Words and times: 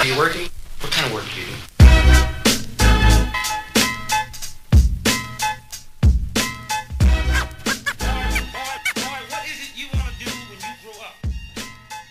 Are 0.00 0.06
you 0.06 0.16
working? 0.16 0.48
What 0.80 0.92
kind 0.92 1.06
of 1.08 1.12
work 1.12 1.24
do 1.34 1.40
you 1.42 1.46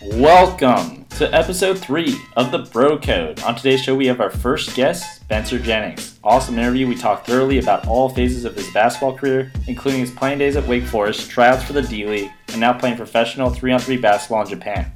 do? 0.06 0.22
Welcome 0.22 1.04
to 1.16 1.34
episode 1.34 1.80
three 1.80 2.16
of 2.36 2.52
the 2.52 2.58
Bro 2.58 3.00
Code. 3.00 3.42
On 3.42 3.56
today's 3.56 3.82
show, 3.82 3.96
we 3.96 4.06
have 4.06 4.20
our 4.20 4.30
first 4.30 4.76
guest, 4.76 5.22
Spencer 5.22 5.58
Jennings. 5.58 6.20
Awesome 6.22 6.60
interview. 6.60 6.86
We 6.86 6.94
talked 6.94 7.26
thoroughly 7.26 7.58
about 7.58 7.88
all 7.88 8.08
phases 8.08 8.44
of 8.44 8.54
his 8.54 8.70
basketball 8.72 9.16
career, 9.16 9.50
including 9.66 9.98
his 9.98 10.12
playing 10.12 10.38
days 10.38 10.54
at 10.54 10.64
Wake 10.68 10.84
Forest, 10.84 11.28
tryouts 11.28 11.64
for 11.64 11.72
the 11.72 11.82
D 11.82 12.06
League, 12.06 12.30
and 12.50 12.60
now 12.60 12.72
playing 12.72 12.98
professional 12.98 13.50
three-on-three 13.50 13.96
basketball 13.96 14.42
in 14.42 14.48
Japan. 14.48 14.92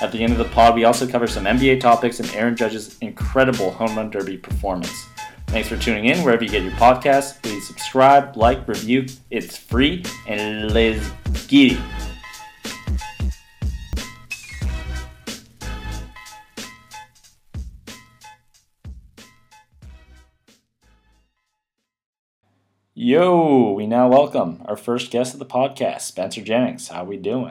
At 0.00 0.10
the 0.10 0.22
end 0.24 0.32
of 0.32 0.38
the 0.38 0.44
pod, 0.46 0.74
we 0.74 0.84
also 0.84 1.06
cover 1.06 1.28
some 1.28 1.44
NBA 1.44 1.78
topics 1.78 2.18
and 2.18 2.28
Aaron 2.34 2.56
Judge's 2.56 2.98
incredible 2.98 3.70
home 3.70 3.96
run 3.96 4.10
derby 4.10 4.36
performance. 4.36 5.06
Thanks 5.46 5.68
for 5.68 5.76
tuning 5.76 6.06
in 6.06 6.24
wherever 6.24 6.42
you 6.42 6.50
get 6.50 6.64
your 6.64 6.72
podcasts. 6.72 7.40
Please 7.40 7.64
subscribe, 7.66 8.36
like, 8.36 8.66
review. 8.66 9.06
It's 9.30 9.56
free, 9.56 10.04
and 10.26 10.72
let's 10.72 11.08
get 11.46 11.72
it. 11.72 11.80
Yo, 22.94 23.72
we 23.72 23.86
now 23.86 24.08
welcome 24.08 24.62
our 24.64 24.76
first 24.76 25.12
guest 25.12 25.34
of 25.34 25.38
the 25.38 25.46
podcast, 25.46 26.00
Spencer 26.00 26.40
Jennings. 26.40 26.88
How 26.88 27.04
we 27.04 27.16
doing? 27.16 27.50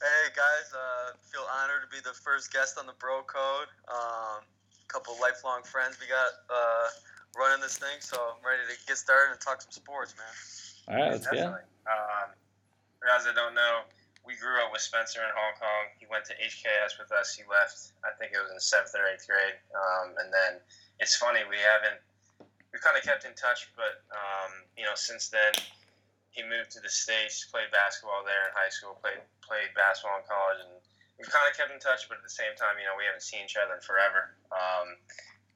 Hey 0.00 0.30
guys, 0.36 0.72
uh, 0.72 0.93
feel 1.54 1.62
honored 1.62 1.82
to 1.82 1.90
be 1.94 2.02
the 2.02 2.14
first 2.14 2.52
guest 2.52 2.78
on 2.78 2.86
the 2.86 2.94
Bro 2.98 3.22
Code. 3.26 3.70
Um, 3.88 4.42
couple 4.88 5.16
lifelong 5.18 5.62
friends 5.64 5.98
we 5.98 6.06
got 6.06 6.30
uh, 6.46 6.86
running 7.34 7.58
this 7.58 7.78
thing, 7.78 7.98
so 7.98 8.14
I'm 8.14 8.42
ready 8.46 8.62
to 8.62 8.76
get 8.86 8.94
started 8.94 9.34
and 9.34 9.40
talk 9.40 9.58
some 9.58 9.74
sports, 9.74 10.14
man. 10.14 10.34
All 10.86 10.94
right, 10.94 11.10
let's 11.18 11.26
go. 11.26 11.34
Definitely. 11.34 11.66
Um, 11.88 12.28
for 13.00 13.10
guys 13.10 13.26
that 13.26 13.34
don't 13.34 13.58
know, 13.58 13.88
we 14.22 14.38
grew 14.38 14.62
up 14.62 14.70
with 14.70 14.86
Spencer 14.86 15.18
in 15.18 15.32
Hong 15.34 15.56
Kong. 15.58 15.90
He 15.98 16.06
went 16.06 16.22
to 16.30 16.34
HKS 16.38 17.00
with 17.00 17.10
us. 17.10 17.34
He 17.34 17.42
left, 17.50 17.96
I 18.06 18.14
think 18.16 18.36
it 18.36 18.40
was 18.40 18.54
in 18.54 18.60
seventh 18.60 18.94
or 18.94 19.10
eighth 19.10 19.26
grade. 19.26 19.58
Um, 19.74 20.14
and 20.20 20.30
then 20.30 20.62
it's 21.02 21.18
funny, 21.18 21.42
we 21.50 21.58
haven't, 21.58 21.98
we 22.70 22.78
kind 22.78 22.94
of 22.94 23.02
kept 23.02 23.26
in 23.26 23.34
touch, 23.34 23.72
but, 23.74 24.04
um, 24.14 24.62
you 24.78 24.86
know, 24.86 24.94
since 24.94 25.26
then, 25.32 25.58
he 26.30 26.46
moved 26.46 26.70
to 26.78 26.80
the 26.82 26.92
States, 26.92 27.50
played 27.50 27.70
basketball 27.74 28.22
there 28.22 28.46
in 28.46 28.52
high 28.54 28.70
school, 28.70 28.94
played, 29.02 29.22
played 29.42 29.74
basketball 29.74 30.22
in 30.22 30.26
college, 30.26 30.60
and 30.62 30.83
we've 31.16 31.30
kind 31.30 31.46
of 31.46 31.54
kept 31.54 31.70
in 31.70 31.78
touch, 31.78 32.06
but 32.10 32.18
at 32.18 32.24
the 32.26 32.32
same 32.32 32.54
time, 32.58 32.78
you 32.78 32.86
know, 32.86 32.98
we 32.98 33.06
haven't 33.06 33.24
seen 33.24 33.46
each 33.46 33.58
other 33.58 33.78
in 33.78 33.82
forever. 33.82 34.34
Um, 34.50 34.98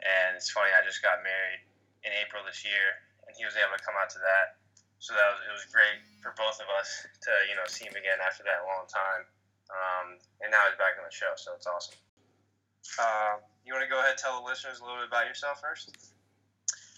and 0.02 0.38
it's 0.38 0.50
funny, 0.50 0.70
I 0.70 0.84
just 0.86 1.02
got 1.02 1.22
married 1.26 1.62
in 2.06 2.14
April 2.22 2.46
this 2.46 2.62
year, 2.62 3.02
and 3.26 3.34
he 3.34 3.42
was 3.42 3.58
able 3.58 3.74
to 3.74 3.82
come 3.82 3.98
out 3.98 4.10
to 4.14 4.20
that 4.22 4.58
so 4.98 5.14
that 5.14 5.30
was 5.30 5.40
it 5.46 5.54
was 5.54 5.66
great 5.70 6.02
for 6.22 6.34
both 6.34 6.58
of 6.58 6.66
us 6.74 7.06
to 7.22 7.30
you 7.46 7.54
know 7.54 7.62
see 7.70 7.86
him 7.86 7.94
again 7.94 8.18
after 8.18 8.42
that 8.42 8.66
long 8.66 8.86
time. 8.90 9.22
Um, 9.68 10.06
and 10.42 10.50
now 10.50 10.64
he's 10.66 10.80
back 10.80 10.98
on 10.98 11.04
the 11.06 11.12
show, 11.12 11.36
so 11.36 11.52
it's 11.54 11.68
awesome. 11.68 12.00
Uh, 12.96 13.44
you 13.62 13.76
want 13.76 13.84
to 13.84 13.90
go 13.90 14.00
ahead 14.00 14.16
and 14.16 14.20
tell 14.20 14.40
the 14.40 14.46
listeners 14.48 14.80
a 14.80 14.82
little 14.82 15.04
bit 15.04 15.12
about 15.12 15.28
yourself 15.28 15.60
first? 15.60 15.92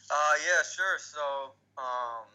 Uh, 0.07 0.35
yeah, 0.47 0.63
sure. 0.63 0.95
So, 1.03 1.59
um, 1.75 2.31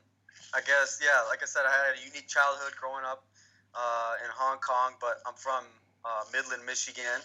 I 0.52 0.60
guess, 0.68 1.00
yeah, 1.00 1.24
like 1.32 1.40
I 1.40 1.48
said, 1.48 1.64
I 1.64 1.72
had 1.72 1.96
a 1.96 2.04
unique 2.04 2.28
childhood 2.28 2.76
growing 2.76 3.08
up 3.08 3.24
uh, 3.72 4.20
in 4.28 4.30
Hong 4.36 4.60
Kong, 4.60 5.00
but 5.00 5.24
I'm 5.24 5.40
from 5.40 5.64
uh, 6.06 6.24
Midland, 6.32 6.64
Michigan. 6.66 7.20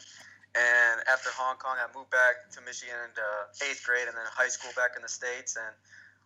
And 0.57 0.97
after 1.07 1.31
Hong 1.37 1.61
Kong, 1.63 1.79
I 1.79 1.87
moved 1.95 2.11
back 2.11 2.51
to 2.57 2.59
Michigan 2.67 3.15
uh, 3.15 3.69
eighth 3.69 3.87
grade 3.87 4.09
and 4.09 4.17
then 4.17 4.27
high 4.27 4.51
school 4.51 4.75
back 4.75 4.99
in 4.99 5.03
the 5.05 5.13
States. 5.13 5.55
And 5.55 5.75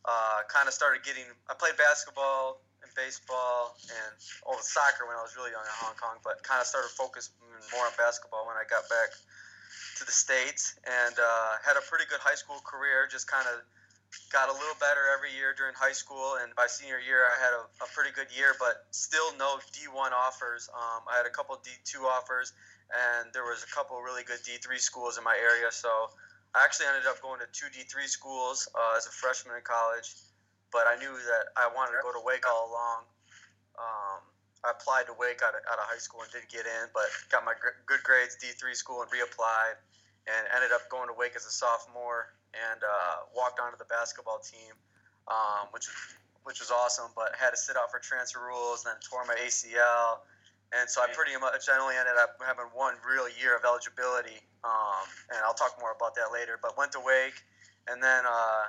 uh, 0.05 0.45
kind 0.49 0.69
of 0.69 0.75
started 0.77 1.03
getting. 1.03 1.25
I 1.49 1.55
played 1.57 1.77
basketball 1.77 2.61
and 2.85 2.93
baseball 2.93 3.77
and 3.89 4.13
oh 4.45 4.61
soccer 4.61 5.09
when 5.09 5.17
I 5.17 5.25
was 5.25 5.33
really 5.37 5.53
young 5.53 5.65
in 5.65 5.77
Hong 5.81 5.97
Kong, 5.97 6.21
but 6.21 6.45
kind 6.45 6.61
of 6.61 6.69
started 6.69 6.93
focusing 6.93 7.33
more 7.73 7.89
on 7.89 7.93
basketball 7.97 8.45
when 8.45 8.57
I 8.57 8.69
got 8.69 8.85
back 8.93 9.17
to 9.97 10.03
the 10.05 10.13
states 10.13 10.77
and 10.85 11.17
uh, 11.17 11.61
had 11.65 11.81
a 11.81 11.85
pretty 11.89 12.05
good 12.09 12.21
high 12.21 12.37
school 12.37 12.61
career. 12.65 13.09
Just 13.09 13.29
kind 13.29 13.49
of 13.49 13.65
got 14.33 14.49
a 14.49 14.53
little 14.53 14.79
better 14.81 15.11
every 15.15 15.33
year 15.35 15.55
during 15.57 15.75
high 15.75 15.95
school, 15.95 16.39
and 16.43 16.55
by 16.55 16.67
senior 16.67 16.99
year 16.99 17.27
I 17.27 17.37
had 17.39 17.55
a, 17.55 17.63
a 17.83 17.89
pretty 17.95 18.11
good 18.11 18.29
year, 18.35 18.55
but 18.59 18.87
still 18.91 19.35
no 19.39 19.59
D1 19.75 20.13
offers. 20.13 20.69
Um, 20.75 21.07
I 21.11 21.17
had 21.17 21.27
a 21.27 21.35
couple 21.35 21.57
D2 21.63 22.05
offers, 22.05 22.53
and 22.93 23.33
there 23.33 23.45
was 23.45 23.65
a 23.65 23.71
couple 23.75 24.01
really 24.03 24.23
good 24.23 24.43
D3 24.43 24.79
schools 24.79 25.19
in 25.19 25.25
my 25.25 25.37
area, 25.37 25.71
so. 25.71 26.11
I 26.55 26.63
actually 26.63 26.87
ended 26.87 27.11
up 27.11 27.19
going 27.19 27.43
to 27.43 27.51
two 27.51 27.67
D3 27.75 28.07
schools 28.07 28.71
uh, 28.79 28.95
as 28.95 29.11
a 29.11 29.11
freshman 29.11 29.59
in 29.59 29.67
college, 29.67 30.07
but 30.71 30.87
I 30.87 30.95
knew 31.03 31.11
that 31.11 31.51
I 31.59 31.67
wanted 31.75 31.99
to 31.99 32.03
go 32.07 32.15
to 32.15 32.23
Wake 32.23 32.47
all 32.47 32.71
along. 32.71 33.11
Um, 33.75 34.23
I 34.63 34.71
applied 34.71 35.11
to 35.11 35.15
Wake 35.19 35.43
out 35.43 35.59
of, 35.59 35.67
out 35.67 35.83
of 35.83 35.87
high 35.91 35.99
school 35.99 36.23
and 36.23 36.31
didn't 36.31 36.55
get 36.55 36.63
in, 36.63 36.87
but 36.95 37.11
got 37.27 37.43
my 37.43 37.59
gr- 37.59 37.75
good 37.91 38.07
grades 38.07 38.39
D3 38.39 38.71
school 38.79 39.03
and 39.03 39.11
reapplied, 39.11 39.83
and 40.31 40.47
ended 40.55 40.71
up 40.71 40.87
going 40.95 41.11
to 41.11 41.17
Wake 41.19 41.35
as 41.35 41.43
a 41.43 41.51
sophomore 41.51 42.31
and 42.71 42.81
uh, 42.83 43.27
walked 43.35 43.61
onto 43.61 43.77
the 43.79 43.89
basketball 43.91 44.39
team, 44.39 44.75
um, 45.29 45.69
which 45.71 45.89
which 46.45 46.61
was 46.61 46.71
awesome. 46.71 47.11
But 47.17 47.35
had 47.39 47.51
to 47.51 47.61
sit 47.61 47.77
out 47.77 47.91
for 47.91 47.99
transfer 47.99 48.41
rules, 48.41 48.85
and 48.85 48.95
then 48.95 49.01
tore 49.03 49.25
my 49.27 49.35
ACL. 49.43 50.25
And 50.75 50.91
so 50.91 51.03
I 51.03 51.07
pretty 51.15 51.37
much 51.39 51.71
I 51.71 51.79
only 51.79 51.95
ended 51.95 52.19
up 52.19 52.41
having 52.43 52.67
one 52.75 52.99
real 53.07 53.31
year 53.39 53.55
of 53.55 53.63
eligibility, 53.63 54.43
um, 54.67 55.07
and 55.31 55.39
I'll 55.47 55.55
talk 55.55 55.79
more 55.79 55.95
about 55.95 56.17
that 56.17 56.35
later. 56.35 56.59
But 56.59 56.77
went 56.77 56.91
to 56.99 57.03
Wake, 57.05 57.39
and 57.87 58.03
then 58.03 58.27
uh, 58.27 58.65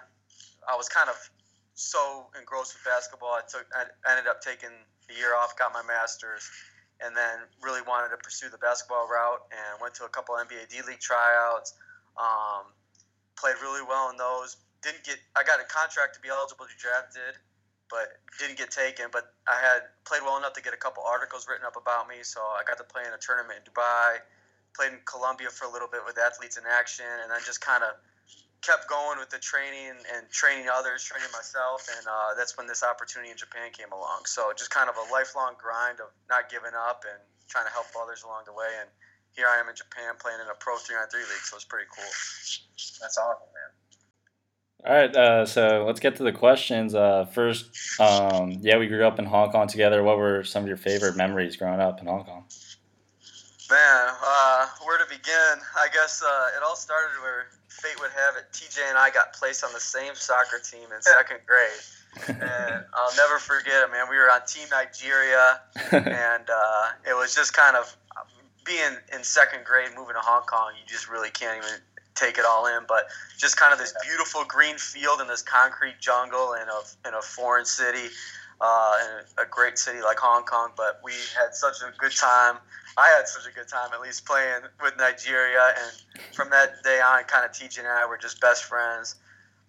I 0.69 0.75
was 0.77 0.89
kind 0.89 1.09
of 1.09 1.17
so 1.73 2.27
engrossed 2.37 2.77
with 2.77 2.85
basketball. 2.85 3.33
I 3.33 3.41
took 3.47 3.65
I 3.73 3.89
ended 4.11 4.27
up 4.27 4.41
taking 4.41 4.69
a 5.09 5.13
year 5.17 5.35
off, 5.35 5.57
got 5.57 5.73
my 5.73 5.81
master's, 5.81 6.45
and 7.01 7.15
then 7.15 7.39
really 7.61 7.81
wanted 7.81 8.09
to 8.09 8.17
pursue 8.17 8.49
the 8.49 8.57
basketball 8.57 9.07
route 9.07 9.41
and 9.51 9.81
went 9.81 9.93
to 9.95 10.05
a 10.05 10.09
couple 10.09 10.35
NBA 10.35 10.69
D 10.69 10.81
League 10.87 11.01
tryouts. 11.01 11.73
Um, 12.17 12.71
played 13.37 13.55
really 13.61 13.83
well 13.83 14.09
in 14.09 14.17
those. 14.17 14.57
Didn't 14.81 15.03
get 15.03 15.17
I 15.35 15.43
got 15.43 15.59
a 15.59 15.67
contract 15.67 16.15
to 16.15 16.21
be 16.21 16.29
eligible 16.29 16.65
to 16.65 16.71
be 16.71 16.79
drafted 16.79 17.35
but 17.89 18.17
didn't 18.39 18.57
get 18.57 18.71
taken. 18.71 19.07
But 19.11 19.33
I 19.47 19.57
had 19.57 19.85
played 20.05 20.21
well 20.23 20.37
enough 20.37 20.53
to 20.53 20.61
get 20.61 20.73
a 20.73 20.81
couple 20.81 21.03
articles 21.03 21.47
written 21.49 21.65
up 21.65 21.77
about 21.77 22.07
me, 22.07 22.21
so 22.23 22.41
I 22.41 22.61
got 22.65 22.77
to 22.77 22.87
play 22.87 23.03
in 23.05 23.13
a 23.13 23.21
tournament 23.21 23.61
in 23.61 23.65
Dubai. 23.69 24.21
Played 24.75 24.91
in 24.93 24.99
Colombia 25.05 25.49
for 25.49 25.65
a 25.65 25.71
little 25.71 25.87
bit 25.87 26.01
with 26.05 26.17
Athletes 26.19 26.57
in 26.57 26.63
Action, 26.67 27.07
and 27.23 27.31
then 27.31 27.39
just 27.45 27.61
kind 27.61 27.83
of 27.83 27.95
kept 28.59 28.89
going 28.89 29.19
with 29.19 29.29
the 29.29 29.39
training 29.39 29.95
and 30.11 30.27
training 30.33 30.67
others, 30.67 31.05
training 31.05 31.29
myself, 31.31 31.87
and 31.87 32.03
uh, 32.09 32.33
that's 32.35 32.57
when 32.57 32.67
this 32.67 32.83
opportunity 32.83 33.31
in 33.31 33.37
Japan 33.37 33.71
came 33.71 33.93
along. 33.93 34.25
So 34.25 34.51
just 34.57 34.73
kind 34.73 34.89
of 34.89 34.97
a 34.97 35.05
lifelong 35.13 35.55
grind 35.55 36.01
of 36.01 36.11
not 36.27 36.49
giving 36.49 36.73
up 36.75 37.05
and 37.07 37.21
trying 37.47 37.69
to 37.69 37.71
help 37.71 37.87
others 37.95 38.25
along 38.25 38.49
the 38.49 38.53
way. 38.57 38.67
And 38.81 38.89
here 39.35 39.47
I 39.47 39.59
am 39.59 39.69
in 39.69 39.75
Japan 39.75 40.13
playing 40.19 40.39
in 40.39 40.47
a 40.47 40.55
pro 40.59 40.77
three 40.77 40.95
on 40.95 41.07
three 41.09 41.21
league, 41.21 41.43
so 41.43 41.55
it's 41.55 41.65
pretty 41.65 41.87
cool. 41.93 42.05
That's 43.01 43.17
awesome, 43.17 43.47
man. 43.53 43.71
All 44.85 44.93
right, 44.93 45.15
uh, 45.15 45.45
so 45.45 45.83
let's 45.85 45.99
get 45.99 46.15
to 46.17 46.23
the 46.23 46.31
questions. 46.31 46.93
Uh, 46.93 47.25
first, 47.25 47.71
um, 47.99 48.57
yeah, 48.61 48.77
we 48.77 48.87
grew 48.87 49.05
up 49.05 49.19
in 49.19 49.25
Hong 49.25 49.51
Kong 49.51 49.67
together. 49.67 50.03
What 50.03 50.17
were 50.17 50.43
some 50.43 50.63
of 50.63 50.67
your 50.67 50.77
favorite 50.77 51.15
memories 51.15 51.55
growing 51.55 51.79
up 51.79 51.99
in 51.99 52.07
Hong 52.07 52.23
Kong? 52.23 52.45
Man, 53.69 54.07
uh, 54.23 54.67
where 54.85 54.99
to 54.99 55.05
begin? 55.09 55.57
I 55.75 55.87
guess 55.91 56.21
uh, 56.23 56.47
it 56.55 56.63
all 56.63 56.75
started 56.75 57.19
where 57.21 57.47
fate 57.67 57.99
would 57.99 58.11
have 58.11 58.35
it. 58.37 58.45
TJ 58.53 58.87
and 58.87 58.97
I 58.97 59.09
got 59.09 59.33
placed 59.33 59.63
on 59.63 59.73
the 59.73 59.79
same 59.79 60.13
soccer 60.13 60.59
team 60.59 60.87
in 60.95 61.01
second 61.01 61.39
grade. 61.47 62.39
and 62.39 62.85
I'll 62.93 63.15
never 63.17 63.39
forget 63.39 63.83
it, 63.83 63.91
man. 63.91 64.05
We 64.09 64.17
were 64.17 64.31
on 64.31 64.45
Team 64.47 64.67
Nigeria, 64.71 65.59
and 65.91 66.47
uh, 66.47 67.09
it 67.09 67.15
was 67.15 67.35
just 67.35 67.53
kind 67.53 67.75
of 67.75 67.97
being 68.65 68.97
in 69.13 69.23
second 69.23 69.63
grade, 69.63 69.89
moving 69.95 70.15
to 70.15 70.21
Hong 70.21 70.43
Kong. 70.43 70.73
You 70.79 70.85
just 70.87 71.09
really 71.09 71.29
can't 71.29 71.57
even 71.57 71.79
take 72.15 72.37
it 72.37 72.45
all 72.45 72.65
in. 72.65 72.83
But 72.87 73.07
just 73.37 73.57
kind 73.57 73.71
of 73.71 73.79
this 73.79 73.93
beautiful 74.03 74.43
green 74.47 74.77
field 74.77 75.21
and 75.21 75.29
this 75.29 75.41
concrete 75.41 75.99
jungle 75.99 76.53
in 76.53 76.67
a 76.67 77.07
in 77.07 77.13
a 77.13 77.21
foreign 77.21 77.65
city, 77.65 78.09
uh, 78.59 78.93
in 79.03 79.43
a 79.43 79.47
great 79.49 79.77
city 79.77 80.01
like 80.01 80.17
Hong 80.17 80.43
Kong. 80.43 80.71
But 80.75 80.99
we 81.03 81.13
had 81.37 81.53
such 81.53 81.75
a 81.81 81.95
good 81.97 82.15
time. 82.15 82.57
I 82.97 83.13
had 83.17 83.27
such 83.27 83.51
a 83.51 83.53
good 83.53 83.67
time, 83.67 83.89
at 83.93 84.01
least 84.01 84.25
playing 84.25 84.61
with 84.81 84.95
Nigeria. 84.97 85.73
And 85.77 86.23
from 86.33 86.49
that 86.51 86.81
day 86.83 87.01
on, 87.01 87.23
kind 87.25 87.45
of 87.45 87.51
TJ 87.51 87.79
and 87.79 87.87
I 87.87 88.05
were 88.05 88.17
just 88.17 88.39
best 88.39 88.63
friends. 88.63 89.15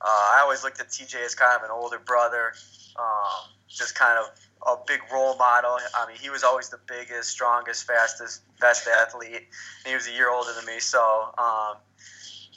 Uh, 0.00 0.06
I 0.06 0.40
always 0.42 0.62
looked 0.62 0.80
at 0.80 0.88
TJ 0.88 1.24
as 1.24 1.34
kind 1.34 1.56
of 1.56 1.62
an 1.64 1.70
older 1.70 1.98
brother, 1.98 2.52
um, 2.96 3.50
just 3.68 3.94
kind 3.94 4.18
of 4.18 4.30
a 4.66 4.76
big 4.86 5.00
role 5.12 5.36
model. 5.36 5.78
I 5.94 6.06
mean, 6.06 6.16
he 6.20 6.30
was 6.30 6.42
always 6.44 6.68
the 6.68 6.80
biggest, 6.86 7.30
strongest, 7.30 7.86
fastest, 7.86 8.42
best 8.60 8.88
athlete. 8.88 9.46
And 9.84 9.86
he 9.86 9.94
was 9.94 10.08
a 10.08 10.12
year 10.12 10.30
older 10.30 10.52
than 10.54 10.66
me, 10.66 10.80
so 10.80 11.00
um, 11.38 11.76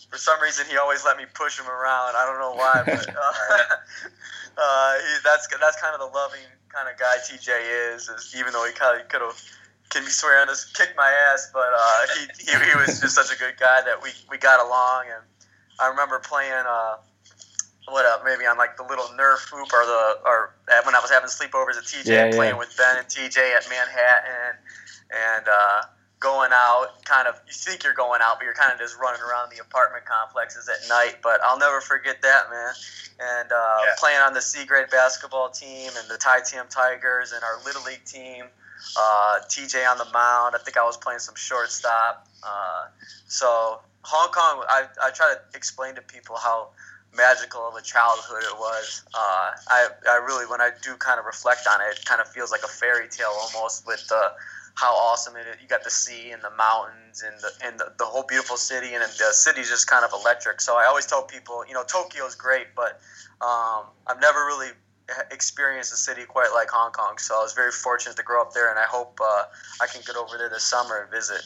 for 0.09 0.17
some 0.17 0.41
reason 0.41 0.65
he 0.69 0.77
always 0.77 1.06
let 1.06 1.17
me 1.17 1.25
push 1.33 1.59
him 1.59 1.67
around. 1.67 2.15
I 2.15 2.25
don't 2.25 2.39
know 2.39 2.56
why, 2.56 2.81
but 2.85 3.09
uh, 3.15 3.21
uh, 4.57 4.94
he, 4.97 5.13
that's 5.23 5.47
that's 5.59 5.81
kind 5.81 5.94
of 5.94 6.00
the 6.00 6.11
loving 6.17 6.45
kind 6.69 6.89
of 6.89 6.97
guy 6.97 7.17
TJ 7.23 7.94
is. 7.94 8.09
is 8.09 8.35
even 8.38 8.53
though 8.53 8.65
he 8.65 8.73
kind 8.73 9.00
of 9.00 9.07
could 9.09 9.21
have 9.21 9.41
can 9.89 10.03
be 10.03 10.09
swearing 10.09 10.47
to 10.47 10.55
kick 10.73 10.94
my 10.95 11.09
ass, 11.31 11.50
but 11.51 11.69
uh, 11.73 12.01
he, 12.15 12.45
he, 12.45 12.51
he 12.51 12.75
was 12.77 13.00
just 13.01 13.15
such 13.15 13.35
a 13.35 13.39
good 13.39 13.57
guy 13.59 13.81
that 13.85 14.01
we, 14.01 14.09
we 14.29 14.38
got 14.38 14.63
along. 14.63 15.05
And 15.05 15.23
I 15.79 15.88
remember 15.88 16.19
playing, 16.19 16.53
uh, 16.53 16.97
what 17.91 18.06
up, 18.06 18.24
maybe 18.25 18.45
on 18.45 18.57
like 18.57 18.77
the 18.77 18.83
little 18.83 19.06
Nerf 19.18 19.50
hoop 19.50 19.71
or 19.74 19.86
the 19.86 20.19
or 20.25 20.53
when 20.86 20.95
I 20.95 21.00
was 21.00 21.09
having 21.12 21.30
sleepovers 21.30 21.77
at 21.77 21.86
TJ, 21.86 22.06
Yeah, 22.07 22.31
playing 22.31 22.53
yeah. 22.53 22.57
with 22.57 22.75
Ben 22.77 22.97
and 22.97 23.07
TJ 23.07 23.38
at 23.56 23.68
Manhattan, 23.69 24.57
and 25.12 25.45
uh, 25.47 25.81
going 26.19 26.51
out. 26.53 27.03
Kind 27.06 27.27
of, 27.27 27.39
you 27.47 27.53
think 27.53 27.83
you're 27.83 27.94
going 27.94 28.21
out, 28.21 28.38
but 28.39 28.45
you're 28.45 28.53
kind 28.53 28.71
of 28.71 28.80
just 28.80 28.97
running 29.00 29.21
around 29.21 29.51
the 29.51 29.62
apartment 29.62 30.06
complexes 30.06 30.69
at 30.69 30.88
night. 30.89 31.18
But 31.24 31.41
I'll 31.44 31.57
never 31.59 31.81
forget 31.81 32.21
that, 32.21 32.50
man. 32.50 32.74
And 33.19 33.51
uh, 33.51 33.56
Yeah. 33.83 33.95
playing 34.00 34.19
on 34.21 34.33
the 34.33 34.41
C 34.41 34.65
grade 34.65 34.89
basketball 34.89 35.50
team 35.50 35.91
and 35.97 36.07
the 36.09 36.18
Ty 36.18 36.41
TM 36.41 36.69
Tigers 36.69 37.31
and 37.31 37.44
our 37.44 37.59
little 37.65 37.83
league 37.83 38.06
team. 38.06 38.45
Uh, 38.97 39.39
TJ 39.50 39.89
on 39.91 39.97
the 39.97 40.07
mound. 40.13 40.56
I 40.56 40.59
think 40.63 40.77
I 40.77 40.83
was 40.86 40.95
playing 40.95 41.19
some 41.19 41.36
shortstop. 41.36 42.27
Uh, 42.41 42.86
so 43.27 43.81
Hong 44.03 44.31
Kong, 44.31 44.63
I, 44.69 44.86
I 45.03 45.12
try 45.12 45.33
to 45.33 45.57
explain 45.57 45.95
to 45.95 46.01
people 46.01 46.38
how 46.38 46.69
magical 47.15 47.67
of 47.67 47.75
a 47.75 47.81
childhood 47.81 48.44
it 48.44 48.57
was. 48.57 49.03
Uh, 49.13 49.51
I, 49.67 49.88
I 50.09 50.15
really, 50.17 50.45
when 50.45 50.61
I 50.61 50.71
do 50.81 50.95
kind 50.95 51.19
of 51.19 51.25
reflect 51.25 51.67
on 51.69 51.81
it, 51.81 52.00
it 52.00 52.06
kind 52.06 52.21
of 52.21 52.27
feels 52.27 52.51
like 52.51 52.63
a 52.63 52.67
fairy 52.67 53.07
tale 53.09 53.33
almost 53.33 53.88
with 53.88 54.07
the, 54.07 54.31
how 54.75 54.94
awesome 54.94 55.35
it 55.35 55.45
is. 55.47 55.61
You 55.61 55.67
got 55.67 55.83
the 55.83 55.89
sea 55.89 56.31
and 56.31 56.41
the 56.41 56.51
mountains 56.51 57.23
and 57.23 57.35
the, 57.41 57.51
and 57.65 57.79
the, 57.79 57.91
the 57.97 58.06
whole 58.06 58.23
beautiful 58.23 58.57
city, 58.57 58.94
and 58.94 59.03
the 59.03 59.33
city's 59.33 59.69
just 59.69 59.88
kind 59.88 60.06
of 60.06 60.11
electric. 60.13 60.61
So 60.61 60.77
I 60.77 60.85
always 60.85 61.06
tell 61.06 61.23
people, 61.23 61.65
you 61.67 61.73
know, 61.73 61.83
Tokyo's 61.83 62.35
great, 62.35 62.67
but 62.75 63.01
um, 63.41 63.85
I've 64.07 64.21
never 64.21 64.45
really 64.45 64.69
experienced 65.31 65.91
a 65.91 65.95
city 65.97 66.23
quite 66.23 66.51
like 66.53 66.69
Hong 66.69 66.91
Kong. 66.91 67.17
So 67.17 67.38
I 67.38 67.41
was 67.41 67.53
very 67.53 67.71
fortunate 67.71 68.15
to 68.17 68.23
grow 68.23 68.41
up 68.41 68.53
there, 68.53 68.69
and 68.69 68.79
I 68.79 68.83
hope 68.83 69.19
uh, 69.21 69.44
I 69.81 69.88
can 69.88 70.01
get 70.05 70.15
over 70.15 70.38
there 70.38 70.50
this 70.50 70.63
summer 70.63 71.01
and 71.01 71.12
visit. 71.12 71.41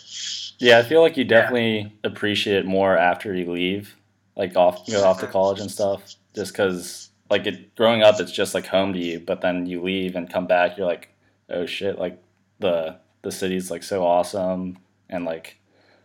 Yeah, 0.59 0.77
I 0.77 0.83
feel 0.83 1.01
like 1.01 1.18
you 1.18 1.24
definitely 1.24 1.92
appreciate 2.04 2.57
it 2.57 2.66
more 2.66 2.98
after 2.98 3.33
you 3.33 3.51
leave, 3.51 3.95
like 4.35 4.56
off 4.56 4.85
go 4.88 5.03
off 5.03 5.19
to 5.19 5.27
college 5.27 5.59
and 5.59 5.69
stuff. 5.69 6.15
Just 6.35 6.53
because, 6.53 7.09
like, 7.30 7.45
it 7.45 7.75
growing 7.75 8.01
up, 8.01 8.19
it's 8.19 8.31
just 8.31 8.53
like 8.53 8.65
home 8.65 8.94
to 8.94 9.00
you. 9.00 9.19
But 9.19 9.41
then 9.41 9.65
you 9.65 9.81
leave 9.81 10.15
and 10.15 10.31
come 10.31 10.47
back, 10.47 10.77
you're 10.77 10.88
like, 10.88 11.09
oh 11.50 11.65
shit, 11.65 12.00
like 12.00 12.21
the 12.59 12.97
the 13.21 13.31
city's 13.31 13.69
like 13.71 13.83
so 13.83 14.06
awesome, 14.06 14.77
and 15.09 15.25
like 15.25 15.57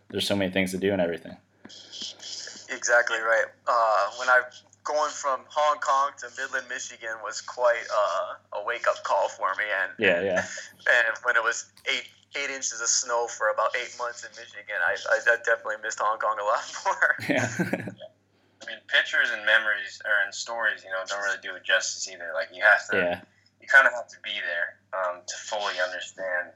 there's 0.09 0.27
so 0.27 0.35
many 0.35 0.51
things 0.51 0.71
to 0.71 0.77
do 0.77 0.91
and 0.91 1.01
everything. 1.01 1.35
Exactly 2.71 3.17
right. 3.17 3.45
Uh, 3.67 4.09
when 4.17 4.29
I 4.29 4.41
going 4.83 5.11
from 5.11 5.41
Hong 5.47 5.77
Kong 5.79 6.11
to 6.19 6.27
Midland, 6.39 6.65
Michigan 6.69 7.15
was 7.23 7.41
quite 7.41 7.85
uh, 7.93 8.59
a 8.59 8.65
wake 8.65 8.87
up 8.87 9.03
call 9.03 9.29
for 9.29 9.49
me, 9.57 9.63
and 9.83 9.91
Yeah, 9.97 10.21
yeah, 10.21 10.45
and 10.87 11.17
when 11.23 11.35
it 11.35 11.43
was 11.43 11.65
eight 11.87 12.07
eight 12.35 12.49
inches 12.49 12.79
of 12.81 12.87
snow 12.87 13.27
for 13.27 13.49
about 13.49 13.69
eight 13.75 13.95
months 13.97 14.23
in 14.23 14.29
Michigan, 14.31 14.77
I, 14.85 14.95
I, 15.09 15.33
I 15.33 15.37
definitely 15.37 15.77
missed 15.83 15.99
Hong 15.99 16.19
Kong 16.19 16.37
a 16.39 16.43
lot 16.43 16.73
more. 16.85 17.15
yeah, 17.27 17.49
I 18.61 18.67
mean, 18.67 18.79
pictures 18.87 19.31
and 19.31 19.45
memories 19.45 20.01
or 20.03 20.11
and 20.25 20.33
stories, 20.33 20.83
you 20.83 20.89
know, 20.91 20.99
don't 21.07 21.23
really 21.23 21.39
do 21.41 21.55
it 21.55 21.63
justice 21.63 22.07
either. 22.11 22.31
Like 22.33 22.49
you 22.53 22.63
have 22.63 22.83
to, 22.91 22.97
yeah, 22.97 23.21
you 23.61 23.67
kind 23.67 23.87
of 23.87 23.93
have 23.93 24.07
to 24.09 24.19
be 24.23 24.35
there 24.43 24.79
um, 24.91 25.21
to 25.25 25.35
fully 25.47 25.79
understand, 25.79 26.51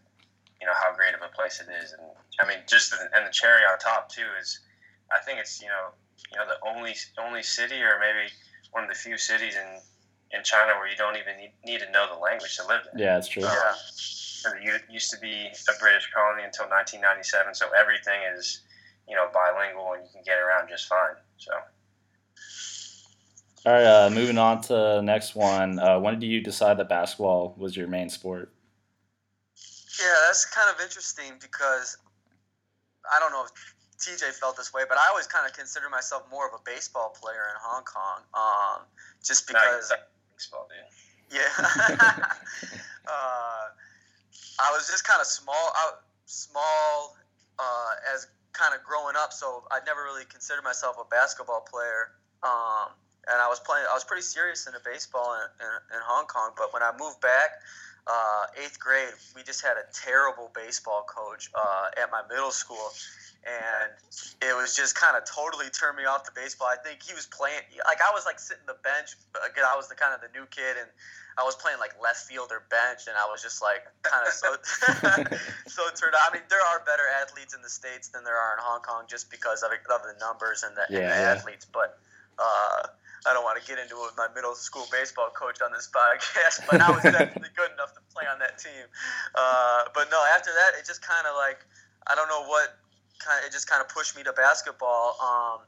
you 0.59 0.67
know, 0.67 0.75
how 0.75 0.91
great 0.95 1.15
of 1.15 1.21
a 1.23 1.31
place 1.31 1.63
it 1.63 1.71
is. 1.71 1.93
And 1.93 2.03
I 2.39 2.47
mean, 2.47 2.59
just 2.67 2.91
the, 2.91 2.97
and 3.15 3.25
the 3.25 3.31
cherry 3.31 3.63
on 3.63 3.79
top 3.79 4.09
too 4.09 4.27
is, 4.39 4.59
I 5.15 5.23
think 5.23 5.39
it's 5.39 5.61
you 5.61 5.69
know, 5.71 5.95
you 6.31 6.37
know, 6.37 6.45
the 6.47 6.59
only 6.67 6.95
only 7.17 7.43
city 7.43 7.79
or 7.79 7.99
maybe 7.99 8.27
one 8.71 8.83
of 8.83 8.89
the 8.89 8.99
few 8.99 9.17
cities 9.17 9.55
in 9.55 9.79
in 10.37 10.43
China 10.43 10.73
where 10.75 10.89
you 10.89 10.97
don't 10.97 11.15
even 11.15 11.37
need, 11.37 11.53
need 11.63 11.79
to 11.79 11.89
know 11.91 12.07
the 12.11 12.19
language 12.19 12.57
to 12.57 12.65
live 12.67 12.81
there. 12.91 13.05
yeah. 13.05 13.17
It's 13.17 13.27
true. 13.29 13.43
yeah. 13.43 14.75
It 14.75 14.81
used 14.89 15.11
to 15.11 15.19
be 15.19 15.47
a 15.69 15.73
British 15.79 16.09
colony 16.11 16.43
until 16.43 16.65
1997, 16.67 17.53
so 17.55 17.69
everything 17.71 18.19
is, 18.35 18.59
you 19.07 19.15
know, 19.15 19.29
bilingual 19.31 19.93
and 19.93 20.03
you 20.03 20.09
can 20.11 20.23
get 20.25 20.35
around 20.35 20.67
just 20.67 20.89
fine. 20.89 21.15
So. 21.37 21.53
All 23.65 23.71
right, 23.71 23.85
uh, 23.85 24.09
moving 24.09 24.37
on 24.37 24.61
to 24.63 24.73
the 24.73 25.01
next 25.01 25.35
one. 25.35 25.79
Uh, 25.79 25.97
when 25.97 26.19
did 26.19 26.27
you 26.27 26.41
decide 26.41 26.77
that 26.77 26.89
basketball 26.89 27.55
was 27.57 27.77
your 27.77 27.87
main 27.87 28.09
sport? 28.09 28.51
Yeah, 30.01 30.13
that's 30.27 30.43
kind 30.45 30.69
of 30.69 30.81
interesting 30.81 31.33
because 31.39 31.97
I 33.09 33.19
don't 33.19 33.31
know 33.31 33.45
if 33.45 33.51
TJ 33.99 34.33
felt 34.33 34.57
this 34.57 34.73
way, 34.73 34.83
but 34.89 34.97
I 34.97 35.07
always 35.09 35.27
kind 35.27 35.47
of 35.47 35.55
consider 35.55 35.89
myself 35.89 36.23
more 36.29 36.45
of 36.45 36.53
a 36.53 36.61
baseball 36.65 37.15
player 37.17 37.45
in 37.51 37.55
Hong 37.61 37.83
Kong, 37.83 38.21
um, 38.33 38.81
just 39.23 39.47
because. 39.47 39.91
it's 39.91 40.01
baseball, 40.35 40.67
dude. 40.67 41.39
Yeah. 41.39 41.47
uh, 43.07 43.65
I 44.59 44.71
was 44.71 44.87
just 44.87 45.07
kind 45.07 45.21
of 45.21 45.27
small, 45.27 45.71
out, 45.77 46.01
small 46.25 47.15
uh, 47.59 48.13
as 48.13 48.27
kind 48.51 48.75
of 48.75 48.83
growing 48.83 49.15
up, 49.17 49.31
so 49.31 49.63
I 49.71 49.79
never 49.85 50.03
really 50.03 50.25
considered 50.25 50.63
myself 50.63 50.97
a 50.99 51.05
basketball 51.05 51.61
player. 51.61 52.11
Um, 52.43 52.91
and 53.27 53.39
I 53.39 53.47
was 53.47 53.59
playing, 53.59 53.85
I 53.89 53.93
was 53.93 54.03
pretty 54.03 54.23
serious 54.23 54.67
into 54.67 54.79
baseball 54.83 55.35
in, 55.35 55.47
in, 55.63 55.71
in 55.95 56.01
Hong 56.03 56.25
Kong. 56.25 56.51
But 56.57 56.73
when 56.73 56.83
I 56.83 56.91
moved 56.99 57.21
back, 57.21 57.63
uh, 58.05 58.51
eighth 58.59 58.79
grade, 58.79 59.15
we 59.35 59.43
just 59.43 59.63
had 59.63 59.77
a 59.79 59.87
terrible 59.93 60.51
baseball 60.53 61.07
coach 61.07 61.49
uh, 61.55 61.95
at 61.95 62.11
my 62.11 62.21
middle 62.27 62.51
school. 62.51 62.91
And 63.43 63.91
it 64.39 64.55
was 64.55 64.75
just 64.75 64.95
kind 64.95 65.15
of 65.15 65.23
totally 65.27 65.67
turned 65.71 65.97
me 65.97 66.05
off 66.05 66.23
to 66.27 66.31
baseball. 66.31 66.67
I 66.67 66.79
think 66.79 67.03
he 67.03 67.13
was 67.13 67.27
playing, 67.27 67.59
like, 67.87 67.99
I 67.99 68.11
was 68.15 68.25
like 68.25 68.39
sitting 68.39 68.63
the 68.67 68.79
bench. 68.83 69.15
Again, 69.39 69.67
I 69.67 69.75
was 69.75 69.87
the 69.87 69.95
kind 69.95 70.15
of 70.15 70.23
the 70.23 70.31
new 70.31 70.47
kid, 70.47 70.79
and 70.79 70.87
I 71.37 71.43
was 71.43 71.55
playing 71.55 71.79
like 71.79 71.91
left 72.01 72.23
field 72.23 72.51
or 72.51 72.63
bench, 72.69 73.07
and 73.07 73.17
I 73.17 73.27
was 73.27 73.41
just 73.41 73.61
like 73.61 73.83
kind 74.03 74.23
of 74.23 74.31
so 74.31 74.55
so 75.67 75.81
turned 75.91 76.15
out. 76.15 76.23
I 76.23 76.33
mean, 76.33 76.43
there 76.47 76.61
are 76.61 76.83
better 76.85 77.03
athletes 77.19 77.55
in 77.55 77.61
the 77.61 77.71
states 77.71 78.09
than 78.09 78.23
there 78.23 78.37
are 78.37 78.55
in 78.55 78.63
Hong 78.63 78.79
Kong, 78.79 79.05
just 79.11 79.31
because 79.31 79.63
of, 79.63 79.71
of 79.71 80.01
the 80.07 80.15
numbers 80.19 80.63
and 80.63 80.75
the, 80.77 80.87
and 80.87 80.95
the 80.95 81.01
yeah. 81.01 81.35
athletes. 81.35 81.65
But 81.65 81.99
uh, 82.37 82.87
I 83.25 83.33
don't 83.33 83.43
want 83.43 83.61
to 83.61 83.65
get 83.65 83.79
into 83.79 83.95
it 83.95 84.05
with 84.11 84.17
my 84.17 84.27
middle 84.35 84.55
school 84.55 84.85
baseball 84.91 85.31
coach 85.31 85.61
on 85.61 85.71
this 85.71 85.89
podcast. 85.89 86.67
But 86.69 86.81
I 86.81 86.91
was 86.91 87.03
definitely 87.03 87.53
good 87.55 87.71
enough 87.71 87.93
to 87.95 88.01
play 88.13 88.27
on 88.27 88.39
that 88.39 88.59
team. 88.59 88.85
Uh, 89.35 89.87
but 89.95 90.11
no, 90.11 90.19
after 90.35 90.51
that, 90.51 90.79
it 90.79 90.85
just 90.85 91.01
kind 91.01 91.27
of 91.27 91.35
like 91.35 91.63
I 92.07 92.15
don't 92.15 92.27
know 92.27 92.43
what 92.47 92.75
kind. 93.19 93.43
It 93.45 93.51
just 93.51 93.69
kind 93.69 93.81
of 93.81 93.89
pushed 93.89 94.15
me 94.15 94.23
to 94.23 94.33
basketball. 94.33 95.15
Um, 95.21 95.59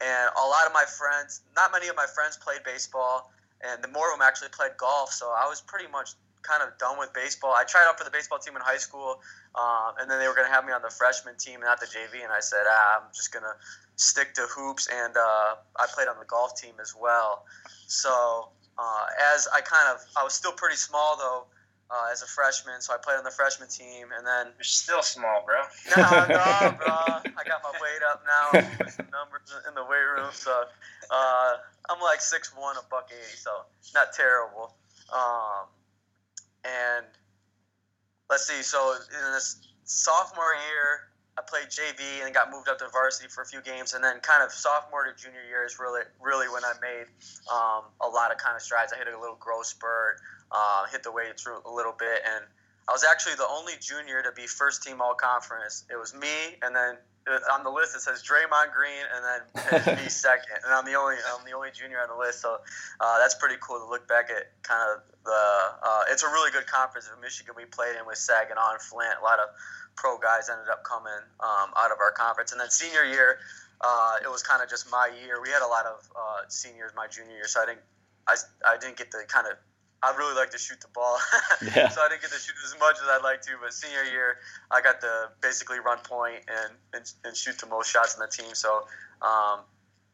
and 0.00 0.30
a 0.36 0.46
lot 0.46 0.66
of 0.66 0.72
my 0.72 0.84
friends, 0.84 1.42
not 1.54 1.72
many 1.72 1.88
of 1.88 1.96
my 1.96 2.06
friends 2.06 2.36
played 2.36 2.64
baseball 2.64 3.30
and 3.64 3.82
the 3.82 3.88
more 3.88 4.12
of 4.12 4.18
them 4.18 4.26
actually 4.26 4.50
played 4.50 4.76
golf. 4.76 5.12
So 5.12 5.32
I 5.32 5.46
was 5.48 5.60
pretty 5.60 5.90
much 5.90 6.12
kind 6.46 6.62
of 6.62 6.76
done 6.78 6.98
with 6.98 7.12
baseball. 7.12 7.54
I 7.54 7.64
tried 7.64 7.88
out 7.88 7.98
for 7.98 8.04
the 8.04 8.10
baseball 8.10 8.38
team 8.38 8.54
in 8.56 8.62
high 8.62 8.78
school, 8.78 9.20
um, 9.54 9.94
and 9.98 10.10
then 10.10 10.20
they 10.20 10.28
were 10.28 10.34
going 10.34 10.46
to 10.46 10.52
have 10.52 10.64
me 10.64 10.72
on 10.72 10.82
the 10.82 10.90
freshman 10.90 11.36
team, 11.36 11.60
not 11.60 11.80
the 11.80 11.86
JV. 11.86 12.22
And 12.22 12.32
I 12.32 12.40
said, 12.40 12.64
ah, 12.68 13.00
I'm 13.00 13.08
just 13.14 13.32
going 13.32 13.44
to 13.44 13.54
stick 13.96 14.34
to 14.34 14.42
hoops, 14.42 14.88
and 14.92 15.16
uh, 15.16 15.54
I 15.76 15.86
played 15.94 16.08
on 16.08 16.18
the 16.18 16.26
golf 16.26 16.60
team 16.60 16.74
as 16.80 16.94
well. 16.94 17.44
So 17.86 18.48
uh, 18.78 19.06
as 19.34 19.48
I 19.52 19.60
kind 19.60 19.88
of, 19.94 20.04
I 20.16 20.22
was 20.24 20.34
still 20.34 20.52
pretty 20.52 20.76
small 20.76 21.16
though. 21.16 21.46
Uh, 21.90 22.08
as 22.10 22.22
a 22.22 22.26
freshman, 22.26 22.80
so 22.80 22.94
I 22.94 22.96
played 22.96 23.18
on 23.18 23.24
the 23.24 23.30
freshman 23.30 23.68
team, 23.68 24.08
and 24.16 24.26
then 24.26 24.46
You're 24.56 24.64
still 24.64 25.02
small, 25.02 25.44
bro. 25.44 25.60
no, 25.96 26.26
no, 26.26 26.74
bro. 26.80 26.88
I 26.88 27.44
got 27.44 27.62
my 27.62 27.70
weight 27.76 28.02
up 28.10 28.24
now. 28.24 28.58
Numbers 29.12 29.52
in 29.68 29.74
the 29.74 29.84
weight 29.84 30.08
room, 30.16 30.30
so 30.32 30.64
uh, 31.10 31.52
I'm 31.90 32.00
like 32.00 32.22
six 32.22 32.56
one, 32.56 32.76
a 32.78 32.80
buck 32.90 33.10
eighty, 33.12 33.36
so 33.36 33.50
not 33.94 34.14
terrible. 34.14 34.74
Um, 35.12 35.68
and 36.64 37.06
let's 38.30 38.46
see. 38.46 38.62
So 38.62 38.94
in 38.94 39.32
this 39.32 39.66
sophomore 39.84 40.54
year, 40.72 41.08
I 41.36 41.42
played 41.42 41.66
JV 41.66 42.24
and 42.24 42.32
got 42.32 42.50
moved 42.50 42.68
up 42.68 42.78
to 42.78 42.88
varsity 42.88 43.28
for 43.28 43.42
a 43.42 43.46
few 43.46 43.60
games, 43.60 43.94
and 43.94 44.02
then 44.04 44.20
kind 44.20 44.42
of 44.42 44.52
sophomore 44.52 45.04
to 45.04 45.12
junior 45.20 45.42
year 45.48 45.64
is 45.64 45.78
really, 45.78 46.02
really 46.22 46.48
when 46.48 46.64
I 46.64 46.72
made 46.80 47.06
um, 47.50 47.84
a 48.00 48.08
lot 48.08 48.30
of 48.30 48.38
kind 48.38 48.54
of 48.54 48.62
strides. 48.62 48.92
I 48.92 48.98
hit 48.98 49.08
a 49.08 49.18
little 49.18 49.36
growth 49.40 49.66
spurt, 49.66 50.20
uh, 50.52 50.86
hit 50.86 51.02
the 51.02 51.10
weights 51.10 51.46
a 51.46 51.70
little 51.70 51.94
bit, 51.98 52.22
and 52.24 52.44
I 52.88 52.92
was 52.92 53.04
actually 53.04 53.34
the 53.34 53.48
only 53.48 53.72
junior 53.80 54.22
to 54.22 54.30
be 54.32 54.46
first 54.46 54.82
team 54.84 55.00
all 55.00 55.14
conference. 55.14 55.84
It 55.90 55.98
was 55.98 56.14
me, 56.14 56.56
and 56.62 56.74
then 56.74 56.96
on 57.52 57.64
the 57.64 57.70
list 57.70 57.96
it 57.96 58.00
says 58.00 58.22
Draymond 58.22 58.72
Green, 58.72 59.04
and 59.08 59.22
then 59.24 59.96
me 59.96 60.08
second, 60.08 60.60
and 60.64 60.74
I'm 60.74 60.84
the 60.84 60.94
only 60.94 61.16
I'm 61.16 61.44
the 61.44 61.52
only 61.52 61.70
junior 61.72 62.00
on 62.00 62.08
the 62.08 62.16
list. 62.16 62.40
So 62.40 62.58
uh, 63.00 63.18
that's 63.18 63.34
pretty 63.34 63.56
cool 63.60 63.78
to 63.78 63.88
look 63.88 64.06
back 64.08 64.28
at. 64.30 64.52
Kind 64.62 64.82
of 64.92 65.02
the 65.24 65.44
uh, 65.82 66.02
it's 66.10 66.22
a 66.22 66.28
really 66.28 66.50
good 66.50 66.66
conference 66.66 67.08
in 67.12 67.20
Michigan. 67.20 67.54
We 67.56 67.64
played 67.64 67.96
in 67.96 68.06
with 68.06 68.18
Saginaw 68.18 68.72
and 68.72 68.80
Flint. 68.80 69.16
A 69.20 69.24
lot 69.24 69.38
of 69.38 69.48
pro 69.96 70.18
guys 70.18 70.50
ended 70.50 70.68
up 70.68 70.84
coming 70.84 71.22
um, 71.40 71.72
out 71.76 71.90
of 71.90 71.98
our 72.00 72.12
conference, 72.12 72.52
and 72.52 72.60
then 72.60 72.70
senior 72.70 73.04
year. 73.04 73.38
Uh, 73.80 74.16
it 74.22 74.30
was 74.30 74.42
kind 74.42 74.62
of 74.62 74.68
just 74.68 74.90
my 74.90 75.10
year. 75.24 75.40
We 75.42 75.50
had 75.50 75.62
a 75.62 75.68
lot 75.68 75.84
of 75.84 76.08
uh, 76.14 76.40
seniors 76.48 76.92
my 76.96 77.06
junior 77.06 77.34
year, 77.34 77.48
so 77.48 77.60
I 77.60 77.66
didn't, 77.66 77.84
I, 78.28 78.36
I 78.64 78.76
didn't 78.78 78.96
get 78.96 79.10
to 79.10 79.18
kind 79.28 79.46
of 79.46 79.58
I 80.04 80.14
really 80.16 80.34
like 80.34 80.50
to 80.50 80.58
shoot 80.58 80.80
the 80.80 80.88
ball, 80.94 81.18
Yeah. 81.62 81.88
so 81.88 82.00
I 82.02 82.08
didn't 82.08 82.22
get 82.22 82.30
to 82.32 82.38
shoot 82.38 82.54
as 82.64 82.74
much 82.78 82.96
as 83.02 83.08
I'd 83.08 83.22
like 83.22 83.40
to. 83.42 83.50
But 83.62 83.72
senior 83.72 84.02
year, 84.04 84.36
I 84.70 84.80
got 84.80 85.00
to 85.00 85.30
basically 85.40 85.78
run 85.80 85.98
point 85.98 86.44
and 86.48 86.74
and, 86.92 87.10
and 87.24 87.36
shoot 87.36 87.58
the 87.58 87.66
most 87.66 87.90
shots 87.90 88.14
in 88.14 88.20
the 88.20 88.28
team. 88.28 88.54
So 88.54 88.86
um, 89.22 89.60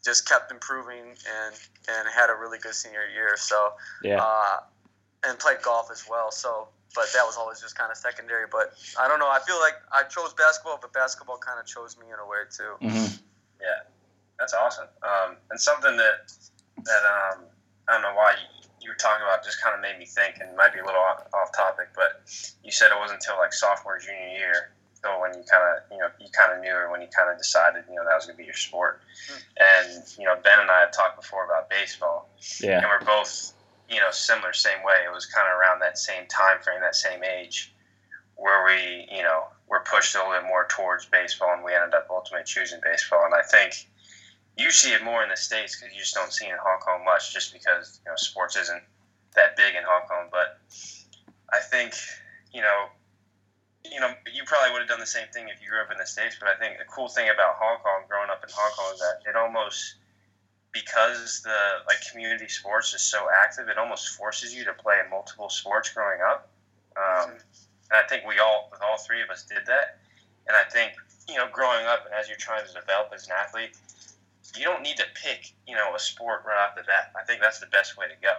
just 0.04 0.28
kept 0.28 0.50
improving 0.50 1.02
and 1.04 1.54
and 1.88 2.08
had 2.14 2.30
a 2.30 2.34
really 2.34 2.58
good 2.58 2.74
senior 2.74 3.06
year. 3.12 3.36
So 3.36 3.72
Yeah. 4.02 4.22
uh, 4.22 4.60
and 5.28 5.38
played 5.38 5.60
golf 5.62 5.90
as 5.90 6.06
well. 6.08 6.30
So 6.30 6.68
but 6.94 7.06
that 7.14 7.22
was 7.24 7.36
always 7.36 7.60
just 7.60 7.76
kind 7.76 7.90
of 7.90 7.96
secondary. 7.96 8.46
But 8.50 8.72
I 8.98 9.06
don't 9.08 9.18
know. 9.20 9.28
I 9.28 9.38
feel 9.46 9.58
like 9.60 9.74
I 9.92 10.02
chose 10.04 10.32
basketball, 10.34 10.78
but 10.80 10.92
basketball 10.92 11.38
kind 11.38 11.58
of 11.60 11.66
chose 11.66 11.96
me 11.98 12.06
in 12.06 12.18
a 12.18 12.26
way 12.26 12.38
too. 12.50 12.72
Mm-hmm. 12.84 13.14
Yeah, 13.60 13.80
that's 14.38 14.54
awesome. 14.54 14.88
Um, 15.02 15.36
and 15.50 15.60
something 15.60 15.96
that 15.96 16.32
that 16.84 17.02
um, 17.04 17.44
I 17.88 17.92
don't 17.92 18.02
know 18.02 18.14
why 18.14 18.32
you, 18.40 18.59
you 18.80 18.88
were 18.88 18.96
talking 18.96 19.22
about 19.22 19.44
just 19.44 19.62
kind 19.62 19.74
of 19.74 19.80
made 19.80 19.98
me 19.98 20.06
think, 20.06 20.36
and 20.40 20.56
might 20.56 20.72
be 20.72 20.80
a 20.80 20.84
little 20.84 21.00
off, 21.00 21.26
off 21.34 21.54
topic, 21.54 21.88
but 21.94 22.24
you 22.64 22.72
said 22.72 22.90
it 22.90 22.98
wasn't 22.98 23.20
until 23.20 23.36
like 23.36 23.52
sophomore 23.52 23.98
junior 23.98 24.28
year 24.36 24.72
so 25.02 25.20
when 25.20 25.32
you 25.32 25.42
kind 25.48 25.64
of 25.64 25.82
you 25.90 25.98
know 25.98 26.08
you 26.20 26.28
kind 26.32 26.52
of 26.52 26.60
knew 26.60 26.72
or 26.72 26.90
when 26.90 27.00
you 27.00 27.08
kind 27.08 27.30
of 27.30 27.38
decided 27.38 27.84
you 27.88 27.96
know 27.96 28.04
that 28.04 28.14
was 28.14 28.26
going 28.26 28.36
to 28.36 28.38
be 28.38 28.44
your 28.44 28.54
sport. 28.54 29.00
Hmm. 29.28 29.38
And 29.56 30.04
you 30.18 30.24
know 30.24 30.36
ben 30.42 30.60
and 30.60 30.70
i 30.70 30.80
had 30.80 30.92
talked 30.92 31.20
before 31.20 31.44
about 31.44 31.70
baseball. 31.70 32.28
Yeah. 32.60 32.78
and 32.78 32.86
we're 32.86 33.04
both 33.04 33.52
you 33.88 34.00
know 34.00 34.10
similar 34.10 34.52
same 34.52 34.82
way. 34.84 35.04
It 35.06 35.12
was 35.12 35.26
kind 35.26 35.48
of 35.48 35.58
around 35.58 35.80
that 35.80 35.98
same 35.98 36.26
time 36.26 36.60
frame 36.62 36.80
that 36.80 36.96
same 36.96 37.24
age 37.24 37.72
where 38.36 38.64
we 38.64 39.08
you 39.14 39.22
know 39.22 39.44
were 39.68 39.80
pushed 39.90 40.14
a 40.14 40.18
little 40.18 40.32
bit 40.32 40.44
more 40.44 40.66
towards 40.68 41.06
baseball 41.06 41.54
and 41.54 41.64
we 41.64 41.72
ended 41.72 41.94
up 41.94 42.06
ultimately 42.10 42.44
choosing 42.44 42.80
baseball. 42.82 43.24
And 43.24 43.34
i 43.34 43.42
think 43.42 43.88
you 44.60 44.70
see 44.70 44.92
it 44.92 45.02
more 45.02 45.22
in 45.22 45.28
the 45.28 45.36
states 45.36 45.78
because 45.78 45.94
you 45.94 46.00
just 46.00 46.14
don't 46.14 46.32
see 46.32 46.46
it 46.46 46.52
in 46.52 46.58
hong 46.62 46.80
kong 46.80 47.04
much 47.04 47.32
just 47.32 47.52
because 47.52 48.00
you 48.04 48.10
know 48.10 48.16
sports 48.16 48.56
isn't 48.56 48.82
that 49.34 49.56
big 49.56 49.74
in 49.74 49.82
hong 49.82 50.06
kong 50.08 50.28
but 50.30 50.60
i 51.52 51.58
think 51.58 51.94
you 52.52 52.60
know 52.60 52.86
you 53.84 54.00
know, 54.00 54.12
you 54.32 54.44
probably 54.44 54.72
would 54.72 54.80
have 54.80 54.88
done 54.88 55.00
the 55.00 55.08
same 55.08 55.26
thing 55.32 55.48
if 55.48 55.62
you 55.62 55.68
grew 55.68 55.80
up 55.80 55.90
in 55.90 55.96
the 55.96 56.06
States, 56.06 56.36
but 56.38 56.48
I 56.48 56.56
think 56.56 56.78
the 56.78 56.84
cool 56.84 57.08
thing 57.08 57.28
about 57.32 57.56
Hong 57.56 57.78
Kong, 57.80 58.04
growing 58.08 58.28
up 58.28 58.44
in 58.44 58.50
Hong 58.52 58.72
Kong, 58.76 58.92
is 58.92 59.00
that 59.00 59.24
it 59.28 59.36
almost, 59.36 59.96
because 60.72 61.40
the 61.42 61.82
like 61.88 61.98
community 62.12 62.48
sports 62.48 62.92
is 62.92 63.00
so 63.00 63.26
active, 63.42 63.68
it 63.68 63.78
almost 63.78 64.16
forces 64.16 64.54
you 64.54 64.64
to 64.64 64.74
play 64.74 65.00
multiple 65.10 65.48
sports 65.48 65.90
growing 65.90 66.20
up. 66.20 66.50
Um, 66.96 67.30
and 67.90 67.96
I 67.96 68.06
think 68.06 68.26
we 68.26 68.38
all, 68.38 68.68
with 68.70 68.80
all 68.82 68.98
three 68.98 69.22
of 69.22 69.30
us, 69.30 69.44
did 69.44 69.64
that. 69.66 69.98
And 70.46 70.56
I 70.56 70.68
think, 70.68 70.92
you 71.28 71.36
know, 71.36 71.48
growing 71.50 71.86
up 71.86 72.04
and 72.04 72.14
as 72.14 72.28
you're 72.28 72.38
trying 72.38 72.66
to 72.66 72.72
develop 72.72 73.12
as 73.14 73.26
an 73.26 73.32
athlete, 73.32 73.76
you 74.56 74.64
don't 74.64 74.82
need 74.82 74.96
to 74.96 75.04
pick, 75.14 75.52
you 75.66 75.74
know, 75.74 75.94
a 75.94 75.98
sport 75.98 76.42
right 76.46 76.58
off 76.58 76.76
the 76.76 76.82
bat. 76.82 77.12
I 77.18 77.24
think 77.24 77.40
that's 77.40 77.60
the 77.60 77.66
best 77.66 77.96
way 77.96 78.06
to 78.06 78.18
go. 78.20 78.34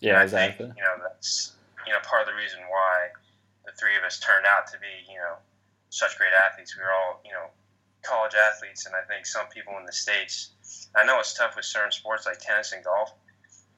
Yeah, 0.00 0.20
I 0.20 0.28
think, 0.28 0.60
exactly. 0.60 0.72
you 0.76 0.82
know, 0.82 0.96
that's 1.02 1.52
you 1.86 1.92
know 1.92 1.98
part 2.04 2.22
of 2.22 2.28
the 2.28 2.34
reason 2.34 2.60
why 2.68 3.08
the 3.64 3.72
three 3.72 3.96
of 3.96 4.04
us 4.04 4.20
turned 4.20 4.46
out 4.46 4.66
to 4.72 4.78
be 4.78 5.10
you 5.10 5.18
know 5.18 5.36
such 5.90 6.18
great 6.18 6.32
athletes. 6.32 6.76
We 6.76 6.82
were 6.82 6.92
all 6.92 7.20
you 7.24 7.32
know 7.32 7.48
college 8.02 8.34
athletes, 8.34 8.86
and 8.86 8.94
I 8.94 9.02
think 9.08 9.26
some 9.26 9.46
people 9.48 9.74
in 9.78 9.86
the 9.86 9.92
states. 9.92 10.50
I 10.94 11.04
know 11.04 11.18
it's 11.18 11.34
tough 11.34 11.56
with 11.56 11.64
certain 11.64 11.92
sports 11.92 12.26
like 12.26 12.38
tennis 12.40 12.72
and 12.72 12.84
golf, 12.84 13.12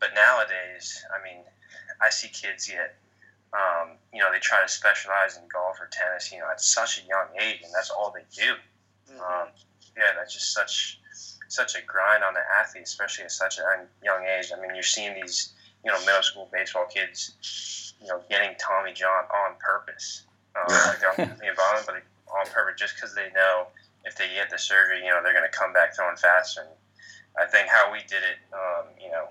but 0.01 0.11
nowadays, 0.15 1.05
I 1.15 1.23
mean, 1.23 1.43
I 2.01 2.11
see 2.11 2.29
kids 2.29 2.69
get. 2.69 2.97
Um, 3.49 3.97
you 4.13 4.21
know, 4.21 4.31
they 4.31 4.41
try 4.41 4.61
to 4.61 4.69
specialize 4.69 5.39
in 5.39 5.49
golf 5.49 5.81
or 5.81 5.89
tennis, 5.91 6.31
you 6.31 6.39
know, 6.39 6.51
at 6.51 6.61
such 6.61 7.01
a 7.01 7.07
young 7.09 7.29
age, 7.41 7.63
and 7.65 7.73
that's 7.75 7.89
all 7.89 8.13
they 8.13 8.27
do. 8.37 8.53
Mhm. 9.09 9.21
Um, 9.21 9.49
yeah, 9.97 10.13
that's 10.15 10.35
just 10.35 10.53
such 10.53 11.01
such 11.49 11.75
a 11.75 11.83
grind 11.83 12.23
on 12.23 12.35
the 12.35 12.43
athlete, 12.61 12.85
especially 12.85 13.25
at 13.25 13.33
such 13.33 13.59
a 13.59 13.87
young 14.05 14.25
age. 14.25 14.53
I 14.57 14.61
mean, 14.61 14.75
you're 14.75 14.83
seeing 14.83 15.15
these, 15.15 15.53
you 15.85 15.91
know, 15.91 15.99
middle 16.01 16.23
school 16.23 16.49
baseball 16.53 16.87
kids, 16.87 17.95
you 18.01 18.07
know, 18.07 18.21
getting 18.31 18.55
Tommy 18.59 18.93
John 18.93 19.25
on 19.25 19.57
purpose. 19.59 20.25
Um, 20.55 20.67
like 20.69 21.01
they're 21.01 21.11
on 21.19 21.37
the 21.39 21.83
but 21.87 22.03
on 22.33 22.47
purpose 22.53 22.79
just 22.79 22.95
because 22.95 23.15
they 23.15 23.31
know 23.35 23.67
if 24.05 24.17
they 24.17 24.29
get 24.35 24.51
the 24.51 24.59
surgery, 24.59 25.05
you 25.05 25.11
know, 25.11 25.21
they're 25.23 25.33
going 25.33 25.49
to 25.51 25.57
come 25.57 25.73
back 25.73 25.97
throwing 25.97 26.17
faster. 26.17 26.61
And 26.61 26.71
I 27.39 27.51
think 27.51 27.69
how 27.69 27.93
we 27.93 28.01
did 28.01 28.23
it, 28.23 28.39
um, 28.53 28.87
you 29.03 29.11
know, 29.11 29.29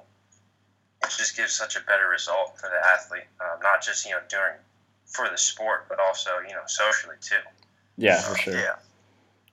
it 1.04 1.10
just 1.18 1.38
gives 1.38 1.54
such 1.54 1.76
a 1.76 1.82
better 1.82 2.08
result 2.10 2.60
for 2.60 2.70
the 2.70 2.88
athlete, 2.88 3.30
um, 3.40 3.60
not 3.62 3.82
just 3.84 4.06
you 4.06 4.12
know 4.12 4.20
during 4.30 4.56
for 5.06 5.30
the 5.30 5.38
sport, 5.38 5.86
but 5.90 6.00
also 6.00 6.32
you 6.48 6.54
know 6.54 6.64
socially 6.66 7.16
too. 7.22 7.36
Yeah, 7.98 8.22
for 8.22 8.38
sure. 8.38 8.56
Yeah. 8.56 8.76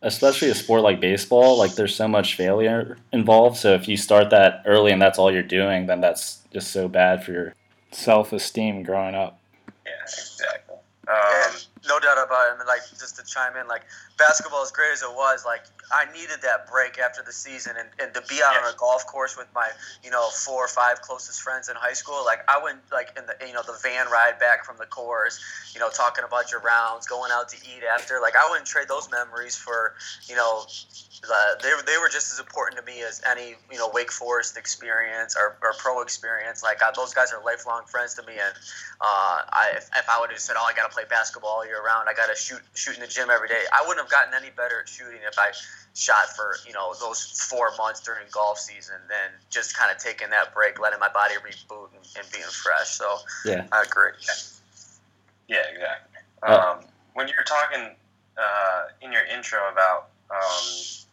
Especially 0.05 0.51
a 0.51 0.55
sport 0.55 0.83
like 0.83 1.01
baseball, 1.01 1.57
like 1.57 1.75
there's 1.77 1.97
so 1.97 2.07
much 2.07 2.35
failure 2.35 2.99
involved. 3.11 3.57
So 3.57 3.73
if 3.73 3.89
you 3.89 3.97
start 3.97 4.29
that 4.31 4.63
early 4.67 4.93
and 4.93 5.01
that's 5.01 5.19
all 5.19 5.33
you're 5.33 5.43
doing, 5.43 5.87
then 5.87 6.03
that's 6.03 6.41
just 6.53 6.71
so 6.73 6.89
bad 6.89 7.25
for 7.25 7.33
your 7.33 7.55
self-esteem 7.91 8.83
growing 8.83 9.15
up. 9.15 9.41
Yeah, 9.87 9.93
exactly. 10.03 10.77
Um, 11.09 11.57
no 11.87 11.99
doubt 11.99 12.19
about 12.19 12.61
it. 12.61 12.67
Like 12.67 12.81
just 12.99 13.17
to 13.17 13.25
chime 13.25 13.57
in, 13.57 13.69
like 13.69 13.83
basketball, 14.19 14.63
as 14.63 14.71
great 14.71 14.93
as 14.93 15.03
it 15.03 15.11
was, 15.11 15.45
like 15.45 15.63
I 15.93 16.11
needed 16.13 16.43
that 16.43 16.71
break 16.71 16.99
after 16.99 17.23
the 17.23 17.33
season, 17.33 17.77
and, 17.79 17.89
and 18.01 18.15
to 18.15 18.23
be 18.29 18.41
out 18.43 18.57
on 18.57 18.73
a 18.73 18.77
golf 18.77 19.07
course 19.07 19.37
with 19.37 19.49
my, 19.55 19.69
you 20.03 20.11
know, 20.11 20.29
four 20.31 20.65
or 20.65 20.69
five 20.69 21.03
closest 21.03 21.43
friends 21.43 21.69
in 21.69 21.77
high 21.77 21.93
school. 21.93 22.25
Like 22.25 22.41
I 22.49 22.63
went 22.63 22.79
like 22.93 23.11
in 23.17 23.27
the, 23.27 23.35
you 23.47 23.53
know, 23.53 23.63
the 23.63 23.79
van 23.83 24.07
ride 24.11 24.39
back 24.39 24.65
from 24.65 24.77
the 24.79 24.87
course, 24.87 25.41
you 25.75 25.81
know, 25.81 25.91
talking 25.91 26.25
about 26.25 26.51
your 26.51 26.61
rounds, 26.61 27.07
going 27.07 27.31
out 27.33 27.49
to 27.51 27.57
eat 27.57 27.83
after. 27.85 28.21
Like 28.21 28.35
I 28.37 28.49
wouldn't 28.51 28.67
trade 28.67 28.89
those 28.89 29.11
memories 29.11 29.57
for, 29.57 29.95
you 30.29 30.37
know, 30.37 30.65
the, 31.23 31.63
they 31.63 31.71
were 31.75 31.83
they 31.83 31.99
were 31.99 32.09
just 32.09 32.33
as 32.33 32.39
important 32.39 32.79
to 32.79 32.85
me 32.85 33.03
as 33.03 33.23
any, 33.29 33.57
you 33.71 33.79
know, 33.79 33.91
Wake 33.93 34.11
Forest 34.11 34.57
experience 34.57 35.37
or, 35.37 35.57
or 35.63 35.73
pro 35.79 36.03
experience. 36.03 36.63
Like 36.63 36.83
I, 36.83 36.91
those 36.95 37.15
guys 37.15 37.33
are 37.33 37.43
lifelong 37.45 37.85
friends 37.87 38.15
to 38.15 38.23
me, 38.23 38.35
and 38.35 38.55
uh, 39.01 39.39
I, 39.49 39.73
if, 39.77 39.89
if 39.97 40.09
I 40.09 40.21
would 40.21 40.31
have 40.31 40.39
said, 40.39 40.57
"Oh, 40.59 40.65
I 40.65 40.75
got 40.75 40.91
to 40.91 40.95
play 40.95 41.05
basketball 41.09 41.51
all 41.51 41.67
year 41.67 41.74
round. 41.83 42.09
I 42.09 42.15
got 42.15 42.27
to 42.29 42.37
shoot 42.37 42.61
shoot 42.75 42.95
in 42.95 43.01
the 43.01 43.07
gym 43.07 43.31
every 43.31 43.49
day," 43.49 43.63
I 43.73 43.83
wouldn't 43.83 44.01
have 44.05 44.11
gotten 44.11 44.35
any 44.35 44.51
better 44.51 44.81
at 44.81 44.89
shooting 44.89 45.21
if 45.27 45.39
I 45.39 45.53
shot 45.95 46.35
for 46.37 46.57
you 46.67 46.73
know 46.73 46.95
those 47.01 47.23
four 47.49 47.71
months 47.79 48.01
during 48.01 48.27
golf 48.31 48.59
season 48.59 48.97
than 49.09 49.31
just 49.51 49.77
kind 49.77 49.91
of 49.91 49.99
taking 49.99 50.31
that 50.31 50.53
break, 50.55 50.79
letting 50.81 51.01
my 51.01 51.09
body 51.09 51.35
reboot 51.35 51.89
and, 51.97 52.05
and 52.19 52.27
being 52.33 52.45
fresh. 52.45 52.89
So 52.89 53.19
Yeah. 53.45 53.67
I 53.73 53.83
agree. 53.83 54.13
yeah, 55.49 55.63
exactly. 55.73 56.21
Uh, 56.43 56.77
Um, 56.77 56.85
when 57.15 57.29
you 57.29 57.35
were 57.39 57.45
talking 57.45 57.95
uh, 58.37 58.83
in 59.01 59.13
your 59.13 59.25
intro 59.25 59.59
about 59.71 60.11
um, 60.31 60.65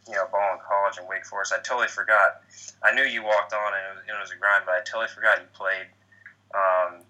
you 0.08 0.14
know 0.14 0.26
ball 0.32 0.54
in 0.54 0.60
college 0.68 0.98
and 0.98 1.08
Wake 1.08 1.26
Forest, 1.26 1.54
I 1.54 1.60
totally 1.62 1.88
forgot. 1.88 2.42
I 2.84 2.94
knew 2.94 3.04
you 3.04 3.24
walked 3.24 3.54
on 3.54 3.74
and 3.74 3.84
it 3.86 3.96
was, 3.96 4.04
it 4.08 4.22
was 4.22 4.32
a 4.32 4.36
grind, 4.36 4.64
but 4.66 4.74
I 4.74 4.80
totally 4.82 5.08
forgot 5.08 5.40
you 5.40 5.48
played 5.54 5.86
um, 6.56 7.02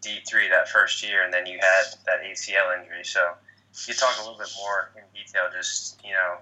D 0.00 0.20
three 0.28 0.48
that 0.48 0.68
first 0.68 1.02
year, 1.02 1.24
and 1.24 1.32
then 1.32 1.46
you 1.46 1.58
had 1.58 1.84
that 2.06 2.22
ACL 2.22 2.78
injury. 2.80 3.04
So 3.04 3.32
you 3.86 3.94
talk 3.94 4.16
a 4.18 4.22
little 4.22 4.38
bit 4.38 4.52
more 4.58 4.90
in 4.96 5.02
detail, 5.14 5.44
just 5.52 6.00
you 6.04 6.12
know, 6.12 6.38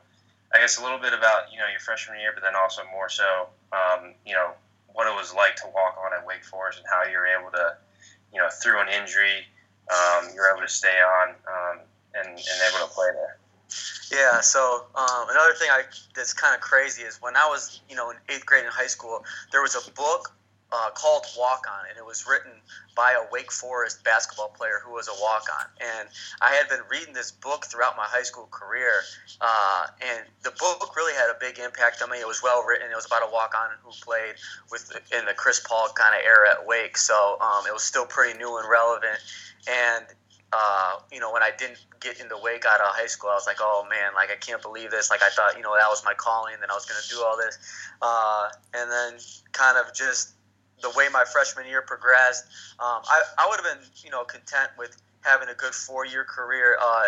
I 0.54 0.58
guess 0.58 0.78
a 0.78 0.82
little 0.82 0.98
bit 0.98 1.12
about 1.12 1.52
you 1.52 1.58
know 1.58 1.66
your 1.70 1.80
freshman 1.80 2.20
year, 2.20 2.32
but 2.34 2.42
then 2.42 2.54
also 2.54 2.82
more 2.92 3.08
so, 3.08 3.48
um, 3.72 4.14
you 4.26 4.34
know, 4.34 4.50
what 4.92 5.06
it 5.06 5.14
was 5.14 5.34
like 5.34 5.56
to 5.56 5.66
walk 5.74 5.98
on 5.98 6.12
at 6.12 6.26
Wake 6.26 6.44
Forest 6.44 6.78
and 6.78 6.86
how 6.88 7.10
you 7.10 7.18
were 7.18 7.26
able 7.26 7.50
to, 7.50 7.76
you 8.32 8.38
know, 8.38 8.48
through 8.62 8.80
an 8.80 8.88
injury, 8.88 9.46
um, 9.90 10.28
you 10.32 10.40
were 10.40 10.50
able 10.50 10.62
to 10.62 10.72
stay 10.72 11.00
on 11.00 11.30
um, 11.30 11.80
and, 12.14 12.28
and 12.28 12.58
able 12.68 12.86
to 12.86 12.92
play 12.92 13.08
there. 13.12 13.38
Yeah. 14.12 14.40
So 14.40 14.84
um, 14.94 15.26
another 15.30 15.54
thing 15.54 15.68
I 15.70 15.82
that's 16.14 16.32
kind 16.32 16.54
of 16.54 16.60
crazy 16.60 17.02
is 17.02 17.20
when 17.20 17.36
I 17.36 17.46
was 17.48 17.80
you 17.88 17.96
know 17.96 18.10
in 18.10 18.16
eighth 18.28 18.46
grade 18.46 18.64
in 18.64 18.70
high 18.70 18.86
school, 18.86 19.24
there 19.50 19.62
was 19.62 19.74
a 19.74 19.90
book 19.92 20.32
uh, 20.72 20.90
called 20.90 21.24
Walk 21.38 21.66
On, 21.70 21.84
and 21.88 21.96
it 21.96 22.04
was 22.04 22.26
written 22.26 22.50
by 22.96 23.12
a 23.12 23.30
Wake 23.30 23.52
Forest 23.52 24.02
basketball 24.04 24.48
player 24.48 24.80
who 24.84 24.92
was 24.92 25.08
a 25.08 25.22
walk 25.22 25.46
on. 25.60 25.66
And 25.80 26.08
I 26.40 26.52
had 26.52 26.68
been 26.68 26.80
reading 26.90 27.14
this 27.14 27.30
book 27.30 27.66
throughout 27.66 27.96
my 27.96 28.06
high 28.06 28.22
school 28.22 28.48
career, 28.50 29.02
uh, 29.40 29.86
and 30.00 30.24
the 30.42 30.50
book 30.50 30.96
really 30.96 31.14
had 31.14 31.30
a 31.30 31.38
big 31.38 31.58
impact 31.58 32.02
on 32.02 32.10
me. 32.10 32.18
It 32.18 32.26
was 32.26 32.42
well 32.42 32.64
written. 32.64 32.90
It 32.90 32.94
was 32.94 33.06
about 33.06 33.22
a 33.22 33.32
walk 33.32 33.54
on 33.56 33.70
who 33.82 33.90
played 34.02 34.34
with 34.70 34.90
in 35.16 35.26
the 35.26 35.34
Chris 35.34 35.60
Paul 35.60 35.88
kind 35.94 36.14
of 36.14 36.24
era 36.24 36.50
at 36.50 36.66
Wake, 36.66 36.96
so 36.96 37.38
um, 37.40 37.66
it 37.66 37.72
was 37.72 37.82
still 37.82 38.06
pretty 38.06 38.38
new 38.38 38.58
and 38.58 38.68
relevant. 38.68 39.18
And 39.68 40.06
uh, 40.54 40.96
you 41.10 41.18
know, 41.18 41.32
when 41.32 41.42
I 41.42 41.50
didn't 41.56 41.78
get 42.00 42.20
into 42.20 42.36
Wake 42.40 42.64
out 42.64 42.80
of 42.80 42.86
high 42.94 43.06
school, 43.06 43.30
I 43.30 43.34
was 43.34 43.46
like, 43.46 43.58
oh 43.60 43.86
man, 43.90 44.14
like 44.14 44.30
I 44.30 44.36
can't 44.36 44.62
believe 44.62 44.90
this. 44.90 45.10
Like 45.10 45.22
I 45.22 45.28
thought, 45.30 45.56
you 45.56 45.62
know, 45.62 45.74
that 45.74 45.88
was 45.88 46.04
my 46.04 46.14
calling, 46.14 46.54
and 46.62 46.70
I 46.70 46.74
was 46.74 46.86
going 46.86 47.00
to 47.02 47.08
do 47.08 47.22
all 47.22 47.36
this. 47.36 47.58
Uh, 48.00 48.48
and 48.74 48.90
then 48.90 49.20
kind 49.52 49.78
of 49.78 49.92
just 49.94 50.33
the 50.82 50.90
way 50.90 51.08
my 51.12 51.24
freshman 51.24 51.66
year 51.66 51.82
progressed, 51.82 52.44
um, 52.78 53.02
I, 53.04 53.22
I 53.38 53.46
would 53.48 53.60
have 53.60 53.78
been, 53.78 53.86
you 54.04 54.10
know, 54.10 54.24
content 54.24 54.70
with 54.78 54.96
having 55.22 55.48
a 55.48 55.54
good 55.54 55.74
four 55.74 56.04
year 56.04 56.24
career 56.24 56.76
uh, 56.80 57.04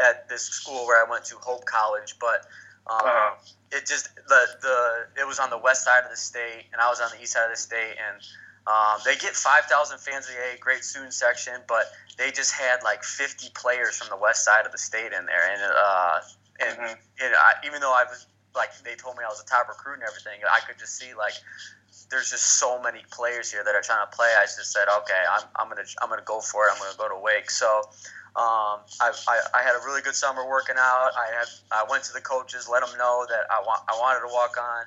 at 0.00 0.28
this 0.28 0.42
school 0.42 0.86
where 0.86 1.04
I 1.04 1.10
went 1.10 1.24
to, 1.26 1.36
Hope 1.36 1.64
College. 1.66 2.16
But 2.20 2.46
um, 2.86 3.00
Uh, 3.04 3.30
it 3.72 3.86
just 3.86 4.08
the 4.26 4.42
the 4.62 5.20
it 5.20 5.26
was 5.26 5.38
on 5.38 5.50
the 5.50 5.58
west 5.58 5.84
side 5.84 6.02
of 6.04 6.10
the 6.10 6.16
state, 6.16 6.64
and 6.72 6.80
I 6.80 6.88
was 6.88 7.00
on 7.00 7.10
the 7.14 7.22
east 7.22 7.32
side 7.34 7.44
of 7.44 7.50
the 7.50 7.56
state, 7.56 7.96
and 7.98 8.16
um, 8.66 9.00
they 9.04 9.16
get 9.16 9.36
five 9.36 9.64
thousand 9.66 9.98
fans 9.98 10.28
a 10.28 10.32
day, 10.32 10.56
great 10.58 10.82
student 10.82 11.12
section, 11.14 11.54
but 11.68 11.84
they 12.18 12.30
just 12.32 12.52
had 12.52 12.82
like 12.82 13.04
fifty 13.04 13.48
players 13.54 13.96
from 13.98 14.08
the 14.08 14.16
west 14.16 14.44
side 14.44 14.66
of 14.66 14.72
the 14.72 14.78
state 14.78 15.12
in 15.12 15.26
there, 15.26 15.50
and 15.52 15.62
uh, 15.62 16.20
and, 16.60 16.78
Mhm. 16.78 16.96
and 17.22 17.34
I, 17.34 17.52
even 17.66 17.80
though 17.80 17.92
I 17.92 18.04
was 18.04 18.26
like 18.56 18.70
they 18.82 18.96
told 18.96 19.16
me 19.16 19.24
I 19.24 19.28
was 19.28 19.40
a 19.40 19.46
top 19.46 19.68
recruit 19.68 19.94
and 19.94 20.02
everything, 20.02 20.40
I 20.50 20.60
could 20.66 20.78
just 20.78 20.96
see 20.96 21.14
like 21.14 21.34
there's 22.10 22.30
just 22.30 22.58
so 22.58 22.80
many 22.82 23.02
players 23.10 23.50
here 23.50 23.62
that 23.64 23.74
are 23.74 23.82
trying 23.82 24.04
to 24.04 24.16
play. 24.16 24.28
I 24.36 24.42
just 24.42 24.72
said, 24.72 24.86
okay, 25.02 25.22
I'm, 25.30 25.42
I'm 25.56 25.68
gonna 25.68 25.86
I'm 26.02 26.08
gonna 26.08 26.22
go 26.26 26.40
for 26.40 26.66
it. 26.66 26.72
I'm 26.74 26.78
gonna 26.78 26.98
go 26.98 27.08
to 27.08 27.20
Wake. 27.22 27.50
So 27.50 27.66
um, 28.36 28.82
I, 29.00 29.10
I, 29.28 29.40
I 29.54 29.62
had 29.62 29.74
a 29.74 29.84
really 29.84 30.02
good 30.02 30.14
summer 30.14 30.46
working 30.48 30.76
out. 30.78 31.10
I 31.16 31.26
had 31.38 31.48
I 31.70 31.84
went 31.90 32.04
to 32.04 32.12
the 32.12 32.20
coaches, 32.20 32.68
let 32.68 32.84
them 32.86 32.96
know 32.98 33.26
that 33.28 33.46
I 33.50 33.60
want 33.62 33.82
I 33.88 33.98
wanted 33.98 34.26
to 34.28 34.32
walk 34.34 34.56
on. 34.58 34.84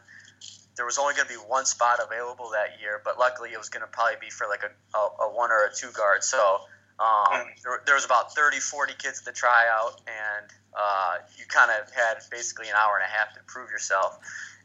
There 0.76 0.86
was 0.86 0.98
only 0.98 1.14
going 1.14 1.28
to 1.28 1.34
be 1.34 1.40
one 1.40 1.66
spot 1.66 2.00
available 2.04 2.50
that 2.52 2.82
year, 2.82 3.00
but 3.06 3.20
luckily 3.20 3.52
it 3.54 3.60
was 3.60 3.70
going 3.70 3.86
to 3.86 3.88
probably 3.88 4.18
be 4.20 4.32
for 4.32 4.48
like 4.48 4.64
a, 4.64 4.98
a, 4.98 5.30
a 5.30 5.36
one 5.36 5.52
or 5.52 5.66
a 5.66 5.72
two 5.72 5.92
guard. 5.92 6.24
So 6.24 6.62
Um, 7.00 7.46
there, 7.64 7.82
there 7.86 7.96
was 7.96 8.06
about 8.06 8.34
30, 8.36 8.60
40 8.60 8.94
kids 8.98 9.20
at 9.20 9.26
the 9.26 9.32
tryout, 9.34 10.00
and 10.08 10.46
uh, 10.78 11.18
you 11.38 11.46
kind 11.48 11.72
of 11.72 11.92
had 11.92 12.18
basically 12.30 12.70
an 12.70 12.76
hour 12.76 12.96
and 12.96 13.04
a 13.04 13.10
half 13.10 13.34
to 13.34 13.42
prove 13.48 13.70
yourself. 13.72 14.18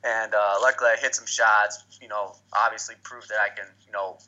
And 0.05 0.35
uh, 0.35 0.55
luckily, 0.61 0.91
I 0.91 0.97
hit 1.01 1.15
some 1.15 1.27
shots. 1.27 1.85
You 2.01 2.09
know, 2.09 2.37
obviously 2.53 2.95
proved 3.03 3.29
that 3.31 3.39
I 3.41 3.55
can, 3.55 3.67
you 3.85 3.93
know, 3.93 4.19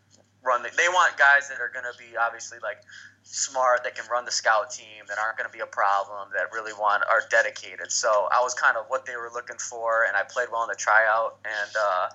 run. 0.43 0.63
The, 0.63 0.71
they 0.77 0.89
want 0.89 1.17
guys 1.17 1.49
that 1.49 1.61
are 1.61 1.71
going 1.73 1.85
to 1.85 1.97
be 1.99 2.17
obviously 2.17 2.59
like 2.63 2.79
smart, 3.23 3.85
that 3.85 3.95
can 3.95 4.05
run 4.11 4.25
the 4.25 4.31
scout 4.31 4.71
team, 4.71 5.05
that 5.09 5.19
aren't 5.19 5.37
going 5.37 5.49
to 5.49 5.53
be 5.53 5.63
a 5.63 5.67
problem, 5.67 6.29
that 6.35 6.53
really 6.53 6.73
want 6.73 7.05
are 7.09 7.23
dedicated. 7.31 7.93
So 7.93 8.29
I 8.33 8.41
was 8.43 8.55
kind 8.55 8.77
of 8.77 8.87
what 8.89 9.07
they 9.07 9.17
were 9.17 9.31
looking 9.33 9.59
for, 9.59 10.05
and 10.07 10.17
I 10.17 10.23
played 10.25 10.49
well 10.51 10.63
in 10.65 10.69
the 10.69 10.75
tryout. 10.75 11.39
And 11.45 11.73
uh, 11.79 12.09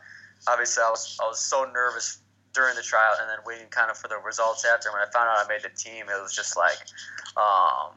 obviously, 0.48 0.84
I 0.84 0.90
was 0.90 1.18
I 1.22 1.28
was 1.28 1.40
so 1.40 1.66
nervous 1.74 2.20
during 2.54 2.76
the 2.76 2.84
tryout, 2.84 3.20
and 3.22 3.30
then 3.30 3.40
waiting 3.46 3.68
kind 3.68 3.90
of 3.90 3.98
for 3.98 4.08
the 4.08 4.18
results 4.18 4.66
after. 4.66 4.92
When 4.92 5.02
I 5.02 5.08
found 5.12 5.30
out 5.30 5.46
I 5.46 5.48
made 5.48 5.64
the 5.64 5.76
team, 5.76 6.06
it 6.10 6.22
was 6.22 6.36
just 6.36 6.58
like. 6.58 6.78
Um, 7.38 7.96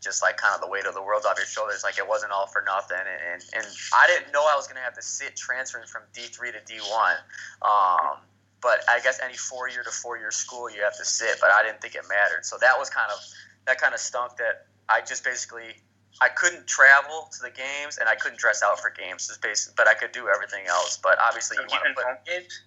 just 0.00 0.22
like 0.22 0.36
kind 0.36 0.54
of 0.54 0.60
the 0.60 0.68
weight 0.68 0.86
of 0.86 0.94
the 0.94 1.02
world 1.02 1.24
off 1.26 1.36
your 1.36 1.46
shoulders. 1.46 1.82
Like 1.82 1.98
it 1.98 2.06
wasn't 2.08 2.32
all 2.32 2.46
for 2.46 2.62
nothing, 2.66 2.98
and 2.98 3.32
and, 3.32 3.42
and 3.54 3.66
I 3.94 4.06
didn't 4.06 4.32
know 4.32 4.42
I 4.42 4.54
was 4.56 4.66
gonna 4.66 4.80
have 4.80 4.94
to 4.94 5.02
sit 5.02 5.36
transferring 5.36 5.86
from 5.86 6.02
D 6.12 6.22
three 6.22 6.52
to 6.52 6.60
D 6.66 6.78
one. 6.90 7.16
Um, 7.62 8.18
but 8.60 8.82
I 8.88 9.00
guess 9.00 9.20
any 9.22 9.36
four 9.36 9.68
year 9.68 9.82
to 9.82 9.90
four 9.90 10.18
year 10.18 10.30
school 10.30 10.70
you 10.70 10.82
have 10.82 10.96
to 10.96 11.04
sit, 11.04 11.38
but 11.40 11.50
I 11.50 11.62
didn't 11.62 11.80
think 11.80 11.94
it 11.94 12.02
mattered. 12.08 12.44
So 12.44 12.56
that 12.60 12.78
was 12.78 12.90
kind 12.90 13.10
of 13.10 13.18
that 13.66 13.80
kind 13.80 13.94
of 13.94 14.00
stunk 14.00 14.36
that 14.36 14.66
I 14.88 15.00
just 15.00 15.24
basically 15.24 15.76
I 16.20 16.28
couldn't 16.28 16.66
travel 16.66 17.28
to 17.32 17.42
the 17.42 17.50
games 17.50 17.98
and 17.98 18.08
I 18.08 18.14
couldn't 18.16 18.38
dress 18.38 18.62
out 18.62 18.80
for 18.80 18.90
games. 18.90 19.30
but 19.76 19.86
I 19.86 19.94
could 19.94 20.12
do 20.12 20.28
everything 20.28 20.66
else. 20.66 20.98
But 21.00 21.18
obviously, 21.20 21.56
so 21.56 21.62
you 21.62 21.68
want 21.70 21.84
to 21.84 21.94
put 21.94 22.04
home 22.04 22.16
games. 22.26 22.62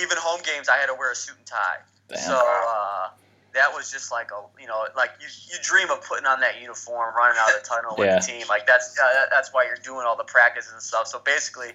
Even 0.00 0.16
home 0.18 0.40
games, 0.44 0.68
I 0.68 0.76
had 0.76 0.86
to 0.86 0.94
wear 0.94 1.12
a 1.12 1.14
suit 1.14 1.36
and 1.36 1.46
tie. 1.46 1.78
Damn. 2.08 2.18
So 2.18 2.36
uh, 2.36 3.08
that 3.54 3.72
was 3.72 3.90
just 3.90 4.12
like 4.12 4.30
a 4.30 4.60
you 4.60 4.66
know 4.66 4.86
like 4.96 5.10
you, 5.20 5.26
you 5.50 5.58
dream 5.62 5.90
of 5.90 6.02
putting 6.06 6.26
on 6.26 6.40
that 6.40 6.60
uniform, 6.60 7.14
running 7.16 7.38
out 7.38 7.48
of 7.54 7.62
the 7.62 7.66
tunnel 7.68 7.94
with 7.96 8.08
the 8.08 8.32
team. 8.32 8.46
Like 8.48 8.66
that's 8.66 8.96
uh, 8.98 9.26
that's 9.32 9.52
why 9.52 9.64
you're 9.64 9.82
doing 9.82 10.04
all 10.06 10.16
the 10.16 10.24
practices 10.24 10.72
and 10.72 10.82
stuff. 10.82 11.06
So 11.06 11.20
basically, 11.24 11.70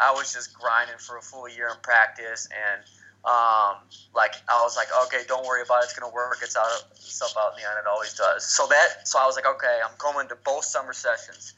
I 0.00 0.12
was 0.12 0.32
just 0.32 0.54
grinding 0.54 0.98
for 0.98 1.16
a 1.16 1.22
full 1.22 1.48
year 1.48 1.68
in 1.68 1.76
practice 1.82 2.48
and. 2.52 2.82
Um, 3.26 3.82
like 4.14 4.34
I 4.48 4.62
was 4.62 4.76
like, 4.76 4.86
okay, 5.06 5.26
don't 5.26 5.44
worry 5.44 5.62
about 5.62 5.82
it. 5.82 5.90
It's 5.90 5.98
gonna 5.98 6.12
work. 6.12 6.38
It's 6.42 6.56
out 6.56 6.70
itself 6.94 7.34
out 7.36 7.54
in 7.54 7.62
the 7.62 7.68
end. 7.68 7.74
It 7.78 7.88
always 7.90 8.14
does. 8.14 8.46
So 8.46 8.66
that, 8.68 9.08
so 9.08 9.18
I 9.18 9.26
was 9.26 9.34
like, 9.34 9.46
okay, 9.46 9.80
I'm 9.82 9.94
going 9.98 10.28
to 10.28 10.36
both 10.44 10.64
summer 10.64 10.92
sessions 10.92 11.54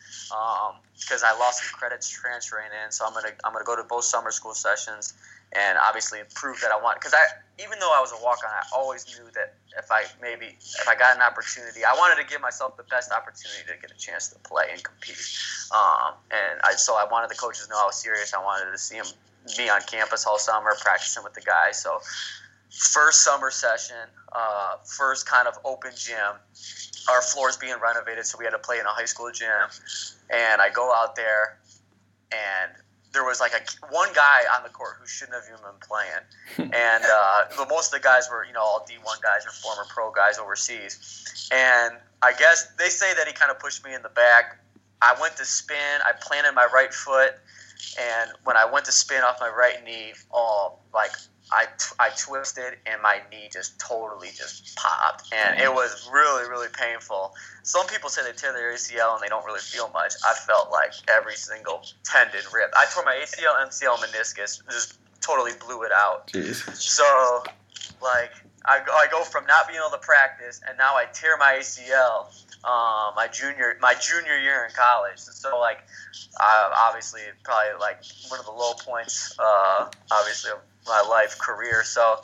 because 0.96 1.22
I 1.22 1.36
lost 1.38 1.60
some 1.62 1.78
credits 1.78 2.08
transferring 2.08 2.72
in. 2.72 2.90
So 2.90 3.04
I'm 3.04 3.12
gonna 3.12 3.36
I'm 3.44 3.52
gonna 3.52 3.66
go 3.66 3.76
to 3.76 3.84
both 3.84 4.04
summer 4.04 4.30
school 4.30 4.54
sessions 4.54 5.12
and 5.52 5.78
obviously 5.78 6.20
prove 6.34 6.60
that 6.60 6.70
I 6.72 6.80
want. 6.80 7.00
Because 7.00 7.14
I, 7.14 7.24
even 7.62 7.78
though 7.78 7.92
I 7.92 8.00
was 8.00 8.12
a 8.12 8.22
walk 8.22 8.40
on, 8.44 8.50
I 8.52 8.64
always 8.76 9.06
knew 9.06 9.28
that 9.32 9.54
if 9.76 9.90
I 9.90 10.04
maybe 10.20 10.56
if 10.56 10.88
I 10.88 10.94
got 10.94 11.16
an 11.16 11.22
opportunity, 11.22 11.84
I 11.84 11.92
wanted 11.94 12.20
to 12.22 12.28
give 12.28 12.40
myself 12.40 12.76
the 12.76 12.82
best 12.84 13.12
opportunity 13.12 13.68
to 13.68 13.76
get 13.80 13.90
a 13.90 13.98
chance 13.98 14.28
to 14.28 14.38
play 14.40 14.68
and 14.72 14.82
compete. 14.82 15.20
Um, 15.72 16.14
and 16.30 16.60
I, 16.64 16.72
so 16.74 16.96
I 16.96 17.06
wanted 17.10 17.30
the 17.30 17.36
coaches 17.36 17.66
to 17.66 17.70
know 17.70 17.80
I 17.80 17.86
was 17.86 17.96
serious. 17.96 18.34
I 18.34 18.42
wanted 18.42 18.72
to 18.72 18.78
see 18.78 18.96
them 18.96 19.06
be 19.56 19.68
on 19.68 19.80
campus 19.82 20.26
all 20.26 20.38
summer, 20.38 20.74
practicing 20.80 21.22
with 21.24 21.34
the 21.34 21.40
guys. 21.40 21.82
So, 21.82 22.00
first 22.70 23.24
summer 23.24 23.50
session, 23.50 23.96
uh, 24.32 24.76
first 24.84 25.26
kind 25.26 25.48
of 25.48 25.58
open 25.64 25.92
gym. 25.96 26.36
Our 27.08 27.22
floor's 27.22 27.56
being 27.56 27.76
renovated, 27.82 28.26
so 28.26 28.38
we 28.38 28.44
had 28.44 28.50
to 28.50 28.58
play 28.58 28.78
in 28.78 28.84
a 28.84 28.90
high 28.90 29.06
school 29.06 29.30
gym. 29.32 29.68
And 30.30 30.60
I 30.60 30.68
go 30.70 30.92
out 30.94 31.16
there, 31.16 31.58
and 32.30 32.72
there 33.12 33.24
was 33.24 33.40
like 33.40 33.52
a 33.52 33.86
one 33.90 34.12
guy 34.14 34.42
on 34.54 34.62
the 34.62 34.68
court 34.68 34.96
who 35.00 35.06
shouldn't 35.06 35.34
have 35.34 35.44
even 35.48 35.64
been 35.64 35.80
playing. 35.80 36.72
and 36.74 37.04
uh, 37.04 37.44
but 37.56 37.68
most 37.68 37.94
of 37.94 38.00
the 38.00 38.04
guys 38.04 38.28
were, 38.30 38.44
you 38.44 38.52
know, 38.52 38.60
all 38.60 38.86
D1 38.88 39.22
guys 39.22 39.46
or 39.46 39.50
former 39.50 39.84
pro 39.88 40.10
guys 40.12 40.38
overseas. 40.38 41.48
And 41.50 41.96
I 42.20 42.32
guess 42.32 42.68
they 42.78 42.88
say 42.88 43.14
that 43.14 43.26
he 43.26 43.32
kind 43.32 43.50
of 43.50 43.58
pushed 43.58 43.84
me 43.84 43.94
in 43.94 44.02
the 44.02 44.10
back. 44.10 44.58
I 45.00 45.16
went 45.20 45.36
to 45.36 45.44
spin. 45.44 46.00
I 46.04 46.12
planted 46.20 46.52
my 46.52 46.68
right 46.72 46.92
foot 46.92 47.34
and 48.00 48.30
when 48.44 48.56
I 48.56 48.64
went 48.64 48.86
to 48.86 48.92
spin 48.92 49.22
off 49.22 49.38
my 49.40 49.48
right 49.48 49.82
knee, 49.84 50.12
oh, 50.32 50.78
like 50.94 51.12
I, 51.50 51.64
t- 51.64 51.94
I 51.98 52.10
twisted 52.10 52.78
and 52.86 53.00
my 53.02 53.20
knee 53.30 53.48
just 53.52 53.78
totally 53.80 54.28
just 54.28 54.76
popped, 54.76 55.32
and 55.32 55.60
it 55.60 55.72
was 55.72 56.08
really 56.12 56.48
really 56.48 56.68
painful. 56.72 57.34
Some 57.62 57.86
people 57.86 58.08
say 58.10 58.22
they 58.24 58.36
tear 58.36 58.52
their 58.52 58.72
ACL 58.72 59.14
and 59.14 59.22
they 59.22 59.28
don't 59.28 59.44
really 59.44 59.60
feel 59.60 59.90
much. 59.94 60.14
I 60.26 60.34
felt 60.34 60.70
like 60.70 60.92
every 61.08 61.34
single 61.34 61.82
tendon 62.04 62.40
ripped. 62.52 62.74
I 62.76 62.86
tore 62.92 63.04
my 63.04 63.14
ACL, 63.14 63.54
MCL, 63.66 63.96
meniscus, 63.98 64.64
just 64.70 64.98
totally 65.20 65.52
blew 65.66 65.82
it 65.82 65.92
out. 65.92 66.28
Jeez. 66.28 66.54
So, 66.74 67.42
like, 68.02 68.30
I, 68.64 68.80
go- 68.84 68.92
I 68.92 69.06
go 69.10 69.22
from 69.22 69.46
not 69.46 69.68
being 69.68 69.80
able 69.80 69.90
to 69.96 70.02
practice, 70.04 70.60
and 70.66 70.76
now 70.78 70.94
I 70.94 71.04
tear 71.12 71.36
my 71.36 71.58
ACL. 71.60 72.26
Um, 72.64 73.14
my 73.14 73.28
junior 73.32 73.78
my 73.80 73.94
junior 73.94 74.36
year 74.36 74.64
in 74.64 74.74
college. 74.74 75.18
So 75.18 75.58
like, 75.58 75.78
uh, 76.40 76.70
obviously 76.76 77.20
probably 77.44 77.78
like 77.80 78.02
one 78.28 78.40
of 78.40 78.46
the 78.46 78.52
low 78.52 78.74
points, 78.74 79.34
uh, 79.38 79.88
obviously 80.10 80.50
of 80.50 80.58
my 80.86 81.04
life 81.08 81.38
career. 81.38 81.84
So 81.84 82.16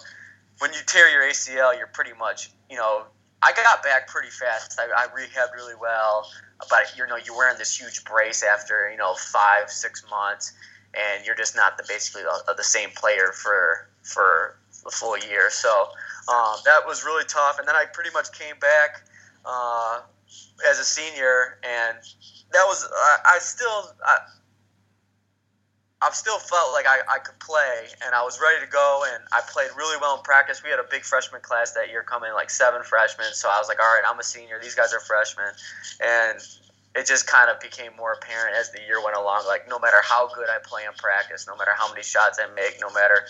when 0.58 0.72
you 0.72 0.80
tear 0.86 1.08
your 1.08 1.22
ACL, 1.22 1.76
you're 1.76 1.86
pretty 1.88 2.12
much 2.18 2.50
you 2.70 2.76
know. 2.76 3.04
I 3.46 3.52
got 3.52 3.82
back 3.82 4.08
pretty 4.08 4.30
fast. 4.30 4.80
I, 4.80 4.84
I 4.84 5.06
rehabbed 5.08 5.54
really 5.54 5.74
well, 5.78 6.26
but 6.70 6.96
you 6.96 7.06
know 7.06 7.16
you're 7.16 7.36
wearing 7.36 7.58
this 7.58 7.78
huge 7.78 8.02
brace 8.04 8.42
after 8.42 8.88
you 8.90 8.96
know 8.96 9.14
five 9.14 9.70
six 9.70 10.02
months, 10.10 10.54
and 10.94 11.26
you're 11.26 11.36
just 11.36 11.54
not 11.54 11.76
the 11.76 11.84
basically 11.86 12.22
the, 12.22 12.54
the 12.54 12.64
same 12.64 12.88
player 12.96 13.32
for 13.32 13.86
for 14.02 14.56
the 14.82 14.90
full 14.90 15.18
year. 15.18 15.50
So 15.50 15.88
um, 16.28 16.56
that 16.64 16.86
was 16.86 17.04
really 17.04 17.24
tough. 17.24 17.58
And 17.58 17.68
then 17.68 17.74
I 17.74 17.84
pretty 17.92 18.10
much 18.10 18.32
came 18.32 18.58
back 18.60 19.02
uh, 19.44 20.00
as 20.68 20.78
a 20.78 20.84
senior, 20.84 21.58
and 21.62 21.98
that 22.52 22.64
was 22.66 22.86
I, 22.92 23.36
I 23.36 23.38
still 23.38 23.92
I, 24.06 24.18
I've 26.02 26.14
still 26.14 26.38
felt 26.38 26.72
like 26.72 26.86
I, 26.86 27.00
I 27.08 27.18
could 27.18 27.38
play, 27.40 27.88
and 28.04 28.14
I 28.14 28.22
was 28.22 28.38
ready 28.40 28.64
to 28.64 28.70
go, 28.70 29.04
and 29.12 29.24
I 29.32 29.40
played 29.48 29.70
really 29.76 29.96
well 30.00 30.16
in 30.16 30.22
practice. 30.22 30.62
We 30.62 30.70
had 30.70 30.78
a 30.78 30.88
big 30.90 31.02
freshman 31.02 31.40
class 31.40 31.72
that 31.72 31.88
year 31.88 32.02
coming, 32.02 32.32
like 32.34 32.50
seven 32.50 32.82
freshmen. 32.82 33.32
So 33.32 33.48
I 33.48 33.58
was 33.58 33.68
like, 33.68 33.80
all 33.80 33.86
right, 33.86 34.04
I'm 34.06 34.18
a 34.18 34.22
senior. 34.22 34.60
These 34.62 34.74
guys 34.74 34.92
are 34.92 35.00
freshmen, 35.00 35.48
and 36.00 36.38
it 36.94 37.06
just 37.06 37.26
kind 37.26 37.50
of 37.50 37.58
became 37.60 37.90
more 37.96 38.12
apparent 38.12 38.54
as 38.56 38.70
the 38.70 38.80
year 38.86 39.02
went 39.02 39.16
along. 39.16 39.46
Like 39.46 39.68
no 39.68 39.78
matter 39.78 39.98
how 40.02 40.28
good 40.34 40.48
I 40.48 40.58
play 40.62 40.82
in 40.84 40.92
practice, 40.94 41.46
no 41.46 41.56
matter 41.56 41.72
how 41.76 41.88
many 41.88 42.02
shots 42.02 42.38
I 42.38 42.52
make, 42.54 42.78
no 42.80 42.90
matter 42.90 43.24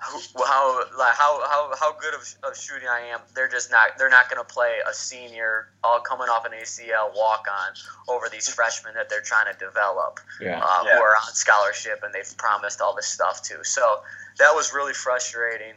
how 0.00 0.80
like 0.98 1.14
how, 1.14 1.40
how, 1.48 1.70
how 1.78 1.92
good 1.98 2.14
of, 2.14 2.22
of 2.42 2.56
shooting 2.56 2.88
I 2.88 3.00
am, 3.12 3.20
they're 3.34 3.48
just 3.48 3.70
not 3.70 3.98
they're 3.98 4.10
not 4.10 4.30
going 4.30 4.44
to 4.44 4.52
play 4.52 4.76
a 4.88 4.94
senior 4.94 5.68
all 5.84 6.00
coming 6.00 6.28
off 6.28 6.44
an 6.46 6.52
ACL 6.52 7.14
walk 7.14 7.46
on 7.48 8.14
over 8.14 8.28
these 8.30 8.48
freshmen 8.48 8.94
that 8.94 9.08
they're 9.10 9.20
trying 9.20 9.52
to 9.52 9.58
develop 9.58 10.20
Yeah. 10.40 10.58
uh, 10.60 10.84
Yeah. 10.86 10.96
who 10.96 11.02
are 11.02 11.14
on 11.16 11.32
scholarship 11.34 12.00
and 12.02 12.14
they've 12.14 12.36
promised 12.38 12.80
all 12.80 12.94
this 12.96 13.06
stuff 13.06 13.42
too. 13.42 13.62
So 13.62 14.00
that 14.38 14.54
was 14.54 14.72
really 14.72 14.94
frustrating 14.94 15.74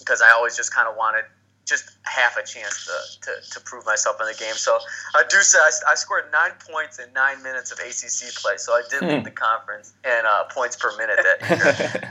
because 0.00 0.22
I 0.22 0.30
always 0.30 0.56
just 0.56 0.72
kind 0.74 0.88
of 0.88 0.96
wanted 0.96 1.24
just 1.66 1.90
half 2.04 2.36
a 2.36 2.46
chance 2.46 2.86
to, 2.86 3.26
to, 3.26 3.50
to 3.50 3.60
prove 3.60 3.84
myself 3.84 4.16
in 4.20 4.26
the 4.26 4.38
game. 4.38 4.54
So 4.54 4.78
I 5.14 5.24
do 5.28 5.38
say 5.42 5.58
I, 5.58 5.92
I 5.92 5.94
scored 5.96 6.24
nine 6.32 6.52
points 6.70 6.98
in 7.00 7.12
nine 7.12 7.42
minutes 7.42 7.72
of 7.72 7.78
ACC 7.80 8.32
play, 8.36 8.56
so 8.56 8.72
I 8.72 8.82
did 8.88 9.02
lead 9.02 9.24
the 9.24 9.32
conference 9.32 9.92
in 10.04 10.20
uh, 10.24 10.44
points 10.44 10.76
per 10.76 10.96
minute 10.96 11.18
that 11.18 11.40
year. 11.42 12.10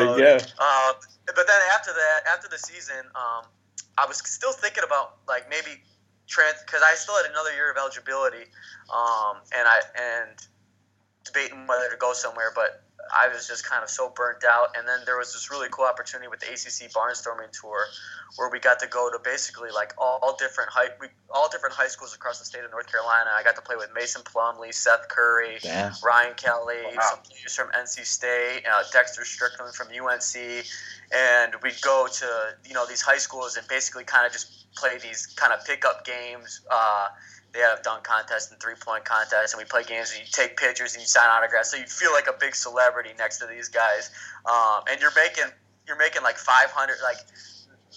you 0.00 0.18
go. 0.18 0.38
Uh, 0.58 0.92
but 1.26 1.46
then 1.46 1.60
after 1.74 1.92
that, 1.92 2.30
after 2.30 2.48
the 2.48 2.58
season, 2.58 3.06
um, 3.14 3.44
I 3.96 4.06
was 4.06 4.18
still 4.18 4.52
thinking 4.52 4.84
about 4.84 5.16
like 5.26 5.48
maybe 5.48 5.80
trans 6.26 6.60
because 6.64 6.82
I 6.84 6.94
still 6.94 7.16
had 7.16 7.30
another 7.30 7.52
year 7.54 7.70
of 7.70 7.78
eligibility, 7.78 8.44
um, 8.92 9.40
and 9.56 9.66
I 9.66 9.80
and 9.96 10.36
debating 11.24 11.66
whether 11.66 11.88
to 11.90 11.96
go 11.96 12.12
somewhere, 12.12 12.52
but 12.54 12.84
I 13.14 13.28
was 13.28 13.46
just 13.48 13.68
kind 13.68 13.82
of 13.82 13.90
so 13.90 14.12
burnt 14.14 14.44
out. 14.44 14.76
And 14.76 14.86
then 14.86 15.00
there 15.06 15.16
was 15.16 15.32
this 15.32 15.50
really 15.50 15.68
cool 15.70 15.84
opportunity 15.84 16.28
with 16.28 16.40
the 16.40 16.46
ACC 16.46 16.92
Barnstorming 16.92 17.50
Tour, 17.52 17.86
where 18.36 18.48
we 18.50 18.60
got 18.60 18.78
to 18.80 18.86
go 18.86 19.10
to 19.10 19.18
basically 19.22 19.70
like 19.70 19.92
all, 19.98 20.18
all 20.22 20.36
different 20.36 20.70
high 20.70 20.88
we, 21.00 21.08
all 21.30 21.48
different 21.48 21.74
high 21.74 21.88
schools 21.88 22.14
across 22.14 22.38
the 22.38 22.44
state 22.44 22.64
of 22.64 22.70
North 22.70 22.90
Carolina. 22.90 23.30
I 23.34 23.42
got 23.42 23.56
to 23.56 23.62
play 23.62 23.76
with 23.76 23.90
Mason 23.94 24.22
Plumlee, 24.22 24.72
Seth 24.72 25.08
Curry, 25.08 25.58
Damn. 25.62 25.92
Ryan 26.04 26.34
Kelly, 26.34 26.76
Wow. 26.94 27.00
some 27.02 27.18
players 27.24 27.54
from 27.54 27.68
NC 27.70 28.04
State, 28.04 28.62
uh, 28.70 28.82
Dexter 28.92 29.24
Strickland 29.24 29.74
from 29.74 29.88
UNC, 29.88 30.64
and 31.12 31.54
we'd 31.62 31.80
go 31.82 32.06
to 32.10 32.26
you 32.66 32.74
know 32.74 32.86
these 32.86 33.02
high 33.02 33.18
schools 33.18 33.56
and 33.56 33.66
basically 33.68 34.04
kind 34.04 34.26
of 34.26 34.32
just 34.32 34.72
play 34.76 34.98
these 34.98 35.26
kind 35.26 35.52
of 35.52 35.64
pickup 35.64 36.04
games. 36.04 36.60
Uh, 36.70 37.08
they 37.52 37.60
have 37.60 37.82
dunk 37.82 38.04
contests 38.04 38.50
and 38.50 38.60
three 38.60 38.74
point 38.78 39.04
contests, 39.04 39.52
and 39.52 39.58
we 39.60 39.64
play 39.64 39.82
games 39.84 40.12
and 40.12 40.20
you 40.20 40.26
take 40.30 40.56
pictures 40.56 40.94
and 40.94 41.02
you 41.02 41.06
sign 41.06 41.28
autographs, 41.30 41.70
so 41.70 41.76
you 41.76 41.86
feel 41.86 42.12
like 42.12 42.26
a 42.26 42.34
big 42.38 42.54
celebrity 42.54 43.10
next 43.18 43.38
to 43.38 43.46
these 43.46 43.68
guys, 43.68 44.10
um, 44.46 44.82
and 44.90 45.00
you're 45.00 45.14
making 45.16 45.44
you're 45.86 45.98
making 45.98 46.22
like 46.22 46.36
500 46.36 46.96
like. 47.02 47.18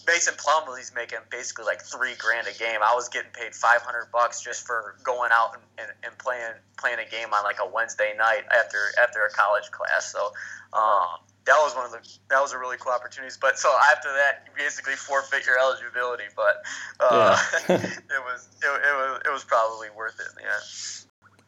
Mason 0.05 0.33
Plumlee's 0.35 0.91
making 0.93 1.19
basically 1.31 1.63
like 1.63 1.81
three 1.81 2.13
grand 2.17 2.45
a 2.47 2.59
game. 2.59 2.81
I 2.83 2.93
was 2.93 3.07
getting 3.07 3.31
paid 3.31 3.55
five 3.55 3.83
hundred 3.83 4.11
bucks 4.11 4.41
just 4.41 4.67
for 4.67 4.95
going 5.01 5.29
out 5.31 5.53
and, 5.53 5.63
and, 5.77 5.89
and 6.03 6.17
playing 6.17 6.59
playing 6.77 6.99
a 6.99 7.09
game 7.09 7.33
on 7.33 7.41
like 7.45 7.59
a 7.61 7.69
Wednesday 7.69 8.13
night 8.17 8.43
after 8.51 8.79
after 9.01 9.23
a 9.23 9.29
college 9.29 9.71
class. 9.71 10.11
So 10.11 10.33
um, 10.73 11.23
that 11.45 11.58
was 11.58 11.75
one 11.75 11.86
of 11.86 11.91
the 11.91 11.99
that 12.29 12.41
was 12.41 12.53
a 12.53 12.58
really 12.58 12.77
cool 12.79 12.91
opportunities. 12.93 13.38
But 13.39 13.60
so 13.60 13.73
after 13.91 14.10
that, 14.13 14.43
you 14.45 14.51
basically 14.58 14.93
forfeit 14.95 15.45
your 15.45 15.60
eligibility. 15.60 16.23
But 16.36 16.63
uh, 16.99 17.38
Yeah. 17.69 17.75
it 17.75 18.23
was 18.23 18.47
it, 18.62 18.65
it 18.65 18.93
was 18.95 19.21
it 19.25 19.32
was 19.32 19.43
probably 19.43 19.89
worth 19.95 20.19
it. 20.19 20.27
Yeah. 20.41 20.49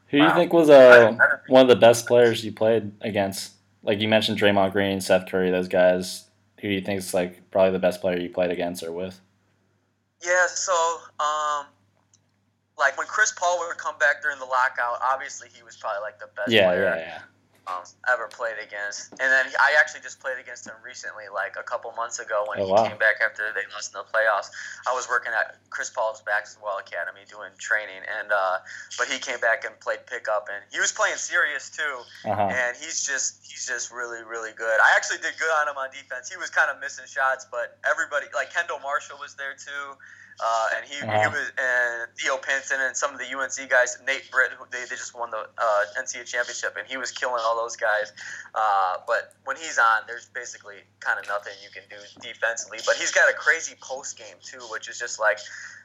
Who 0.10 0.20
do 0.20 0.24
you 0.24 0.34
think 0.34 0.54
was 0.54 0.70
uh, 0.70 1.18
one 1.48 1.64
of 1.64 1.68
the 1.68 1.76
best 1.76 2.08
players 2.08 2.46
you 2.46 2.52
played 2.52 2.92
against? 3.02 3.54
Like 3.84 4.00
you 4.00 4.08
mentioned, 4.08 4.40
Draymond 4.40 4.72
Green, 4.72 5.02
Seth 5.02 5.28
Curry, 5.30 5.52
those 5.52 5.68
guys. 5.68 6.26
Who 6.62 6.70
do 6.70 6.74
you 6.74 6.82
think 6.82 7.00
is 7.00 7.14
like 7.14 7.50
probably 7.52 7.72
the 7.72 7.80
best 7.80 8.02
player 8.02 8.20
you 8.20 8.30
played 8.30 8.52
against 8.52 8.84
or 8.84 8.92
with? 8.92 9.20
Yeah, 10.24 10.48
so 10.48 10.74
um, 11.20 11.66
like 12.78 12.98
when 12.98 13.08
Chris 13.08 13.32
Paul 13.32 13.60
would 13.60 13.78
come 13.78 13.98
back 14.00 14.22
during 14.22 14.40
the 14.40 14.46
lockout, 14.46 15.00
obviously 15.02 15.50
he 15.54 15.64
was 15.64 15.76
probably 15.76 16.02
like 16.02 16.20
the 16.20 16.28
best 16.36 16.52
Yeah, 16.52 16.68
player 16.68 16.84
yeah, 16.84 16.98
yeah. 16.98 17.22
Um, 17.68 17.82
ever 18.08 18.28
played 18.28 18.56
against. 18.62 19.12
And 19.18 19.26
then 19.32 19.46
he, 19.50 19.56
I 19.58 19.76
actually 19.80 20.02
just 20.02 20.20
played 20.20 20.38
against 20.38 20.68
him 20.68 20.76
recently, 20.86 21.26
like 21.34 21.56
a 21.60 21.64
couple 21.64 21.92
months 21.94 22.20
ago 22.20 22.46
when 22.48 22.60
Oh, 22.62 22.66
he 22.66 22.72
wow. 22.72 22.88
came 22.88 22.98
back 22.98 23.22
after 23.26 23.42
they 23.54 23.66
lost 23.74 23.94
in 23.94 24.00
the 24.00 24.06
playoffs. 24.14 24.50
I 24.88 24.94
was 24.94 25.10
working 25.10 25.34
at 25.34 25.58
Chris 25.70 25.90
Paul's 25.90 26.22
basketball 26.22 26.78
academy 26.78 27.22
doing 27.30 27.50
training, 27.58 28.06
and 28.06 28.32
uh, 28.32 28.58
but 28.98 29.08
he 29.08 29.18
came 29.18 29.40
back 29.40 29.66
and 29.66 29.74
played 29.80 30.06
pickup, 30.06 30.48
and 30.54 30.62
he 30.72 30.80
was 30.80 30.92
playing 30.92 31.18
serious 31.18 31.70
too 31.74 32.30
Uh 32.30 32.36
huh. 32.36 32.50
and 32.54 32.78
he's 32.78 33.02
just 33.06 33.42
he's 33.44 33.66
just 33.66 33.92
really 33.92 34.22
really 34.24 34.52
good. 34.54 34.78
I 34.80 34.94
actually 34.96 35.18
did 35.26 35.34
good 35.40 35.50
on 35.62 35.68
him 35.68 35.78
on 35.78 35.90
defense. 35.90 36.30
He 36.30 36.38
was 36.38 36.50
kind 36.50 36.70
of 36.70 36.80
missing 36.80 37.06
shots, 37.10 37.48
but 37.50 37.78
everybody 37.90 38.28
like 38.34 38.54
Kendall 38.54 38.80
Marshall 38.80 39.18
was 39.20 39.34
there 39.36 39.56
too, 39.58 39.98
uh, 40.44 40.68
and 40.76 40.86
he, 40.86 40.96
he 40.96 41.04
Uh-huh. 41.04 41.30
was 41.32 41.52
and 41.58 42.12
Theo 42.18 42.38
Pinson 42.38 42.80
and 42.82 42.96
some 42.96 43.14
of 43.14 43.20
the 43.20 43.26
UNC 43.26 43.70
guys, 43.70 43.98
Nate 44.06 44.30
Britt, 44.32 44.52
who 44.52 44.66
they, 44.72 44.82
they 44.84 44.96
just 44.96 45.16
won 45.16 45.32
the 45.32 45.38
uh, 45.58 45.84
NCAA 46.02 46.26
championship, 46.26 46.76
and 46.78 46.88
he 46.88 46.98
was 46.98 47.12
killing 47.12 47.42
all 47.46 47.56
those 47.56 47.76
guys. 47.78 48.12
Uh, 48.54 48.98
but 49.08 49.34
when 49.46 49.56
he's 49.58 49.78
on, 49.80 50.02
there's 50.08 50.28
basically 50.34 50.84
kind 51.00 51.20
of 51.20 51.28
nothing 51.28 51.54
you 51.64 51.70
can 51.72 51.84
do 51.90 51.98
defensively. 52.22 52.80
But 52.86 52.96
he's 52.98 53.12
got 53.12 53.30
a 53.30 53.34
crazy 53.34 53.76
post 53.82 54.18
game 54.18 54.36
too, 54.44 54.60
which 54.72 54.90
is 54.90 55.00
just 55.00 55.20
like, 55.20 55.40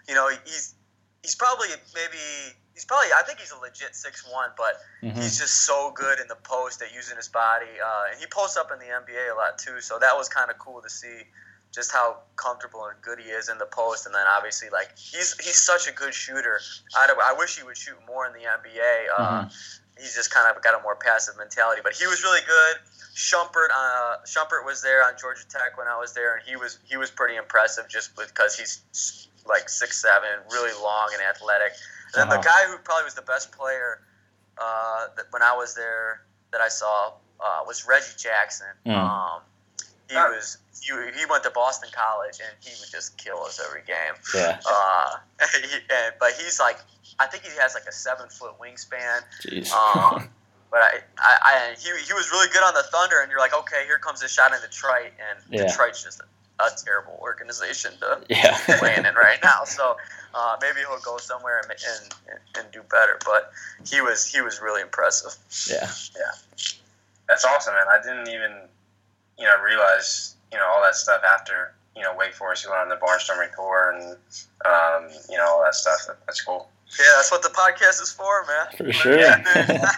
you 0.08 0.14
know, 0.14 0.28
he's 0.44 0.74
he's 1.22 1.34
probably 1.34 1.68
maybe. 1.94 2.56
He's 2.72 2.84
probably, 2.86 3.08
I 3.12 3.22
think 3.26 3.40
he's 3.40 3.50
a 3.52 3.58
legit 3.60 3.94
six 3.94 4.24
one, 4.32 4.50
but 4.56 4.72
hmm 5.02 5.10
he's 5.20 5.38
just 5.38 5.66
so 5.66 5.92
good 5.94 6.18
in 6.18 6.28
the 6.28 6.36
post 6.44 6.80
at 6.80 6.94
using 6.94 7.16
his 7.16 7.28
body, 7.28 7.66
uh, 7.84 8.10
and 8.10 8.18
he 8.18 8.24
posts 8.26 8.56
up 8.56 8.70
in 8.72 8.78
the 8.78 8.86
NBA 8.86 9.34
a 9.34 9.36
lot 9.36 9.58
too. 9.58 9.82
So 9.82 9.98
that 9.98 10.16
was 10.16 10.30
kind 10.30 10.50
of 10.50 10.56
cool 10.58 10.80
to 10.80 10.88
see, 10.88 11.24
just 11.72 11.92
how 11.92 12.16
comfortable 12.37 12.85
and 12.87 13.00
good 13.02 13.18
he 13.20 13.30
is 13.30 13.48
in 13.48 13.59
the 13.59 13.66
post. 13.66 14.06
And 14.06 14.14
then 14.14 14.26
obviously, 14.26 14.68
like 14.70 14.96
he's 14.96 15.38
he's 15.38 15.59
such 15.61 15.88
a 15.88 15.92
good 15.92 16.14
shooter. 16.14 16.61
I, 16.96 17.12
I 17.22 17.35
wish 17.38 17.59
he 17.59 17.64
would 17.64 17.76
shoot 17.76 17.96
more 18.06 18.26
in 18.26 18.33
the 18.33 18.40
NBA. 18.40 19.06
Uh, 19.16 19.48
He's 19.98 20.14
just 20.14 20.30
kind 20.33 20.48
of 20.56 20.62
got 20.62 20.78
a 20.78 20.83
more 20.83 20.96
passive 20.96 21.37
mentality, 21.37 21.83
but 21.85 21.92
he 21.92 22.06
was 22.06 22.22
really 22.22 22.40
good. 22.46 22.76
Shumpert, 23.14 23.68
uh, 23.70 24.16
Shumpert 24.24 24.64
was 24.64 24.80
there 24.80 25.04
on 25.04 25.12
Georgia 25.20 25.42
Tech 25.46 25.76
when 25.76 25.88
I 25.88 25.98
was 25.98 26.14
there, 26.14 26.37
and 26.37 26.42
he 26.48 26.56
was 26.56 26.78
he 26.88 26.96
was 26.96 27.11
pretty 27.11 27.37
impressive 27.37 27.87
just 27.87 28.16
because 28.16 28.56
he's 28.56 29.28
like 29.46 29.68
six 29.68 30.00
seven, 30.00 30.30
really 30.50 30.72
long 30.83 31.11
and 31.12 31.20
athletic. 31.22 31.72
And 32.14 32.22
then 32.22 32.28
Uh-huh. 32.28 32.37
the 32.38 32.42
guy 32.42 32.64
who 32.70 32.78
probably 32.78 33.04
was 33.04 33.14
the 33.14 33.22
best 33.28 33.52
player 33.52 34.00
uh, 34.56 35.09
that 35.16 35.26
when 35.33 35.42
I 35.42 35.54
was 35.54 35.74
there 35.74 36.22
that 36.52 36.62
I 36.62 36.68
saw 36.68 37.12
uh, 37.38 37.61
was 37.66 37.87
Reggie 37.87 38.16
Jackson. 38.16 38.68
Mm. 38.87 38.96
Um, 38.96 39.42
he 40.11 40.16
was 40.16 40.59
he, 40.83 40.92
he 41.18 41.27
went 41.27 41.42
to 41.44 41.51
Boston 41.51 41.90
College 41.92 42.40
and 42.40 42.53
he 42.61 42.70
would 42.81 42.90
just 42.90 43.16
kill 43.18 43.42
us 43.42 43.61
every 43.64 43.83
game. 43.87 44.14
Yeah. 44.35 44.61
Uh, 44.66 45.16
he, 45.62 45.77
and, 45.90 46.14
but 46.18 46.33
he's 46.33 46.59
like 46.59 46.79
I 47.18 47.27
think 47.27 47.44
he 47.44 47.51
has 47.61 47.75
like 47.75 47.85
a 47.88 47.92
seven 47.92 48.29
foot 48.29 48.53
wingspan. 48.59 49.23
Jeez. 49.42 49.70
Um, 49.73 50.29
but 50.70 50.81
I, 50.81 50.99
I, 51.18 51.37
I 51.42 51.75
he, 51.79 51.90
he 52.07 52.12
was 52.12 52.31
really 52.31 52.49
good 52.49 52.62
on 52.62 52.75
the 52.75 52.85
Thunder, 52.85 53.20
and 53.20 53.31
you're 53.31 53.40
like, 53.40 53.55
okay, 53.55 53.85
here 53.87 53.99
comes 53.99 54.23
a 54.23 54.29
shot 54.29 54.53
in 54.55 54.61
Detroit, 54.61 55.12
and 55.18 55.38
Yeah. 55.51 55.66
Detroit's 55.66 56.03
just 56.03 56.20
a, 56.20 56.64
a 56.64 56.70
terrible 56.85 57.18
organization 57.20 57.92
to 58.01 58.20
yeah. 58.29 58.57
play 58.79 58.94
in 58.96 59.03
right 59.03 59.38
now. 59.42 59.64
So 59.64 59.96
uh, 60.35 60.57
maybe 60.62 60.81
he'll 60.81 61.01
go 61.01 61.18
somewhere 61.18 61.61
and, 61.61 61.70
and, 61.70 62.38
and 62.57 62.73
do 62.73 62.83
better. 62.90 63.18
But 63.25 63.53
he 63.85 64.01
was 64.01 64.25
he 64.25 64.40
was 64.40 64.61
really 64.61 64.81
impressive. 64.81 65.37
Yeah. 65.68 65.90
yeah. 66.16 66.62
That's 67.29 67.44
awesome, 67.44 67.75
man. 67.75 67.87
I 67.88 68.03
didn't 68.03 68.29
even, 68.29 68.53
you 69.40 69.46
know, 69.46 69.61
realize, 69.64 70.37
you 70.53 70.59
know, 70.59 70.66
all 70.66 70.83
that 70.83 70.94
stuff 70.94 71.22
after, 71.24 71.74
you 71.96 72.03
know, 72.03 72.14
Wake 72.16 72.35
Forest. 72.35 72.64
You 72.64 72.70
went 72.70 72.83
on 72.83 72.88
the 72.88 72.96
barnstorming 72.96 73.55
tour 73.57 73.96
and, 73.96 74.16
um, 74.66 75.11
you 75.29 75.38
know, 75.38 75.46
all 75.46 75.64
that 75.64 75.74
stuff. 75.74 76.07
That, 76.07 76.18
that's 76.26 76.42
cool. 76.42 76.68
Yeah, 76.98 77.07
that's 77.16 77.31
what 77.31 77.42
the 77.42 77.48
podcast 77.48 78.03
is 78.03 78.12
for, 78.12 78.44
man. 78.46 78.76
For 78.76 78.92
sure. 78.92 79.18
Yeah, 79.18 79.42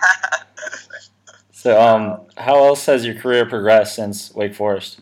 So, 1.62 1.80
um, 1.80 2.22
how 2.36 2.56
else 2.56 2.86
has 2.86 3.06
your 3.06 3.14
career 3.14 3.46
progressed 3.46 3.94
since 3.94 4.34
Wake 4.34 4.52
Forest? 4.52 5.00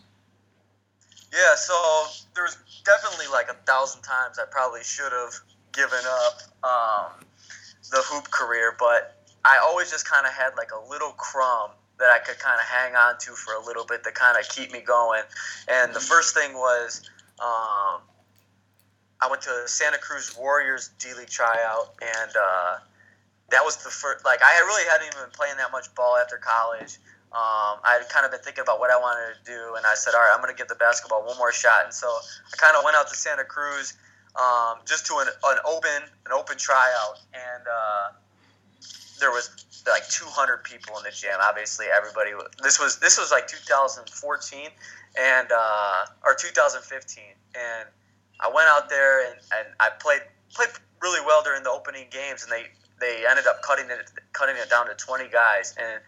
Yeah, 1.33 1.55
so 1.55 1.73
there 2.35 2.43
was 2.43 2.55
definitely 2.85 3.25
like 3.31 3.49
a 3.49 3.55
thousand 3.65 4.03
times 4.03 4.37
I 4.37 4.43
probably 4.51 4.83
should 4.83 5.11
have 5.11 5.33
given 5.71 5.99
up 6.05 6.41
um, 6.63 7.25
the 7.89 8.03
hoop 8.05 8.29
career, 8.29 8.75
but 8.77 9.23
I 9.43 9.59
always 9.63 9.89
just 9.89 10.07
kind 10.07 10.27
of 10.27 10.33
had 10.33 10.51
like 10.55 10.69
a 10.71 10.87
little 10.87 11.13
crumb 11.13 11.71
that 12.01 12.09
I 12.09 12.19
could 12.19 12.39
kind 12.39 12.59
of 12.59 12.65
hang 12.65 12.95
on 12.95 13.17
to 13.19 13.31
for 13.31 13.53
a 13.53 13.63
little 13.63 13.85
bit 13.85 14.03
to 14.03 14.11
kind 14.11 14.37
of 14.37 14.49
keep 14.49 14.73
me 14.73 14.81
going. 14.81 15.23
And 15.69 15.93
the 15.93 15.99
first 15.99 16.33
thing 16.33 16.53
was 16.53 17.07
um, 17.39 18.01
I 19.21 19.29
went 19.29 19.41
to 19.43 19.63
Santa 19.67 19.97
Cruz 19.97 20.35
Warriors 20.37 20.89
D 20.99 21.13
League 21.13 21.29
tryout, 21.29 21.93
and 22.01 22.31
uh, 22.35 22.77
that 23.51 23.63
was 23.63 23.77
the 23.77 23.89
first. 23.89 24.25
Like 24.25 24.41
I 24.43 24.59
really 24.65 24.83
hadn't 24.89 25.07
even 25.13 25.29
been 25.29 25.37
playing 25.37 25.57
that 25.57 25.71
much 25.71 25.93
ball 25.95 26.17
after 26.17 26.37
college. 26.37 26.97
Um, 27.31 27.79
I 27.85 27.95
had 28.01 28.09
kind 28.09 28.25
of 28.25 28.31
been 28.31 28.41
thinking 28.41 28.63
about 28.63 28.81
what 28.81 28.91
I 28.91 28.99
wanted 28.99 29.37
to 29.37 29.43
do, 29.45 29.75
and 29.77 29.85
I 29.85 29.93
said, 29.93 30.13
"All 30.13 30.19
right, 30.19 30.33
I'm 30.33 30.41
going 30.41 30.51
to 30.51 30.57
give 30.57 30.67
the 30.67 30.75
basketball 30.75 31.23
one 31.23 31.37
more 31.37 31.53
shot." 31.53 31.85
And 31.85 31.93
so 31.93 32.09
I 32.09 32.57
kind 32.57 32.75
of 32.75 32.83
went 32.83 32.97
out 32.97 33.07
to 33.07 33.15
Santa 33.15 33.45
Cruz 33.45 33.93
um, 34.35 34.81
just 34.85 35.05
to 35.07 35.15
an, 35.21 35.27
an 35.27 35.57
open 35.63 36.09
an 36.25 36.33
open 36.33 36.57
tryout, 36.57 37.21
and 37.33 37.63
uh, 37.69 38.05
there 39.21 39.31
was 39.31 39.49
like 39.87 40.07
200 40.09 40.65
people 40.65 40.97
in 40.97 41.03
the 41.03 41.11
gym. 41.11 41.37
Obviously, 41.41 41.85
everybody. 41.95 42.31
This 42.61 42.79
was 42.79 42.99
this 42.99 43.17
was 43.17 43.31
like 43.31 43.47
2014 43.47 44.69
and 45.17 45.47
uh, 45.53 46.05
or 46.25 46.35
2015, 46.35 47.23
and 47.55 47.87
I 48.41 48.49
went 48.49 48.67
out 48.67 48.89
there 48.89 49.29
and, 49.29 49.39
and 49.55 49.67
I 49.79 49.89
played 50.01 50.21
played 50.53 50.69
really 51.01 51.21
well 51.25 51.41
during 51.43 51.63
the 51.63 51.69
opening 51.71 52.07
games, 52.11 52.43
and 52.43 52.51
they 52.51 52.65
they 52.99 53.23
ended 53.29 53.47
up 53.47 53.61
cutting 53.61 53.89
it 53.89 54.11
cutting 54.33 54.57
it 54.57 54.69
down 54.69 54.87
to 54.87 54.95
20 54.95 55.29
guys, 55.29 55.73
and 55.79 56.01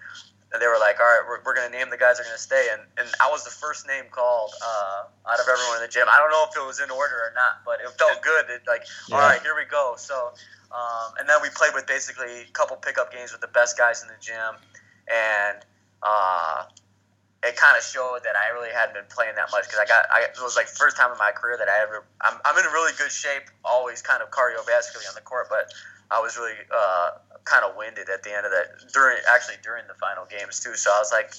they 0.60 0.68
were 0.68 0.78
like, 0.78 1.02
all 1.02 1.06
right, 1.10 1.26
we're, 1.26 1.42
we're 1.46 1.56
going 1.58 1.66
to 1.66 1.74
name 1.74 1.90
the 1.90 1.98
guys 1.98 2.18
that 2.18 2.26
are 2.26 2.30
going 2.30 2.38
to 2.38 2.42
stay. 2.42 2.70
And, 2.70 2.82
and 3.02 3.10
I 3.18 3.26
was 3.34 3.42
the 3.42 3.50
first 3.50 3.88
name 3.90 4.06
called 4.14 4.54
uh, 4.62 5.32
out 5.34 5.42
of 5.42 5.50
everyone 5.50 5.82
in 5.82 5.84
the 5.84 5.90
gym. 5.90 6.06
I 6.06 6.22
don't 6.22 6.30
know 6.30 6.46
if 6.46 6.54
it 6.54 6.62
was 6.62 6.78
in 6.78 6.94
order 6.94 7.18
or 7.26 7.34
not, 7.34 7.66
but 7.66 7.82
it 7.82 7.90
felt 7.98 8.22
good. 8.22 8.46
It, 8.54 8.62
like, 8.70 8.86
all 9.10 9.18
Yeah. 9.18 9.34
right, 9.34 9.42
here 9.42 9.58
we 9.58 9.66
go. 9.66 9.96
So, 9.98 10.38
um, 10.74 11.14
and 11.20 11.30
then 11.30 11.38
we 11.42 11.50
played 11.54 11.72
with 11.74 11.86
basically 11.86 12.50
a 12.50 12.52
couple 12.54 12.76
pickup 12.78 13.14
games 13.14 13.32
with 13.32 13.42
the 13.42 13.54
best 13.54 13.78
guys 13.78 14.02
in 14.02 14.10
the 14.10 14.18
gym. 14.20 14.58
And 15.06 15.62
uh, 16.02 16.66
it 17.46 17.56
kind 17.56 17.78
of 17.78 17.84
showed 17.84 18.26
that 18.26 18.34
I 18.34 18.52
really 18.58 18.74
hadn't 18.74 18.98
been 18.98 19.10
playing 19.14 19.36
that 19.36 19.54
much 19.54 19.70
because 19.70 19.78
I 19.78 19.86
got, 19.86 20.10
I, 20.10 20.26
it 20.34 20.42
was 20.42 20.58
like 20.58 20.66
first 20.66 20.98
time 20.98 21.12
in 21.12 21.18
my 21.18 21.32
career 21.32 21.58
that 21.62 21.70
I 21.70 21.84
ever, 21.86 22.04
I'm, 22.22 22.42
I'm 22.44 22.58
in 22.58 22.66
really 22.74 22.92
good 22.98 23.12
shape, 23.12 23.54
always 23.64 24.02
kind 24.02 24.24
of 24.24 24.32
cardiovascularly 24.34 25.06
on 25.06 25.16
the 25.16 25.22
court, 25.22 25.48
but 25.50 25.70
I 26.10 26.20
was 26.20 26.38
really 26.38 26.58
uh, 26.74 27.22
kind 27.46 27.64
of 27.66 27.78
winded 27.78 28.10
at 28.10 28.24
the 28.24 28.34
end 28.34 28.46
of 28.46 28.52
that 28.52 28.90
during 28.94 29.18
actually 29.30 29.62
during 29.64 29.86
the 29.88 29.96
final 29.96 30.26
games 30.26 30.60
too. 30.60 30.76
So 30.76 30.90
I 30.90 31.00
was 31.00 31.12
like, 31.12 31.34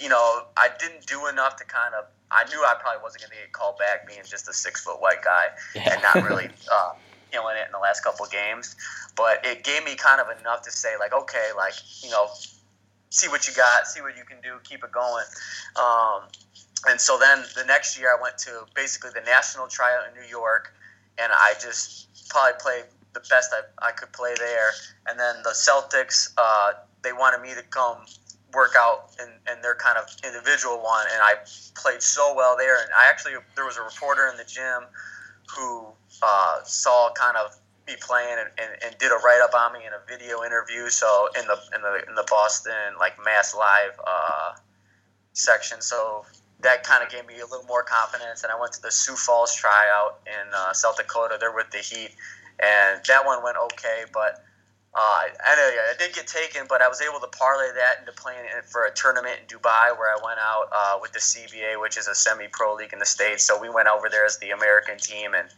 you 0.00 0.08
know, 0.08 0.44
I 0.56 0.68
didn't 0.78 1.06
do 1.06 1.26
enough 1.26 1.56
to 1.56 1.64
kind 1.64 1.94
of. 1.94 2.04
I 2.30 2.48
knew 2.48 2.58
I 2.64 2.74
probably 2.80 3.00
wasn't 3.02 3.22
going 3.22 3.30
to 3.30 3.36
get 3.36 3.52
called 3.52 3.78
back 3.78 4.08
being 4.08 4.20
just 4.24 4.48
a 4.48 4.52
six 4.52 4.82
foot 4.82 5.00
white 5.00 5.22
guy 5.22 5.54
and 5.76 6.02
not 6.02 6.24
really 6.24 6.48
uh, 6.72 6.92
killing 7.34 7.56
it 7.56 7.66
in 7.66 7.72
the 7.72 7.82
last 7.82 8.04
couple 8.04 8.24
games. 8.26 8.76
But 9.16 9.44
it 9.44 9.64
gave 9.64 9.84
me 9.84 9.96
kind 9.96 10.20
of 10.20 10.30
enough 10.38 10.62
to 10.62 10.70
say 10.70 10.94
like, 10.98 11.12
okay, 11.12 11.50
like 11.56 11.74
you 12.02 12.10
know, 12.10 12.28
see 13.10 13.28
what 13.28 13.48
you 13.48 13.54
got, 13.54 13.86
see 13.86 14.00
what 14.00 14.16
you 14.16 14.24
can 14.24 14.38
do, 14.40 14.54
keep 14.62 14.84
it 14.84 14.92
going. 14.92 15.26
Um, 15.74 16.22
and 16.86 17.00
so 17.00 17.18
then 17.18 17.42
the 17.56 17.64
next 17.64 17.98
year 17.98 18.14
I 18.16 18.20
went 18.20 18.38
to 18.38 18.66
basically 18.74 19.10
the 19.14 19.22
national 19.22 19.66
tryout 19.66 20.06
in 20.08 20.14
New 20.20 20.28
York, 20.28 20.72
and 21.18 21.32
I 21.32 21.54
just 21.60 22.28
probably 22.28 22.58
played 22.60 22.84
the 23.14 23.20
best 23.30 23.52
I, 23.52 23.88
I 23.88 23.92
could 23.92 24.12
play 24.12 24.34
there. 24.38 24.70
And 25.08 25.18
then 25.18 25.36
the 25.44 25.50
Celtics, 25.50 26.32
uh, 26.36 26.72
they 27.02 27.12
wanted 27.12 27.40
me 27.40 27.54
to 27.54 27.62
come 27.70 27.98
work 28.52 28.74
out 28.78 29.10
in, 29.20 29.28
in 29.52 29.62
their 29.62 29.74
kind 29.74 29.98
of 29.98 30.04
individual 30.24 30.82
one, 30.82 31.06
and 31.12 31.20
I 31.22 31.34
played 31.74 32.02
so 32.02 32.34
well 32.36 32.56
there. 32.56 32.80
And 32.80 32.90
I 32.96 33.08
actually, 33.08 33.34
there 33.54 33.64
was 33.64 33.76
a 33.76 33.82
reporter 33.82 34.28
in 34.28 34.36
the 34.36 34.44
gym 34.44 34.84
who 35.54 35.86
uh, 36.22 36.62
saw 36.64 37.12
kind 37.12 37.36
of 37.36 37.56
me 37.86 37.94
playing 38.00 38.36
and, 38.38 38.48
and, 38.58 38.82
and 38.84 38.98
did 38.98 39.12
a 39.12 39.16
write 39.16 39.42
up 39.42 39.54
on 39.54 39.72
me 39.72 39.80
in 39.86 39.92
a 39.92 40.00
video 40.08 40.42
interview. 40.42 40.88
So 40.88 41.28
in 41.38 41.46
the 41.46 41.58
in 41.74 41.82
the 41.82 42.08
in 42.08 42.14
the 42.14 42.26
Boston 42.28 42.96
like 42.98 43.12
Mass 43.24 43.54
Live 43.54 44.00
uh, 44.06 44.52
section, 45.32 45.80
so 45.80 46.24
that 46.60 46.82
kind 46.82 47.04
of 47.04 47.10
gave 47.10 47.26
me 47.26 47.40
a 47.40 47.46
little 47.46 47.66
more 47.66 47.82
confidence. 47.82 48.42
And 48.42 48.50
I 48.50 48.58
went 48.58 48.72
to 48.74 48.82
the 48.82 48.90
Sioux 48.90 49.16
Falls 49.16 49.54
tryout 49.54 50.20
in 50.26 50.54
uh, 50.54 50.72
South 50.72 50.96
Dakota. 50.96 51.36
They're 51.38 51.54
with 51.54 51.70
the 51.70 51.78
Heat, 51.78 52.14
and 52.58 53.00
that 53.06 53.26
one 53.26 53.42
went 53.42 53.56
okay. 53.72 54.04
But 54.12 54.42
uh, 54.94 55.00
I, 55.00 55.32
I 55.42 55.94
did 55.98 56.14
get 56.14 56.28
taken, 56.28 56.66
but 56.68 56.80
I 56.80 56.88
was 56.88 57.00
able 57.00 57.18
to 57.18 57.26
parlay 57.26 57.66
that 57.74 57.98
into 57.98 58.12
playing 58.12 58.44
for 58.70 58.86
a 58.86 58.92
tournament 58.94 59.34
in 59.40 59.58
Dubai 59.58 59.90
where 59.98 60.08
I 60.08 60.18
went 60.24 60.38
out 60.38 60.68
uh, 60.70 60.98
with 61.02 61.12
the 61.12 61.18
CBA, 61.18 61.80
which 61.80 61.98
is 61.98 62.06
a 62.06 62.14
semi-pro 62.14 62.74
league 62.76 62.92
in 62.92 63.00
the 63.00 63.06
states. 63.06 63.42
So 63.42 63.60
we 63.60 63.68
went 63.68 63.88
over 63.88 64.08
there 64.08 64.24
as 64.24 64.38
the 64.38 64.50
American 64.50 64.98
team 64.98 65.34
and 65.34 65.48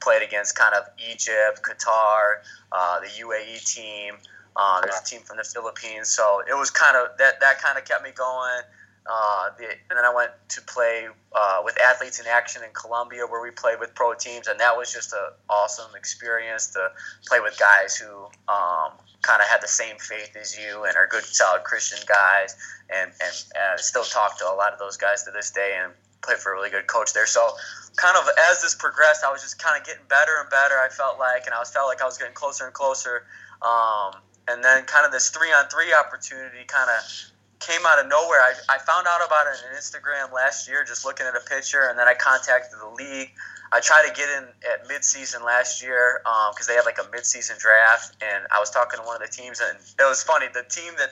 played 0.00 0.22
against 0.22 0.56
kind 0.56 0.74
of 0.74 0.84
Egypt, 0.98 1.62
Qatar, 1.62 2.42
uh, 2.72 2.98
the 3.00 3.06
UAE 3.06 3.62
team. 3.72 4.14
Uh, 4.56 4.80
there's 4.80 4.98
a 4.98 5.04
team 5.04 5.20
from 5.20 5.36
the 5.36 5.44
Philippines, 5.44 6.08
so 6.08 6.42
it 6.48 6.58
was 6.58 6.70
kind 6.70 6.96
of 6.96 7.16
that. 7.18 7.38
That 7.40 7.62
kind 7.62 7.78
of 7.78 7.84
kept 7.84 8.02
me 8.02 8.10
going. 8.10 8.62
Uh, 9.10 9.50
the, 9.58 9.64
and 9.64 9.98
then 9.98 10.04
I 10.04 10.14
went 10.14 10.30
to 10.50 10.62
play 10.62 11.08
uh, 11.34 11.62
with 11.64 11.76
Athletes 11.80 12.20
in 12.20 12.26
Action 12.26 12.62
in 12.62 12.70
Colombia, 12.72 13.26
where 13.26 13.42
we 13.42 13.50
played 13.50 13.80
with 13.80 13.92
pro 13.94 14.14
teams, 14.14 14.46
and 14.46 14.60
that 14.60 14.76
was 14.76 14.92
just 14.92 15.12
an 15.12 15.30
awesome 15.48 15.90
experience 15.96 16.68
to 16.68 16.92
play 17.26 17.40
with 17.40 17.58
guys 17.58 17.96
who 17.96 18.26
um, 18.46 18.92
kind 19.22 19.42
of 19.42 19.48
had 19.48 19.60
the 19.62 19.68
same 19.68 19.96
faith 19.98 20.36
as 20.40 20.56
you 20.56 20.84
and 20.84 20.96
are 20.96 21.08
good, 21.08 21.24
solid 21.24 21.64
Christian 21.64 21.98
guys, 22.06 22.54
and 22.88 23.10
and, 23.20 23.44
and 23.58 23.80
still 23.80 24.04
talk 24.04 24.38
to 24.38 24.44
a 24.44 24.54
lot 24.54 24.72
of 24.72 24.78
those 24.78 24.96
guys 24.96 25.24
to 25.24 25.32
this 25.32 25.50
day, 25.50 25.76
and 25.82 25.92
play 26.22 26.36
for 26.36 26.52
a 26.52 26.54
really 26.54 26.70
good 26.70 26.86
coach 26.86 27.12
there. 27.12 27.26
So, 27.26 27.50
kind 27.96 28.16
of 28.16 28.28
as 28.50 28.62
this 28.62 28.76
progressed, 28.76 29.24
I 29.24 29.32
was 29.32 29.42
just 29.42 29.58
kind 29.58 29.80
of 29.80 29.84
getting 29.84 30.04
better 30.08 30.38
and 30.40 30.48
better. 30.50 30.78
I 30.78 30.88
felt 30.88 31.18
like, 31.18 31.46
and 31.46 31.54
I 31.54 31.58
was 31.58 31.70
felt 31.70 31.88
like 31.88 32.00
I 32.00 32.04
was 32.04 32.16
getting 32.16 32.34
closer 32.34 32.64
and 32.64 32.74
closer. 32.74 33.24
Um, 33.60 34.14
and 34.48 34.64
then 34.64 34.84
kind 34.84 35.04
of 35.04 35.12
this 35.12 35.30
three 35.30 35.52
on 35.52 35.68
three 35.68 35.92
opportunity 35.92 36.64
kind 36.66 36.90
of 36.90 37.30
came 37.60 37.84
out 37.86 38.00
of 38.00 38.08
nowhere. 38.08 38.40
I, 38.40 38.52
I 38.68 38.78
found 38.78 39.06
out 39.06 39.24
about 39.24 39.46
it 39.46 39.60
on 39.60 39.76
Instagram 39.76 40.32
last 40.32 40.66
year, 40.66 40.84
just 40.84 41.04
looking 41.04 41.26
at 41.26 41.36
a 41.36 41.44
picture, 41.44 41.88
and 41.88 41.98
then 41.98 42.08
I 42.08 42.14
contacted 42.14 42.80
the 42.80 42.88
league. 42.88 43.30
I 43.72 43.78
tried 43.78 44.08
to 44.08 44.12
get 44.12 44.28
in 44.28 44.48
at 44.66 44.88
midseason 44.88 45.44
last 45.44 45.82
year 45.82 46.20
because 46.50 46.68
um, 46.68 46.72
they 46.72 46.74
had 46.74 46.84
like 46.84 46.98
a 46.98 47.06
midseason 47.14 47.60
draft, 47.60 48.16
and 48.20 48.44
I 48.50 48.58
was 48.58 48.70
talking 48.70 48.98
to 48.98 49.06
one 49.06 49.20
of 49.20 49.22
the 49.22 49.30
teams, 49.30 49.60
and 49.60 49.78
it 49.78 50.08
was 50.08 50.22
funny. 50.22 50.46
The 50.52 50.64
team 50.68 50.94
that 50.98 51.10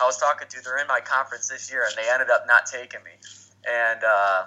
I 0.00 0.06
was 0.06 0.16
talking 0.16 0.48
to, 0.48 0.64
they're 0.64 0.78
in 0.78 0.86
my 0.86 1.00
conference 1.00 1.48
this 1.48 1.70
year, 1.70 1.84
and 1.84 1.92
they 1.98 2.08
ended 2.10 2.30
up 2.30 2.46
not 2.46 2.64
taking 2.64 3.02
me. 3.04 3.12
And 3.68 4.00
uh, 4.06 4.46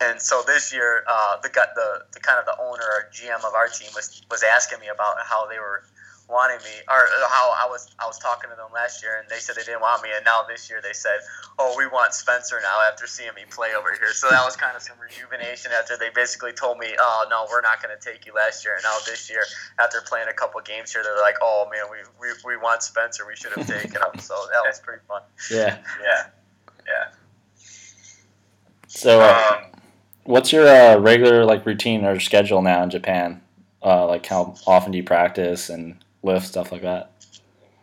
and 0.00 0.20
so 0.20 0.42
this 0.46 0.72
year, 0.72 1.02
uh, 1.08 1.40
the, 1.42 1.48
the 1.48 2.04
the 2.12 2.20
kind 2.20 2.38
of 2.38 2.44
the 2.44 2.54
owner 2.62 2.84
or 2.84 3.10
GM 3.10 3.42
of 3.44 3.54
our 3.54 3.66
team 3.68 3.88
was 3.94 4.22
was 4.30 4.44
asking 4.44 4.78
me 4.78 4.86
about 4.88 5.16
how 5.24 5.48
they 5.48 5.58
were 5.58 5.82
wanting 6.28 6.58
me, 6.58 6.76
or 6.88 7.08
how 7.32 7.52
I 7.56 7.66
was 7.68 7.88
I 7.98 8.06
was 8.06 8.18
talking 8.18 8.50
to 8.50 8.56
them 8.56 8.68
last 8.72 9.02
year, 9.02 9.18
and 9.18 9.28
they 9.28 9.40
said 9.40 9.56
they 9.56 9.64
didn't 9.64 9.80
want 9.80 10.02
me, 10.02 10.10
and 10.14 10.24
now 10.24 10.44
this 10.44 10.68
year 10.68 10.80
they 10.82 10.92
said, 10.92 11.20
"Oh, 11.58 11.74
we 11.76 11.86
want 11.86 12.12
Spencer 12.12 12.60
now." 12.62 12.80
After 12.86 13.06
seeing 13.06 13.32
me 13.34 13.42
play 13.50 13.72
over 13.74 13.90
here, 13.92 14.12
so 14.12 14.28
that 14.30 14.44
was 14.44 14.54
kind 14.54 14.76
of 14.76 14.82
some 14.82 14.96
rejuvenation. 15.00 15.72
After 15.72 15.96
they 15.96 16.10
basically 16.10 16.52
told 16.52 16.78
me, 16.78 16.94
"Oh, 16.98 17.26
no, 17.30 17.46
we're 17.50 17.62
not 17.62 17.82
going 17.82 17.96
to 17.96 18.02
take 18.02 18.26
you 18.26 18.34
last 18.34 18.64
year," 18.64 18.74
and 18.74 18.84
now 18.84 18.96
this 19.06 19.28
year, 19.30 19.42
after 19.80 20.00
playing 20.06 20.28
a 20.28 20.34
couple 20.34 20.60
games 20.60 20.92
here, 20.92 21.02
they're 21.02 21.16
like, 21.20 21.36
"Oh 21.42 21.66
man, 21.72 21.84
we, 21.90 21.98
we, 22.20 22.28
we 22.44 22.56
want 22.56 22.82
Spencer. 22.82 23.26
We 23.26 23.34
should 23.34 23.52
have 23.56 23.66
taken 23.82 23.96
him." 23.96 24.20
So 24.20 24.34
that 24.52 24.62
was 24.64 24.80
pretty 24.80 25.02
fun. 25.08 25.22
Yeah. 25.50 25.78
Yeah. 26.02 26.26
Yeah. 26.86 27.08
So, 28.88 29.20
uh, 29.20 29.58
um, 29.58 29.80
what's 30.24 30.52
your 30.52 30.66
uh, 30.66 30.98
regular 30.98 31.44
like 31.44 31.64
routine 31.64 32.04
or 32.04 32.20
schedule 32.20 32.62
now 32.62 32.82
in 32.82 32.90
Japan? 32.90 33.42
Uh, 33.82 34.06
like 34.06 34.26
how 34.26 34.54
often 34.66 34.90
do 34.92 34.98
you 34.98 35.04
practice 35.04 35.70
and 35.70 35.96
lift, 36.28 36.46
stuff 36.46 36.70
like 36.70 36.82
that? 36.82 37.12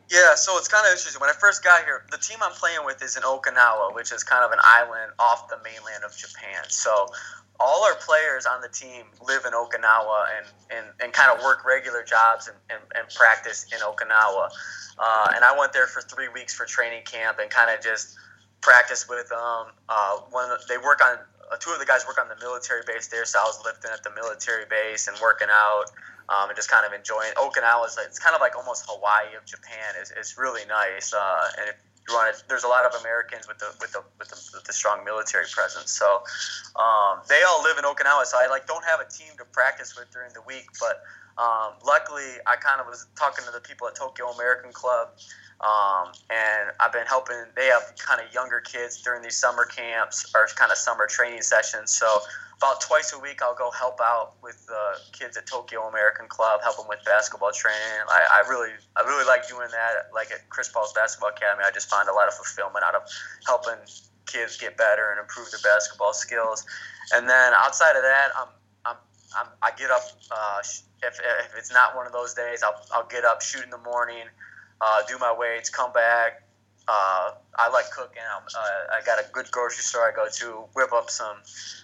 Yeah, 0.10 0.36
so 0.36 0.58
it's 0.58 0.68
kind 0.68 0.86
of 0.86 0.92
interesting. 0.92 1.20
When 1.20 1.30
I 1.30 1.34
first 1.34 1.64
got 1.64 1.84
here, 1.84 2.06
the 2.12 2.18
team 2.18 2.38
I'm 2.42 2.52
playing 2.54 2.86
with 2.86 3.02
is 3.02 3.18
in 3.18 3.24
Okinawa, 3.24 3.96
which 3.96 4.12
is 4.12 4.24
kind 4.24 4.46
of 4.46 4.52
an 4.52 4.60
island 4.64 5.12
off 5.18 5.50
the 5.50 5.58
mainland 5.64 6.04
of 6.06 6.16
Japan. 6.16 6.64
So 6.70 7.08
all 7.60 7.84
our 7.86 7.96
players 7.96 8.46
on 8.46 8.62
the 8.62 8.70
team 8.70 9.06
live 9.26 9.46
in 9.46 9.54
Okinawa 9.54 10.28
and, 10.38 10.46
and, 10.70 10.86
and 11.02 11.14
kind 11.14 11.36
of 11.36 11.44
work 11.44 11.66
regular 11.66 12.04
jobs 12.04 12.48
and, 12.48 12.58
and, 12.70 12.82
and 12.96 13.14
practice 13.16 13.66
in 13.74 13.80
Okinawa. 13.80 14.50
Uh, 15.00 15.32
and 15.36 15.44
I 15.44 15.58
went 15.58 15.74
there 15.74 15.88
for 15.88 16.02
three 16.02 16.30
weeks 16.30 16.54
for 16.54 16.66
training 16.66 17.04
camp 17.06 17.40
and 17.40 17.50
kind 17.50 17.76
of 17.76 17.84
just 17.84 18.16
practice 18.62 19.08
with 19.10 19.30
them. 19.30 19.74
Uh, 19.90 20.20
the, 20.32 20.60
they 20.70 20.78
work 20.78 21.02
on 21.04 21.18
two 21.60 21.72
of 21.72 21.80
the 21.80 21.86
guys 21.86 22.06
work 22.08 22.20
on 22.20 22.28
the 22.30 22.40
military 22.42 22.82
base 22.86 23.08
there, 23.08 23.26
so 23.26 23.40
I 23.40 23.46
was 23.46 23.62
lifting 23.64 23.92
at 23.92 24.04
the 24.04 24.12
military 24.12 24.66
base 24.66 25.08
and 25.08 25.18
working 25.22 25.48
out 25.52 25.86
um, 26.30 26.50
and 26.50 26.56
just 26.56 26.70
kind 26.70 26.86
of 26.86 26.94
enjoying. 26.94 27.34
Okinawa 27.38 27.88
is 27.88 27.98
it's 28.06 28.20
kind 28.20 28.36
of 28.36 28.42
like 28.42 28.56
almost 28.56 28.86
Hawaii 28.88 29.36
of 29.38 29.46
Japan. 29.46 29.94
It's, 30.00 30.12
it's 30.12 30.38
really 30.38 30.66
nice, 30.66 31.14
uh, 31.14 31.48
and 31.60 31.70
if 31.70 31.76
you 32.08 32.14
want 32.14 32.36
to, 32.36 32.44
there's 32.48 32.64
a 32.64 32.68
lot 32.68 32.86
of 32.86 33.00
Americans 33.02 33.48
with 33.48 33.60
the 33.60 33.70
with 33.80 33.94
the 33.94 34.02
with 34.18 34.30
the, 34.30 34.40
with 34.54 34.64
the 34.66 34.74
strong 34.74 35.04
military 35.06 35.46
presence. 35.52 35.92
So 35.92 36.24
um, 36.76 37.22
they 37.30 37.42
all 37.48 37.62
live 37.64 37.78
in 37.78 37.86
Okinawa. 37.86 38.26
So 38.26 38.38
I 38.38 38.48
like 38.48 38.66
don't 38.68 38.86
have 38.86 39.00
a 39.00 39.10
team 39.10 39.34
to 39.38 39.46
practice 39.46 39.98
with 39.98 40.10
during 40.12 40.34
the 40.34 40.42
week, 40.42 40.70
but 40.80 41.04
um, 41.38 41.74
luckily 41.86 42.42
I 42.46 42.56
kind 42.58 42.82
of 42.82 42.88
was 42.88 43.06
talking 43.18 43.46
to 43.46 43.52
the 43.52 43.62
people 43.62 43.88
at 43.88 43.96
Tokyo 43.96 44.30
American 44.34 44.72
Club. 44.72 45.10
Um, 45.62 46.12
and 46.30 46.72
I've 46.80 46.92
been 46.92 47.06
helping. 47.08 47.38
They 47.56 47.68
have 47.68 47.94
kind 47.98 48.22
of 48.22 48.34
younger 48.34 48.60
kids 48.60 49.02
during 49.02 49.22
these 49.22 49.38
summer 49.38 49.66
camps 49.66 50.32
or 50.36 50.48
kind 50.56 50.72
of 50.72 50.78
summer 50.78 51.08
training 51.08 51.42
sessions. 51.42 51.92
So 51.92 52.20
about 52.58 52.82
twice 52.82 53.14
a 53.14 53.20
week 53.20 53.42
I'll 53.42 53.56
go 53.56 53.72
help 53.72 54.00
out 54.02 54.34
with 54.42 54.66
the 54.68 55.00
kids 55.12 55.38
at 55.38 55.46
Tokyo 55.46 55.88
American 55.88 56.28
Club, 56.28 56.62
help 56.62 56.78
them 56.78 56.88
with 56.88 57.00
basketball 57.06 57.52
training. 57.52 58.04
I, 58.10 58.44
I 58.44 58.50
really 58.50 58.72
I 58.96 59.02
really 59.02 59.26
like 59.26 59.48
doing 59.48 59.68
that. 59.72 60.14
Like 60.14 60.32
at 60.32 60.50
Chris 60.50 60.70
Paul's 60.70 60.94
Basketball 60.94 61.30
Academy, 61.30 61.64
I 61.66 61.72
just 61.72 61.90
find 61.90 62.08
a 62.10 62.14
lot 62.14 62.28
of 62.28 62.34
fulfillment 62.34 62.84
out 62.84 62.96
of 62.96 63.04
helping 63.46 63.80
kids 64.26 64.58
get 64.58 64.78
better 64.78 65.12
and 65.12 65.20
improve 65.20 65.52
their 65.52 65.62
basketball 65.64 66.14
skills. 66.14 66.66
And 67.14 67.30
then 67.30 67.54
outside 67.56 67.96
of 67.96 68.04
that, 68.04 68.30
I'm, 68.38 68.48
I'm, 68.86 68.98
I'm 69.38 69.48
i 69.62 69.72
get 69.78 69.92
up. 69.92 70.04
Uh, 70.32 70.60
if, 71.04 71.20
if 71.20 71.56
it's 71.58 71.72
not 71.72 71.96
one 71.96 72.08
of 72.08 72.14
those 72.14 72.34
days, 72.34 72.64
I'll, 72.64 72.82
I'll 72.92 73.08
get 73.08 73.26
up, 73.26 73.42
shoot 73.42 73.64
in 73.64 73.70
the 73.70 73.78
morning, 73.78 74.26
uh, 74.82 75.02
do 75.08 75.18
my 75.18 75.34
weights, 75.38 75.70
come 75.70 75.92
back, 75.94 76.46
uh, 76.88 77.32
I 77.58 77.70
like 77.70 77.90
cooking. 77.90 78.22
Uh, 78.22 78.60
i 78.94 79.02
got 79.06 79.20
a 79.20 79.26
good 79.32 79.50
grocery 79.52 79.82
store 79.82 80.08
I 80.08 80.16
go 80.16 80.28
to, 80.30 80.66
whip 80.76 80.94
up 80.94 81.10
some 81.10 81.38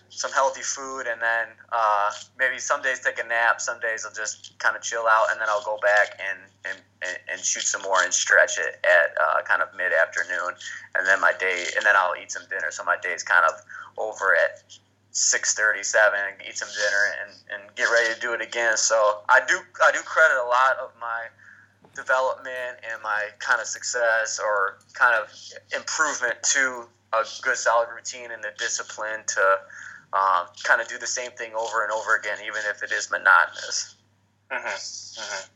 some 0.09 0.31
healthy 0.31 0.61
food, 0.61 1.07
and 1.07 1.21
then 1.21 1.47
uh, 1.71 2.11
maybe 2.37 2.59
some 2.59 2.81
days 2.81 2.99
take 2.99 3.17
a 3.17 3.27
nap. 3.27 3.61
Some 3.61 3.79
days 3.79 4.05
I'll 4.05 4.13
just 4.13 4.57
kind 4.59 4.75
of 4.75 4.83
chill 4.83 5.07
out, 5.07 5.27
and 5.31 5.41
then 5.41 5.47
I'll 5.49 5.63
go 5.63 5.79
back 5.81 6.19
and 6.19 6.39
and, 6.65 7.17
and, 7.31 7.41
shoot 7.41 7.63
some 7.63 7.81
more 7.81 8.03
and 8.03 8.13
stretch 8.13 8.59
it 8.59 8.77
at 8.85 9.17
uh, 9.17 9.41
kind 9.41 9.63
of 9.63 9.69
mid 9.75 9.91
afternoon, 9.91 10.53
and 10.93 11.07
then 11.07 11.19
my 11.19 11.33
day, 11.39 11.65
and 11.75 11.83
then 11.83 11.95
I'll 11.97 12.13
eat 12.21 12.31
some 12.31 12.43
dinner. 12.49 12.69
So 12.69 12.83
my 12.83 12.97
day 13.01 13.13
is 13.13 13.23
kind 13.23 13.43
of 13.45 13.53
over 13.97 14.35
at 14.35 14.61
six 15.09 15.55
thirty 15.55 15.81
seven, 15.81 16.19
eat 16.47 16.57
some 16.57 16.69
dinner, 16.69 17.03
and, 17.25 17.63
and 17.63 17.75
get 17.75 17.85
ready 17.85 18.13
to 18.13 18.19
do 18.19 18.33
it 18.33 18.41
again. 18.41 18.77
So 18.77 19.21
I 19.29 19.41
do 19.47 19.57
I 19.83 19.91
do 19.91 19.99
credit 20.05 20.37
a 20.37 20.45
lot 20.45 20.77
of 20.77 20.91
my 21.01 21.25
development 21.95 22.79
and 22.89 23.01
my 23.03 23.27
kind 23.39 23.59
of 23.59 23.67
success 23.67 24.39
or 24.39 24.79
kind 24.93 25.15
of 25.15 25.31
improvement 25.75 26.35
to 26.43 26.87
a 27.13 27.23
good 27.41 27.57
solid 27.57 27.89
routine 27.93 28.31
and 28.31 28.43
the 28.43 28.51
discipline 28.57 29.21
to 29.27 29.59
um, 30.13 30.47
kind 30.63 30.81
of 30.81 30.87
do 30.87 30.97
the 30.97 31.07
same 31.07 31.31
thing 31.31 31.51
over 31.55 31.83
and 31.83 31.91
over 31.91 32.15
again, 32.15 32.37
even 32.41 32.61
if 32.69 32.83
it 32.83 32.91
is 32.91 33.11
monotonous. 33.11 33.95
Mm-hmm. 34.51 34.67
Mm-hmm. 34.67 35.47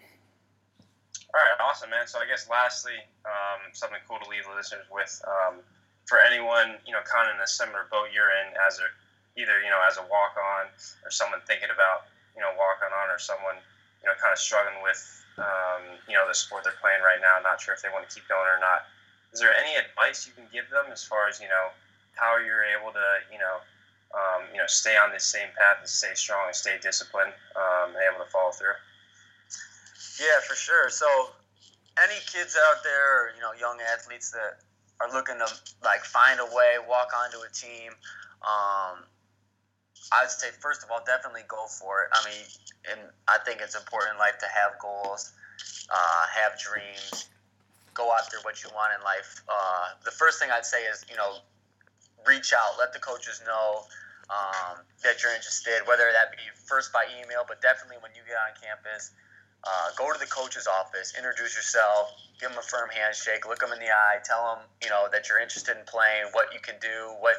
All 1.35 1.41
right, 1.43 1.59
awesome, 1.59 1.89
man. 1.89 2.07
So 2.07 2.19
I 2.19 2.27
guess 2.27 2.47
lastly, 2.49 2.95
um, 3.25 3.59
something 3.73 3.99
cool 4.07 4.19
to 4.23 4.29
leave 4.29 4.47
the 4.47 4.55
listeners 4.55 4.87
with 4.87 5.11
um, 5.27 5.59
for 6.05 6.21
anyone 6.21 6.77
you 6.85 6.93
know 6.93 7.01
kind 7.03 7.29
of 7.29 7.35
in 7.35 7.41
a 7.41 7.49
similar 7.49 7.89
boat 7.89 8.13
you're 8.13 8.29
in 8.29 8.53
as 8.61 8.77
a 8.79 8.87
either 9.35 9.59
you 9.59 9.69
know 9.69 9.81
as 9.83 9.97
a 9.97 10.05
walk 10.07 10.37
on 10.37 10.69
or 11.03 11.11
someone 11.11 11.41
thinking 11.49 11.69
about 11.73 12.07
you 12.37 12.41
know 12.41 12.53
walking 12.55 12.93
on 12.93 13.09
or 13.11 13.19
someone 13.19 13.57
you 14.01 14.07
know 14.07 14.15
kind 14.21 14.31
of 14.31 14.39
struggling 14.39 14.79
with 14.85 15.01
um, 15.37 15.99
you 16.07 16.15
know, 16.15 16.27
the 16.27 16.33
sport 16.33 16.63
they're 16.63 16.79
playing 16.79 17.01
right 17.01 17.19
now, 17.19 17.39
not 17.43 17.59
sure 17.59 17.73
if 17.73 17.81
they 17.81 17.89
want 17.89 18.07
to 18.07 18.11
keep 18.13 18.27
going 18.27 18.47
or 18.47 18.59
not. 18.59 18.87
Is 19.33 19.39
there 19.39 19.51
any 19.51 19.75
advice 19.75 20.25
you 20.25 20.33
can 20.33 20.47
give 20.51 20.69
them 20.71 20.87
as 20.91 21.03
far 21.03 21.27
as, 21.27 21.39
you 21.39 21.47
know, 21.47 21.75
how 22.15 22.39
you're 22.39 22.63
able 22.63 22.91
to, 22.95 23.07
you 23.31 23.39
know, 23.39 23.59
um, 24.15 24.47
you 24.51 24.57
know, 24.57 24.67
stay 24.67 24.95
on 24.95 25.11
this 25.11 25.25
same 25.25 25.51
path 25.57 25.83
and 25.83 25.89
stay 25.89 26.15
strong 26.15 26.47
and 26.47 26.55
stay 26.55 26.79
disciplined 26.81 27.35
um, 27.55 27.91
and 27.91 27.99
able 28.07 28.23
to 28.23 28.31
follow 28.31 28.51
through? 28.51 28.79
Yeah, 30.19 30.39
for 30.47 30.55
sure. 30.55 30.89
So, 30.89 31.07
any 31.99 32.15
kids 32.27 32.55
out 32.55 32.83
there, 32.83 33.35
you 33.35 33.41
know, 33.41 33.51
young 33.59 33.79
athletes 33.91 34.31
that 34.31 34.63
are 34.99 35.11
looking 35.11 35.35
to 35.39 35.47
like 35.83 36.03
find 36.03 36.39
a 36.39 36.45
way, 36.55 36.79
walk 36.87 37.11
onto 37.11 37.37
a 37.43 37.51
team, 37.51 37.91
um, 38.43 39.03
I'd 40.11 40.29
say 40.29 40.47
first 40.59 40.83
of 40.83 40.91
all, 40.91 41.01
definitely 41.05 41.43
go 41.47 41.65
for 41.67 42.03
it. 42.03 42.09
I 42.13 42.23
mean, 42.25 42.45
and 42.91 42.99
I 43.27 43.37
think 43.45 43.61
it's 43.61 43.75
important 43.75 44.13
in 44.13 44.19
life 44.19 44.37
to 44.39 44.47
have 44.47 44.77
goals, 44.79 45.33
uh, 45.89 46.23
have 46.33 46.59
dreams, 46.59 47.29
go 47.93 48.11
after 48.13 48.37
what 48.43 48.63
you 48.63 48.69
want 48.75 48.93
in 48.93 49.01
life. 49.03 49.41
Uh, 49.49 49.95
the 50.03 50.11
first 50.11 50.39
thing 50.39 50.49
I'd 50.51 50.65
say 50.65 50.83
is, 50.83 51.05
you 51.09 51.15
know, 51.15 51.41
reach 52.27 52.53
out, 52.53 52.77
let 52.77 52.93
the 52.93 52.99
coaches 52.99 53.41
know 53.45 53.85
um, 54.29 54.81
that 55.03 55.21
you're 55.21 55.33
interested, 55.33 55.85
whether 55.87 56.09
that 56.11 56.31
be 56.31 56.43
first 56.65 56.91
by 56.91 57.05
email, 57.21 57.45
but 57.47 57.61
definitely 57.61 57.97
when 58.01 58.11
you 58.13 58.21
get 58.27 58.37
on 58.37 58.53
campus. 58.57 59.11
Uh, 59.65 59.89
go 59.97 60.13
to 60.13 60.19
the 60.19 60.29
coach's 60.29 60.67
office, 60.67 61.13
introduce 61.17 61.57
yourself, 61.57 62.13
give 62.39 62.49
them 62.49 62.59
a 62.59 62.61
firm 62.61 62.89
handshake, 62.93 63.49
look 63.49 63.57
them 63.57 63.73
in 63.73 63.79
the 63.79 63.89
eye, 63.89 64.21
tell 64.23 64.53
them 64.53 64.61
you 64.83 64.89
know 64.89 65.09
that 65.11 65.27
you're 65.27 65.39
interested 65.39 65.73
in 65.73 65.81
playing, 65.89 66.29
what 66.33 66.53
you 66.53 66.59
can 66.61 66.75
do, 66.77 67.09
what 67.17 67.33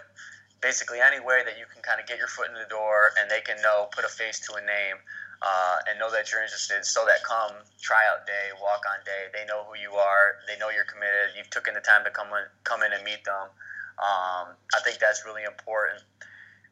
basically 0.61 1.01
any 1.01 1.21
way 1.21 1.43
that 1.45 1.59
you 1.59 1.67
can 1.73 1.83
kind 1.83 2.01
of 2.01 2.07
get 2.07 2.19
your 2.19 2.29
foot 2.29 2.49
in 2.49 2.55
the 2.55 2.69
door 2.69 3.13
and 3.21 3.31
they 3.31 3.41
can 3.41 3.61
know, 3.63 3.89
put 3.93 4.05
a 4.05 4.09
face 4.09 4.41
to 4.49 4.55
a 4.55 4.61
name. 4.61 4.97
uh, 5.43 5.79
and 5.89 5.99
know 5.99 6.11
that 6.11 6.33
you're 6.33 6.43
interested 6.43 6.85
so 6.85 7.05
that 7.05 7.23
come 7.25 7.53
tryout 7.81 8.27
day, 8.27 8.57
walk 8.61 8.85
on 8.89 9.05
day, 9.05 9.29
they 9.33 9.45
know 9.45 9.65
who 9.69 9.77
you 9.77 9.93
are, 9.93 10.41
they 10.49 10.57
know 10.59 10.71
you're 10.71 10.89
committed, 10.89 11.37
you've 11.37 11.51
taken 11.51 11.75
the 11.75 11.85
time 11.85 12.05
to 12.05 12.11
come 12.11 12.29
in, 12.33 12.45
come 12.65 12.83
in 12.83 12.93
and 12.93 13.05
meet 13.05 13.25
them. 13.25 13.53
Um, 14.01 14.57
I 14.73 14.81
think 14.85 14.99
that's 14.99 15.25
really 15.25 15.45
important. 15.45 16.01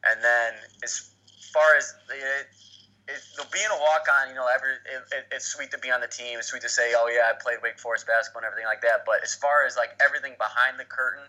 And 0.05 0.21
then 0.21 0.53
as 0.83 1.09
far 1.53 1.77
as 1.77 1.93
it, 2.09 2.49
it, 3.07 3.21
being 3.53 3.69
a 3.69 3.79
walk 3.81 4.05
on, 4.09 4.29
you 4.29 4.35
know, 4.35 4.49
every 4.49 4.77
it, 4.85 5.01
it, 5.13 5.23
it's 5.31 5.45
sweet 5.45 5.69
to 5.71 5.77
be 5.77 5.89
on 5.89 6.01
the 6.01 6.09
team. 6.09 6.37
It's 6.37 6.49
sweet 6.49 6.61
to 6.61 6.69
say, 6.69 6.93
oh 6.97 7.09
yeah, 7.09 7.29
I 7.29 7.33
played 7.37 7.61
Wake 7.61 7.79
Forest 7.79 8.05
basketball 8.05 8.41
and 8.41 8.49
everything 8.49 8.69
like 8.69 8.81
that. 8.81 9.05
But 9.05 9.21
as 9.21 9.33
far 9.33 9.65
as 9.65 9.77
like 9.77 9.93
everything 10.01 10.33
behind 10.37 10.77
the 10.77 10.85
curtain, 10.85 11.25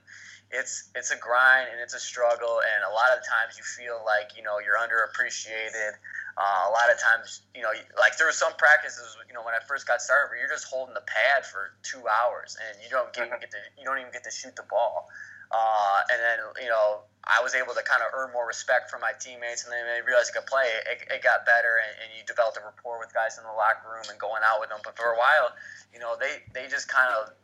it's 0.51 0.91
it's 0.95 1.11
a 1.11 1.19
grind 1.19 1.69
and 1.73 1.81
it's 1.81 1.95
a 1.95 2.01
struggle. 2.01 2.61
And 2.61 2.85
a 2.85 2.93
lot 2.93 3.11
of 3.17 3.25
times 3.27 3.59
you 3.59 3.65
feel 3.65 4.03
like 4.05 4.37
you 4.37 4.43
know 4.43 4.59
you're 4.59 4.79
underappreciated. 4.79 5.99
Uh, 6.37 6.69
a 6.69 6.73
lot 6.73 6.93
of 6.93 7.01
times, 7.01 7.41
you 7.57 7.65
know, 7.65 7.73
like 7.97 8.13
there 8.21 8.29
were 8.29 8.37
some 8.37 8.53
practices, 8.61 9.17
you 9.25 9.33
know, 9.33 9.41
when 9.41 9.57
I 9.57 9.63
first 9.65 9.89
got 9.89 10.05
started, 10.05 10.29
where 10.29 10.37
you're 10.37 10.53
just 10.53 10.69
holding 10.69 10.93
the 10.93 11.01
pad 11.09 11.49
for 11.49 11.73
two 11.81 12.05
hours 12.05 12.61
and 12.61 12.77
you 12.85 12.93
don't 12.93 13.09
get, 13.17 13.33
mm-hmm. 13.33 13.41
get 13.41 13.49
to, 13.57 13.61
you 13.81 13.89
don't 13.89 13.97
even 13.97 14.13
get 14.13 14.21
to 14.29 14.31
shoot 14.31 14.53
the 14.53 14.69
ball. 14.69 15.09
Uh, 15.49 16.05
and 16.13 16.21
then, 16.21 16.39
you 16.61 16.69
know, 16.69 17.09
I 17.25 17.43
was 17.43 17.55
able 17.55 17.75
to 17.75 17.83
kind 17.83 18.03
of 18.03 18.13
earn 18.15 18.37
more 18.37 18.47
respect 18.47 18.91
from 18.91 19.01
my 19.01 19.11
teammates, 19.19 19.65
and 19.65 19.73
then 19.73 19.83
they 19.87 20.05
realized 20.05 20.31
I 20.35 20.39
could 20.39 20.47
play. 20.47 20.69
It, 20.87 21.09
it 21.11 21.23
got 21.23 21.43
better, 21.43 21.83
and, 21.83 21.91
and 22.05 22.09
you 22.15 22.23
developed 22.23 22.59
a 22.59 22.63
rapport 22.63 23.03
with 23.03 23.11
guys 23.17 23.39
in 23.39 23.43
the 23.43 23.55
locker 23.55 23.89
room 23.91 24.07
and 24.11 24.19
going 24.19 24.47
out 24.47 24.63
with 24.63 24.71
them. 24.71 24.79
But 24.85 24.95
for 24.95 25.11
a 25.11 25.19
while, 25.19 25.51
you 25.91 25.99
know, 25.99 26.15
they 26.15 26.47
they 26.55 26.71
just 26.71 26.87
kind 26.87 27.11
of 27.11 27.35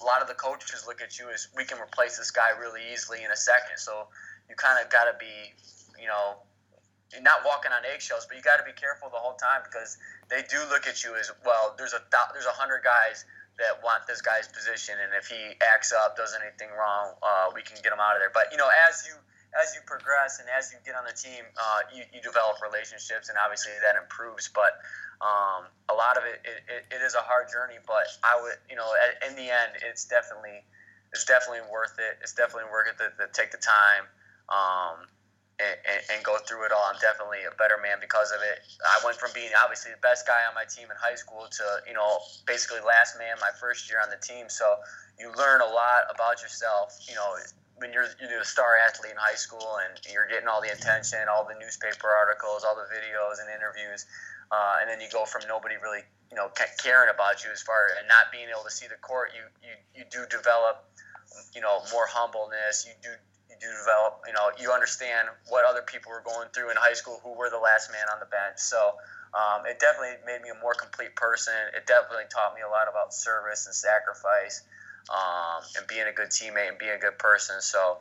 a 0.00 0.04
lot 0.04 0.22
of 0.22 0.28
the 0.28 0.34
coaches 0.34 0.84
look 0.86 1.00
at 1.00 1.18
you 1.18 1.28
as 1.30 1.48
we 1.56 1.64
can 1.64 1.78
replace 1.78 2.18
this 2.18 2.30
guy 2.30 2.50
really 2.58 2.82
easily 2.92 3.24
in 3.24 3.30
a 3.30 3.36
second. 3.36 3.78
So 3.78 4.08
you 4.48 4.54
kind 4.54 4.82
of 4.82 4.90
got 4.90 5.04
to 5.10 5.14
be, 5.18 5.54
you 6.00 6.06
know, 6.06 6.42
not 7.22 7.46
walking 7.46 7.70
on 7.70 7.86
eggshells, 7.86 8.26
but 8.26 8.36
you 8.36 8.42
got 8.42 8.58
to 8.58 8.66
be 8.66 8.74
careful 8.74 9.08
the 9.08 9.18
whole 9.18 9.38
time 9.38 9.62
because 9.64 9.96
they 10.28 10.42
do 10.50 10.58
look 10.68 10.86
at 10.86 11.04
you 11.04 11.14
as 11.14 11.30
well. 11.44 11.74
There's 11.78 11.94
a 11.94 12.02
there's 12.34 12.50
a 12.50 12.56
hundred 12.56 12.82
guys 12.82 13.24
that 13.58 13.80
want 13.80 14.04
this 14.06 14.20
guy's 14.20 14.48
position, 14.48 14.98
and 15.00 15.14
if 15.16 15.30
he 15.30 15.56
acts 15.64 15.92
up, 15.92 16.16
does 16.16 16.36
anything 16.36 16.68
wrong, 16.76 17.14
uh, 17.22 17.48
we 17.54 17.62
can 17.62 17.78
get 17.80 17.92
him 17.92 18.02
out 18.02 18.18
of 18.18 18.20
there. 18.20 18.34
But 18.34 18.50
you 18.50 18.58
know, 18.58 18.68
as 18.90 19.06
you 19.06 19.14
as 19.54 19.72
you 19.74 19.80
progress 19.86 20.40
and 20.40 20.48
as 20.50 20.72
you 20.72 20.78
get 20.84 20.98
on 20.98 21.06
the 21.06 21.16
team, 21.16 21.46
uh, 21.56 21.80
you, 21.94 22.04
you 22.12 22.20
develop 22.20 22.60
relationships, 22.60 23.30
and 23.30 23.38
obviously 23.38 23.72
that 23.80 23.96
improves. 23.96 24.50
But 24.52 24.76
um, 25.20 25.70
a 25.88 25.94
lot 25.94 26.16
of 26.16 26.24
it, 26.24 26.44
it, 26.44 26.84
it, 26.92 27.00
is 27.00 27.14
a 27.14 27.24
hard 27.24 27.48
journey. 27.48 27.80
But 27.86 28.04
I 28.24 28.36
would, 28.40 28.60
you 28.68 28.76
know, 28.76 28.92
in 29.26 29.36
the 29.36 29.48
end, 29.48 29.80
it's 29.80 30.04
definitely 30.04 30.60
it's 31.12 31.24
definitely 31.24 31.64
worth 31.72 31.96
it. 31.98 32.18
It's 32.20 32.34
definitely 32.34 32.68
worth 32.70 32.92
it 32.92 32.96
to, 33.00 33.08
to 33.16 33.32
take 33.32 33.50
the 33.50 33.62
time. 33.62 34.04
Um, 34.52 35.08
and, 35.56 35.76
and, 35.88 36.00
and, 36.12 36.20
go 36.20 36.36
through 36.44 36.68
it 36.68 36.72
all. 36.72 36.84
I'm 36.84 37.00
definitely 37.00 37.48
a 37.48 37.54
better 37.56 37.80
man 37.80 37.96
because 37.96 38.28
of 38.28 38.44
it. 38.44 38.60
I 38.84 39.00
went 39.00 39.16
from 39.16 39.32
being 39.32 39.48
obviously 39.56 39.90
the 39.90 40.04
best 40.04 40.28
guy 40.28 40.44
on 40.44 40.52
my 40.52 40.68
team 40.68 40.92
in 40.92 40.96
high 41.00 41.16
school 41.16 41.48
to 41.48 41.64
you 41.88 41.96
know 41.96 42.20
basically 42.44 42.84
last 42.84 43.16
man 43.16 43.40
my 43.40 43.50
first 43.56 43.88
year 43.88 43.98
on 44.04 44.12
the 44.12 44.20
team. 44.20 44.52
So 44.52 44.76
you 45.18 45.32
learn 45.32 45.64
a 45.64 45.70
lot 45.72 46.12
about 46.12 46.44
yourself. 46.44 46.92
You 47.08 47.16
know 47.16 47.40
when 47.78 47.92
you're 47.92 48.08
you're 48.20 48.40
a 48.40 48.44
star 48.44 48.76
athlete 48.76 49.12
in 49.12 49.20
high 49.20 49.36
school 49.36 49.78
and 49.84 50.00
you're 50.12 50.28
getting 50.28 50.48
all 50.48 50.60
the 50.60 50.72
attention, 50.72 51.20
all 51.28 51.44
the 51.44 51.58
newspaper 51.60 52.08
articles, 52.08 52.64
all 52.64 52.76
the 52.76 52.88
videos 52.88 53.40
and 53.40 53.48
interviews, 53.52 54.06
uh, 54.50 54.80
and 54.80 54.88
then 54.88 55.00
you 55.00 55.08
go 55.12 55.24
from 55.24 55.42
nobody 55.48 55.76
really 55.82 56.04
you 56.30 56.36
know 56.36 56.48
caring 56.80 57.12
about 57.12 57.44
you 57.44 57.50
as 57.52 57.60
far 57.62 57.92
and 57.98 58.08
not 58.08 58.32
being 58.32 58.48
able 58.48 58.64
to 58.64 58.72
see 58.72 58.86
the 58.88 59.00
court. 59.04 59.32
You 59.36 59.44
you 59.60 59.74
you 59.92 60.04
do 60.08 60.24
develop 60.32 60.88
you 61.54 61.60
know 61.60 61.84
more 61.92 62.08
humbleness. 62.08 62.88
You 62.88 62.96
do 63.02 63.12
you 63.56 63.56
do 63.60 63.72
develop, 63.72 64.20
you 64.26 64.32
know, 64.32 64.50
you 64.60 64.72
understand 64.72 65.28
what 65.48 65.64
other 65.64 65.80
people 65.80 66.12
were 66.12 66.24
going 66.24 66.48
through 66.52 66.70
in 66.70 66.76
high 66.76 66.92
school 66.92 67.20
who 67.22 67.32
were 67.32 67.48
the 67.48 67.60
last 67.60 67.90
man 67.90 68.04
on 68.12 68.20
the 68.20 68.26
bench. 68.26 68.58
So 68.58 68.98
um, 69.32 69.64
it 69.64 69.80
definitely 69.80 70.20
made 70.26 70.42
me 70.42 70.50
a 70.50 70.58
more 70.60 70.74
complete 70.74 71.16
person. 71.16 71.54
It 71.72 71.86
definitely 71.86 72.28
taught 72.28 72.54
me 72.54 72.60
a 72.60 72.68
lot 72.68 72.88
about 72.88 73.14
service 73.14 73.66
and 73.66 73.74
sacrifice 73.74 74.62
um, 75.10 75.62
and 75.76 75.86
being 75.86 76.06
a 76.08 76.12
good 76.12 76.30
teammate 76.30 76.68
and 76.68 76.78
being 76.78 76.94
a 76.94 76.98
good 76.98 77.18
person. 77.18 77.60
So 77.60 77.98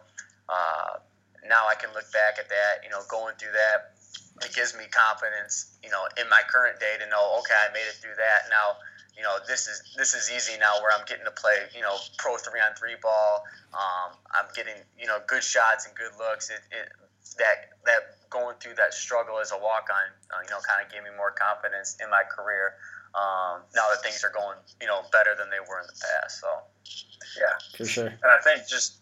uh, 0.50 1.00
now 1.48 1.68
I 1.68 1.76
can 1.76 1.94
look 1.94 2.12
back 2.12 2.38
at 2.40 2.50
that, 2.50 2.84
you 2.84 2.90
know, 2.90 3.02
going 3.10 3.36
through 3.38 3.54
that. 3.54 3.98
It 4.44 4.54
gives 4.54 4.76
me 4.76 4.84
confidence, 4.92 5.78
you 5.84 5.90
know, 5.90 6.04
in 6.20 6.28
my 6.30 6.42
current 6.50 6.80
day 6.80 6.96
to 7.00 7.08
know, 7.10 7.40
okay, 7.40 7.56
I 7.56 7.72
made 7.72 7.88
it 7.88 7.96
through 8.02 8.20
that. 8.20 8.52
Now, 8.52 8.76
you 9.16 9.24
know, 9.24 9.40
this 9.48 9.68
is 9.68 9.80
this 9.96 10.14
is 10.14 10.28
easy 10.28 10.60
now 10.60 10.76
where 10.84 10.92
I'm 10.92 11.06
getting 11.08 11.24
to 11.24 11.32
play, 11.32 11.72
you 11.74 11.82
know, 11.82 11.96
pro 12.18 12.36
three 12.36 12.60
on 12.60 12.76
three 12.76 13.00
ball. 13.02 13.48
Um, 13.72 14.18
I'm 14.36 14.52
getting, 14.56 14.76
you 15.00 15.08
know, 15.08 15.20
good 15.26 15.44
shots 15.44 15.88
and 15.88 15.96
good 15.96 16.12
looks. 16.20 16.50
It, 16.50 16.60
it 16.72 16.92
that 17.40 17.72
that 17.86 18.20
going 18.30 18.58
through 18.60 18.76
that 18.76 18.94
struggle 18.94 19.40
as 19.40 19.52
a 19.52 19.58
walk 19.58 19.88
on, 19.88 20.06
uh, 20.36 20.44
you 20.44 20.50
know, 20.52 20.60
kind 20.68 20.84
of 20.84 20.92
gave 20.92 21.04
me 21.04 21.16
more 21.16 21.32
confidence 21.32 21.96
in 22.04 22.10
my 22.10 22.24
career. 22.28 22.76
Um, 23.16 23.64
now 23.72 23.88
that 23.96 24.04
things 24.04 24.24
are 24.28 24.34
going, 24.36 24.60
you 24.82 24.88
know, 24.88 25.08
better 25.12 25.32
than 25.40 25.48
they 25.48 25.64
were 25.64 25.80
in 25.80 25.88
the 25.88 25.96
past. 25.96 26.44
So, 26.44 26.52
yeah, 27.40 27.56
for 27.78 27.86
sure. 27.88 28.12
And 28.12 28.28
I 28.28 28.44
think 28.44 28.68
just 28.68 29.00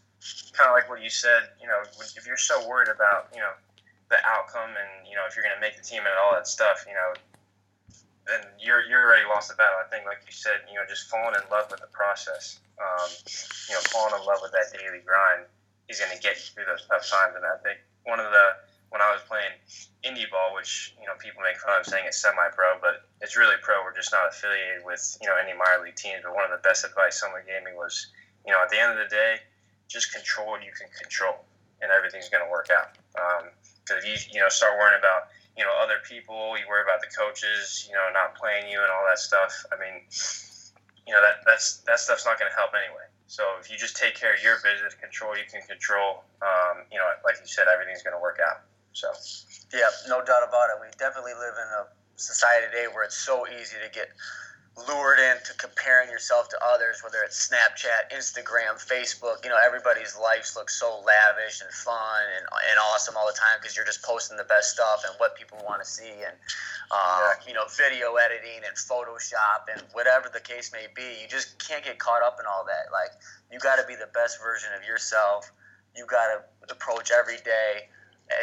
kind 0.53 0.69
of 0.69 0.77
like 0.77 0.87
what 0.87 1.01
you 1.01 1.09
said, 1.09 1.49
you 1.59 1.65
know, 1.65 1.81
if 1.81 2.27
you're 2.27 2.37
so 2.37 2.61
worried 2.69 2.93
about, 2.93 3.33
you 3.33 3.41
know, 3.41 3.51
the 4.13 4.21
outcome 4.29 4.77
and 4.77 5.09
you 5.09 5.17
know 5.17 5.25
if 5.25 5.33
you're 5.33 5.41
going 5.41 5.57
to 5.57 5.63
make 5.63 5.73
the 5.73 5.81
team 5.81 6.05
and 6.05 6.13
all 6.21 6.37
that 6.37 6.45
stuff, 6.45 6.85
you 6.85 6.93
know, 6.93 7.17
then 8.29 8.45
you're 8.61 8.85
you're 8.85 9.01
already 9.01 9.25
lost 9.25 9.49
the 9.49 9.57
battle. 9.57 9.81
I 9.81 9.89
think, 9.89 10.05
like 10.05 10.21
you 10.29 10.35
said, 10.35 10.61
you 10.69 10.77
know, 10.77 10.85
just 10.85 11.09
falling 11.09 11.33
in 11.33 11.43
love 11.49 11.73
with 11.73 11.81
the 11.81 11.89
process, 11.89 12.61
um, 12.77 13.09
you 13.67 13.73
know, 13.73 13.81
falling 13.89 14.13
in 14.13 14.23
love 14.29 14.45
with 14.45 14.53
that 14.53 14.69
daily 14.69 15.01
grind 15.01 15.49
is 15.89 15.97
going 15.97 16.13
to 16.13 16.21
get 16.21 16.37
you 16.37 16.53
through 16.53 16.69
those 16.69 16.85
tough 16.85 17.09
times. 17.09 17.33
And 17.35 17.43
I 17.43 17.57
think 17.65 17.81
one 18.05 18.21
of 18.21 18.29
the 18.29 18.45
when 18.93 19.01
I 19.01 19.09
was 19.09 19.25
playing 19.25 19.57
indie 20.05 20.29
ball, 20.29 20.53
which 20.53 20.93
you 21.01 21.09
know 21.09 21.17
people 21.17 21.41
make 21.41 21.57
fun 21.57 21.81
of 21.81 21.89
saying 21.89 22.05
it's 22.05 22.21
semi-pro, 22.21 22.77
but 22.77 23.09
it's 23.25 23.33
really 23.33 23.57
pro. 23.65 23.81
We're 23.81 23.97
just 23.97 24.13
not 24.13 24.29
affiliated 24.29 24.85
with 24.85 25.01
you 25.17 25.25
know 25.25 25.33
any 25.33 25.57
minor 25.57 25.81
league 25.81 25.97
teams. 25.97 26.21
But 26.21 26.37
one 26.37 26.45
of 26.45 26.53
the 26.53 26.61
best 26.61 26.85
advice 26.85 27.17
someone 27.17 27.41
gave 27.49 27.65
me 27.65 27.73
was, 27.73 28.13
you 28.45 28.53
know, 28.53 28.61
at 28.61 28.69
the 28.69 28.77
end 28.77 28.93
of 28.93 29.01
the 29.01 29.09
day, 29.09 29.41
just 29.89 30.13
control 30.13 30.53
what 30.53 30.61
you 30.61 30.69
can 30.77 30.85
control, 30.93 31.41
and 31.81 31.89
everything's 31.89 32.29
going 32.29 32.45
to 32.45 32.51
work 32.53 32.69
out. 32.69 32.93
Because 33.81 34.05
um, 34.05 34.05
you 34.05 34.13
you 34.29 34.39
know 34.45 34.53
start 34.53 34.77
worrying 34.77 35.01
about 35.01 35.33
you 35.57 35.65
know 35.65 35.73
other 35.81 35.97
people. 36.05 36.53
You 36.53 36.69
worry 36.69 36.85
about 36.85 37.01
the 37.01 37.09
coaches, 37.09 37.89
you 37.89 37.97
know, 37.97 38.05
not 38.13 38.37
playing 38.37 38.69
you 38.69 38.77
and 38.77 38.93
all 38.93 39.09
that 39.09 39.17
stuff. 39.17 39.65
I 39.73 39.75
mean, 39.81 40.05
you 41.09 41.17
know 41.17 41.21
that 41.25 41.41
that's 41.49 41.81
that 41.89 41.97
stuff's 41.97 42.29
not 42.29 42.37
going 42.37 42.53
to 42.53 42.53
help 42.53 42.77
anyway. 42.77 43.09
So 43.25 43.41
if 43.57 43.73
you 43.73 43.81
just 43.81 43.97
take 43.97 44.13
care 44.13 44.37
of 44.37 44.45
your 44.45 44.61
business, 44.61 44.93
control 44.93 45.33
you 45.33 45.49
can 45.49 45.65
control. 45.65 46.21
Um, 46.45 46.85
you 46.93 47.01
know, 47.01 47.09
like 47.25 47.41
you 47.41 47.49
said, 47.49 47.65
everything's 47.65 48.05
going 48.05 48.13
to 48.13 48.21
work 48.21 48.37
out. 48.37 48.61
So 48.93 49.11
yeah, 49.73 49.89
no 50.07 50.23
doubt 50.23 50.47
about 50.47 50.69
it. 50.69 50.77
We 50.81 50.87
definitely 50.97 51.33
live 51.33 51.57
in 51.57 51.69
a 51.81 51.83
society 52.15 52.67
today 52.67 52.85
where 52.93 53.03
it's 53.03 53.17
so 53.17 53.45
easy 53.47 53.77
to 53.83 53.89
get 53.91 54.09
lured 54.89 55.19
into 55.19 55.53
comparing 55.57 56.09
yourself 56.09 56.49
to 56.49 56.57
others, 56.65 57.01
whether 57.03 57.21
it's 57.21 57.37
Snapchat, 57.49 58.09
Instagram, 58.09 58.81
Facebook. 58.81 59.43
You 59.43 59.49
know, 59.49 59.57
everybody's 59.63 60.17
lives 60.17 60.55
look 60.55 60.69
so 60.69 61.01
lavish 61.05 61.61
and 61.61 61.69
fun 61.69 62.21
and, 62.37 62.45
and 62.69 62.79
awesome 62.89 63.15
all 63.17 63.27
the 63.27 63.37
time 63.37 63.61
because 63.61 63.75
you're 63.75 63.85
just 63.85 64.01
posting 64.01 64.37
the 64.37 64.45
best 64.45 64.73
stuff 64.73 65.03
and 65.05 65.13
what 65.17 65.35
people 65.35 65.61
want 65.63 65.81
to 65.81 65.87
see 65.87 66.09
and, 66.25 66.33
uh, 66.89 67.33
you 67.47 67.53
know, 67.53 67.65
video 67.77 68.15
editing 68.15 68.65
and 68.65 68.75
Photoshop 68.77 69.69
and 69.71 69.81
whatever 69.93 70.29
the 70.33 70.41
case 70.41 70.71
may 70.73 70.87
be. 70.95 71.21
You 71.21 71.27
just 71.29 71.57
can't 71.61 71.83
get 71.83 71.99
caught 71.99 72.23
up 72.23 72.37
in 72.39 72.45
all 72.45 72.65
that. 72.65 72.89
Like, 72.91 73.13
you 73.51 73.59
got 73.59 73.77
to 73.77 73.85
be 73.85 73.93
the 73.95 74.09
best 74.13 74.41
version 74.41 74.69
of 74.77 74.87
yourself. 74.87 75.51
You 75.95 76.07
got 76.09 76.33
to 76.33 76.73
approach 76.73 77.11
every 77.11 77.37
day 77.45 77.89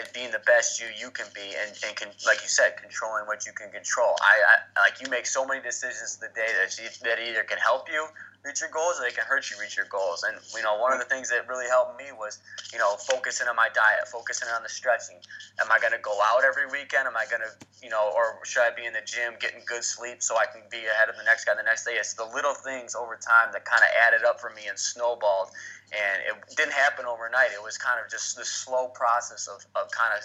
as 0.00 0.09
being 0.12 0.31
the 0.31 0.42
best 0.46 0.81
you 0.81 0.87
you 0.96 1.11
can 1.11 1.26
be 1.35 1.55
and, 1.61 1.76
and 1.87 1.96
can 1.96 2.09
like 2.26 2.42
you 2.42 2.48
said 2.48 2.76
controlling 2.81 3.26
what 3.26 3.46
you 3.46 3.53
can 3.53 3.70
control. 3.70 4.14
I, 4.20 4.35
I 4.79 4.88
like 4.88 5.00
you 5.00 5.11
make 5.11 5.26
so 5.26 5.46
many 5.46 5.61
decisions 5.61 6.16
the 6.16 6.29
day 6.35 6.48
that 6.61 6.70
that 7.03 7.18
either 7.18 7.42
can 7.42 7.59
help 7.59 7.88
you 7.90 8.07
reach 8.44 8.61
your 8.61 8.70
goals 8.70 8.96
or 8.98 9.05
they 9.05 9.12
can 9.12 9.24
hurt 9.24 9.50
you 9.50 9.57
reach 9.61 9.76
your 9.76 9.87
goals 9.92 10.24
and 10.24 10.37
you 10.57 10.62
know 10.62 10.79
one 10.79 10.92
of 10.92 10.98
the 10.98 11.05
things 11.05 11.29
that 11.29 11.46
really 11.48 11.68
helped 11.68 11.98
me 11.98 12.09
was 12.16 12.40
you 12.72 12.79
know 12.79 12.96
focusing 12.96 13.46
on 13.48 13.57
my 13.57 13.68
diet 13.74 14.09
focusing 14.09 14.48
on 14.48 14.62
the 14.62 14.68
stretching 14.68 15.16
am 15.61 15.68
i 15.70 15.79
going 15.79 15.92
to 15.92 16.00
go 16.00 16.16
out 16.33 16.40
every 16.44 16.64
weekend 16.72 17.07
am 17.07 17.16
i 17.16 17.29
going 17.29 17.42
to 17.42 17.53
you 17.85 17.90
know 17.90 18.11
or 18.16 18.40
should 18.44 18.64
i 18.64 18.72
be 18.72 18.87
in 18.87 18.92
the 18.92 19.05
gym 19.05 19.35
getting 19.40 19.61
good 19.66 19.85
sleep 19.85 20.22
so 20.22 20.37
i 20.37 20.46
can 20.48 20.62
be 20.70 20.81
ahead 20.88 21.09
of 21.09 21.16
the 21.16 21.24
next 21.24 21.44
guy 21.44 21.53
the 21.55 21.62
next 21.62 21.85
day 21.85 22.00
it's 22.00 22.14
the 22.14 22.26
little 22.33 22.55
things 22.55 22.96
over 22.96 23.18
time 23.20 23.53
that 23.53 23.64
kind 23.64 23.85
of 23.85 23.90
added 24.09 24.24
up 24.24 24.40
for 24.40 24.50
me 24.57 24.64
and 24.68 24.79
snowballed 24.79 25.53
and 25.92 26.22
it 26.22 26.57
didn't 26.57 26.72
happen 26.72 27.05
overnight. 27.07 27.50
It 27.53 27.62
was 27.62 27.76
kind 27.76 27.98
of 28.03 28.11
just 28.11 28.37
the 28.37 28.44
slow 28.44 28.88
process 28.88 29.48
of, 29.48 29.66
of 29.74 29.90
kind 29.90 30.14
of 30.14 30.22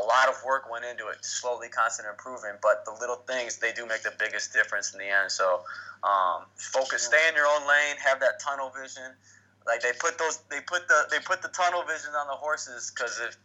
a 0.00 0.06
lot 0.06 0.28
of 0.28 0.36
work 0.46 0.70
went 0.70 0.84
into 0.84 1.08
it, 1.08 1.24
slowly, 1.24 1.68
constant 1.68 2.08
improvement. 2.08 2.58
But 2.62 2.84
the 2.84 2.94
little 3.00 3.16
things 3.26 3.58
they 3.58 3.72
do 3.72 3.86
make 3.86 4.02
the 4.02 4.14
biggest 4.18 4.52
difference 4.52 4.92
in 4.92 5.00
the 5.00 5.10
end. 5.10 5.32
So 5.32 5.62
um, 6.04 6.46
focus, 6.56 7.02
stay 7.02 7.28
in 7.28 7.34
your 7.34 7.46
own 7.46 7.66
lane, 7.68 7.96
have 8.02 8.20
that 8.20 8.40
tunnel 8.40 8.72
vision, 8.74 9.12
like 9.66 9.82
they 9.82 9.92
put 9.92 10.16
those, 10.16 10.40
they 10.50 10.60
put 10.66 10.88
the, 10.88 11.06
they 11.10 11.18
put 11.20 11.42
the 11.42 11.48
tunnel 11.48 11.84
vision 11.84 12.10
on 12.16 12.26
the 12.26 12.34
horses 12.34 12.90
because 12.90 13.20
if, 13.20 13.36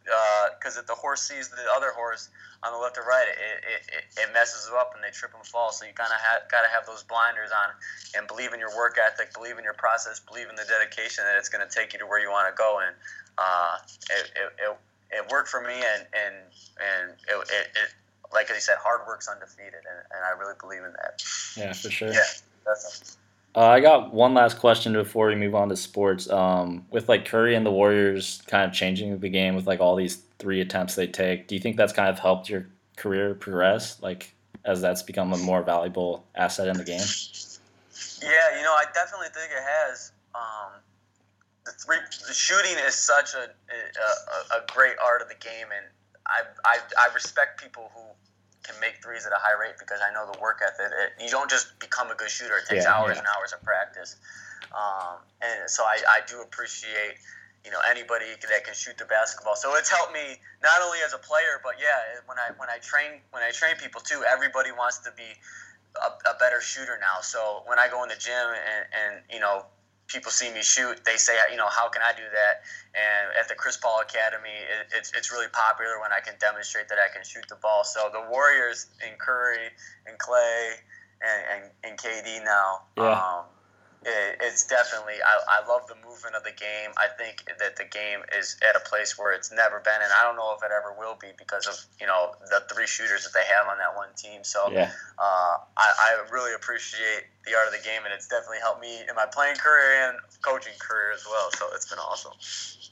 because 0.57 0.77
uh, 0.77 0.81
if 0.81 0.87
the 0.87 0.95
horse 0.95 1.21
sees 1.21 1.49
the 1.49 1.67
other 1.75 1.91
horse 1.91 2.29
on 2.63 2.71
the 2.71 2.79
left 2.79 2.97
or 2.97 3.03
right, 3.03 3.27
it, 3.27 3.61
it, 3.61 4.03
it 4.17 4.33
messes 4.33 4.65
them 4.65 4.75
up 4.79 4.95
and 4.95 5.03
they 5.03 5.11
trip 5.11 5.35
and 5.35 5.45
fall. 5.45 5.71
So 5.71 5.85
you 5.85 5.93
kind 5.93 6.09
of 6.09 6.19
have, 6.23 6.49
got 6.49 6.63
to 6.63 6.71
have 6.71 6.87
those 6.87 7.03
blinders 7.03 7.51
on 7.51 7.75
and 8.17 8.27
believe 8.27 8.53
in 8.53 8.59
your 8.59 8.75
work 8.75 8.97
ethic, 8.97 9.33
believe 9.33 9.59
in 9.59 9.63
your 9.63 9.75
process, 9.75 10.19
believe 10.19 10.49
in 10.49 10.55
the 10.55 10.65
dedication 10.65 11.23
that 11.27 11.35
it's 11.37 11.49
going 11.49 11.61
to 11.61 11.69
take 11.69 11.91
you 11.91 11.99
to 11.99 12.07
where 12.07 12.19
you 12.19 12.31
want 12.31 12.47
to 12.47 12.55
go. 12.55 12.79
And 12.79 12.95
uh, 13.37 13.77
it, 14.09 14.31
it, 14.33 14.49
it, 14.65 14.77
it, 15.19 15.23
worked 15.29 15.49
for 15.49 15.61
me, 15.61 15.75
and 15.75 16.07
and 16.15 16.35
and 16.79 17.05
it, 17.27 17.37
it, 17.51 17.67
it 17.75 17.89
like 18.33 18.51
I 18.51 18.57
said, 18.57 18.77
hard 18.81 19.01
work's 19.07 19.27
undefeated, 19.27 19.73
and, 19.73 19.99
and 20.11 20.25
I 20.25 20.37
really 20.39 20.55
believe 20.59 20.83
in 20.83 20.91
that. 20.93 21.23
Yeah, 21.57 21.73
for 21.73 21.89
sure. 21.89 22.09
Yeah, 22.09 22.21
definitely. 22.65 23.15
Uh, 23.55 23.67
I 23.67 23.79
got 23.79 24.13
one 24.13 24.33
last 24.33 24.59
question 24.59 24.91
before 24.91 25.27
we 25.27 25.35
move 25.35 25.55
on 25.55 25.69
to 25.69 25.77
sports. 25.77 26.29
Um, 26.29 26.85
with 26.91 27.07
like 27.07 27.25
Curry 27.25 27.55
and 27.55 27.65
the 27.65 27.71
Warriors 27.71 28.41
kind 28.47 28.65
of 28.65 28.73
changing 28.73 29.17
the 29.19 29.29
game 29.29 29.55
with 29.55 29.65
like 29.65 29.79
all 29.79 29.95
these 29.95 30.17
three 30.39 30.59
attempts 30.59 30.95
they 30.95 31.07
take, 31.07 31.47
do 31.47 31.55
you 31.55 31.61
think 31.61 31.77
that's 31.77 31.93
kind 31.93 32.09
of 32.09 32.19
helped 32.19 32.49
your 32.49 32.67
career 32.97 33.33
progress? 33.33 34.01
Like 34.01 34.33
as 34.65 34.81
that's 34.81 35.03
become 35.03 35.31
a 35.31 35.37
more 35.37 35.63
valuable 35.63 36.25
asset 36.35 36.67
in 36.67 36.75
the 36.75 36.83
game? 36.83 36.99
Yeah, 38.21 38.57
you 38.57 38.63
know, 38.63 38.73
I 38.73 38.85
definitely 38.93 39.27
think 39.33 39.51
it 39.51 39.63
has. 39.63 40.11
Um, 40.33 40.81
the 41.65 41.71
three, 41.71 41.97
the 42.27 42.33
shooting 42.33 42.75
is 42.85 42.95
such 42.95 43.35
a, 43.35 43.43
a, 43.43 44.57
a 44.57 44.65
great 44.73 44.95
art 45.03 45.21
of 45.21 45.29
the 45.29 45.35
game, 45.35 45.67
and 45.75 45.85
I, 46.27 46.41
I, 46.65 46.75
I 46.97 47.13
respect 47.13 47.61
people 47.61 47.91
who 47.93 48.01
can 48.63 48.79
make 48.81 48.97
threes 49.03 49.25
at 49.25 49.31
a 49.31 49.39
high 49.39 49.53
rate 49.59 49.77
because 49.77 50.01
I 50.01 50.11
know 50.13 50.25
the 50.25 50.37
work 50.41 50.61
ethic. 50.65 50.89
It, 50.89 51.23
you 51.23 51.29
don't 51.29 51.49
just 51.49 51.77
become 51.79 52.09
a 52.09 52.15
good 52.15 52.29
shooter; 52.29 52.57
it 52.57 52.65
takes 52.67 52.85
Yeah, 52.85 52.93
hours 52.97 53.17
yeah. 53.17 53.19
and 53.21 53.27
hours 53.37 53.53
of 53.53 53.61
practice. 53.63 54.17
Um, 54.73 55.21
and 55.41 55.69
so 55.69 55.83
I, 55.83 56.01
I 56.09 56.19
do 56.27 56.41
appreciate 56.41 57.21
you 57.63 57.71
know 57.71 57.79
anybody 57.89 58.25
that 58.49 58.65
can 58.65 58.73
shoot 58.73 58.97
the 58.97 59.05
basketball. 59.05 59.55
So 59.55 59.75
it's 59.75 59.89
helped 59.89 60.13
me 60.13 60.41
not 60.61 60.81
only 60.81 60.99
as 61.05 61.13
a 61.13 61.21
player, 61.21 61.61
but 61.63 61.75
yeah, 61.77 62.21
when 62.25 62.37
I 62.37 62.51
when 62.57 62.69
I 62.69 62.77
train 62.81 63.21
when 63.31 63.43
I 63.43 63.51
train 63.51 63.77
people 63.77 64.01
too. 64.01 64.25
Everybody 64.25 64.71
wants 64.71 64.99
to 65.05 65.11
be 65.15 65.29
a, 66.01 66.09
a 66.29 66.33
better 66.39 66.61
shooter 66.61 66.97
now. 66.99 67.21
So 67.21 67.63
when 67.65 67.79
I 67.79 67.87
go 67.87 68.03
in 68.03 68.09
the 68.09 68.17
gym 68.17 68.33
and, 68.33 68.83
and 68.93 69.11
you 69.29 69.39
know 69.39 69.65
people 70.07 70.31
see 70.31 70.51
me 70.53 70.61
shoot, 70.61 71.03
they 71.05 71.17
say, 71.17 71.33
you 71.51 71.57
know, 71.57 71.67
how 71.67 71.89
can 71.89 72.01
I 72.01 72.11
do 72.13 72.23
that? 72.23 72.61
And 72.93 73.37
at 73.39 73.47
the 73.47 73.55
Chris 73.55 73.77
Paul 73.77 74.01
Academy, 74.01 74.49
it, 74.49 74.87
it's, 74.95 75.11
it's 75.15 75.31
really 75.31 75.47
popular 75.51 75.99
when 75.99 76.11
I 76.13 76.19
can 76.19 76.35
demonstrate 76.39 76.87
that 76.89 76.97
I 76.99 77.13
can 77.13 77.23
shoot 77.23 77.45
the 77.49 77.55
ball. 77.55 77.83
So 77.83 78.09
the 78.11 78.21
Warriors 78.29 78.87
and 79.05 79.17
Curry 79.17 79.69
and 80.05 80.17
Klay 80.19 80.73
and, 81.21 81.63
and, 81.63 81.71
and 81.83 81.97
KD 81.97 82.43
now, 82.45 82.81
Yeah. 82.97 83.11
um, 83.13 83.45
it, 84.05 84.37
it's 84.39 84.65
definitely, 84.69 85.17
I, 85.17 85.61
I 85.61 85.67
love 85.67 85.87
the 85.89 85.97
movement 86.05 86.35
of 86.37 86.43
the 86.45 86.53
game. 86.53 86.93
I 86.97 87.09
think 87.17 87.43
that 87.57 87.75
the 87.75 87.89
game 87.89 88.21
is 88.37 88.55
at 88.61 88.77
a 88.77 88.83
place 88.85 89.17
where 89.17 89.33
it's 89.33 89.51
never 89.51 89.81
been, 89.81 89.97
and 89.97 90.13
I 90.13 90.21
don't 90.23 90.37
know 90.37 90.53
if 90.53 90.61
it 90.61 90.69
ever 90.69 90.93
will 90.93 91.17
be 91.19 91.33
because 91.37 91.65
of, 91.65 91.73
you 91.99 92.05
know, 92.05 92.37
the 92.53 92.61
three 92.69 92.85
shooters 92.85 93.25
that 93.25 93.33
they 93.33 93.43
have 93.49 93.67
on 93.67 93.77
that 93.81 93.97
one 93.97 94.13
team. 94.15 94.45
So 94.45 94.69
Yeah. 94.71 94.91
uh, 95.17 95.57
I, 95.77 95.87
I 95.99 96.09
really 96.29 96.53
appreciate 96.53 97.25
the 97.45 97.57
art 97.57 97.67
of 97.67 97.73
the 97.73 97.81
game, 97.81 98.05
and 98.05 98.13
it's 98.13 98.27
definitely 98.29 98.61
helped 98.61 98.81
me 98.81 99.01
in 99.09 99.15
my 99.17 99.25
playing 99.25 99.57
career 99.57 100.09
and 100.09 100.17
coaching 100.45 100.77
career 100.77 101.11
as 101.11 101.25
well. 101.25 101.49
So 101.57 101.65
it's 101.73 101.89
been 101.89 101.99
awesome. 101.99 102.33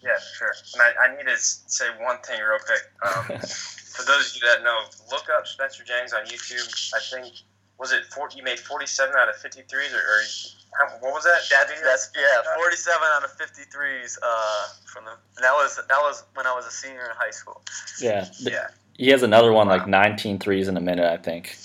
Yeah, 0.02 0.18
sure. 0.38 0.54
And 0.74 0.82
I, 0.82 1.06
I 1.06 1.16
need 1.16 1.30
to 1.30 1.38
say 1.38 1.86
one 2.02 2.18
thing 2.26 2.42
real 2.42 2.60
quick. 2.60 2.84
Um, 3.06 3.38
for 3.94 4.04
those 4.04 4.34
of 4.34 4.42
you 4.42 4.48
that 4.50 4.64
know, 4.66 4.82
look 5.14 5.30
up 5.30 5.46
Spencer 5.46 5.84
Jennings 5.86 6.14
on 6.14 6.26
YouTube. 6.26 6.66
I 6.98 7.00
think 7.06 7.34
was 7.78 7.92
it 7.92 8.06
40, 8.06 8.38
you 8.38 8.44
made 8.44 8.60
47 8.60 9.14
out 9.18 9.30
of 9.30 9.36
53s 9.36 9.94
or, 9.94 9.98
or 9.98 10.22
how, 10.24 10.63
what 11.00 11.14
was 11.14 11.24
that? 11.24 11.42
That, 11.52 11.68
that's 11.84 12.12
yeah, 12.16 12.56
47 12.56 13.02
out 13.16 13.24
of 13.24 13.38
53s 13.38 14.18
uh, 14.22 14.68
from 14.86 15.06
the. 15.06 15.12
And 15.12 15.44
that 15.44 15.54
was 15.54 15.76
that 15.78 16.00
was 16.02 16.24
when 16.36 16.48
I 16.48 16.54
was 16.54 16.66
a 16.66 16.72
senior 16.72 17.02
in 17.06 17.12
high 17.16 17.32
school. 17.32 17.62
Yeah. 18.02 18.28
Yeah, 18.40 18.68
He 18.98 19.10
has 19.10 19.24
another 19.24 19.52
one 19.54 19.68
like 19.68 19.88
19 19.88 20.40
threes 20.40 20.68
in 20.68 20.78
a 20.78 20.82
minute, 20.82 21.06
I 21.06 21.18
think, 21.18 21.56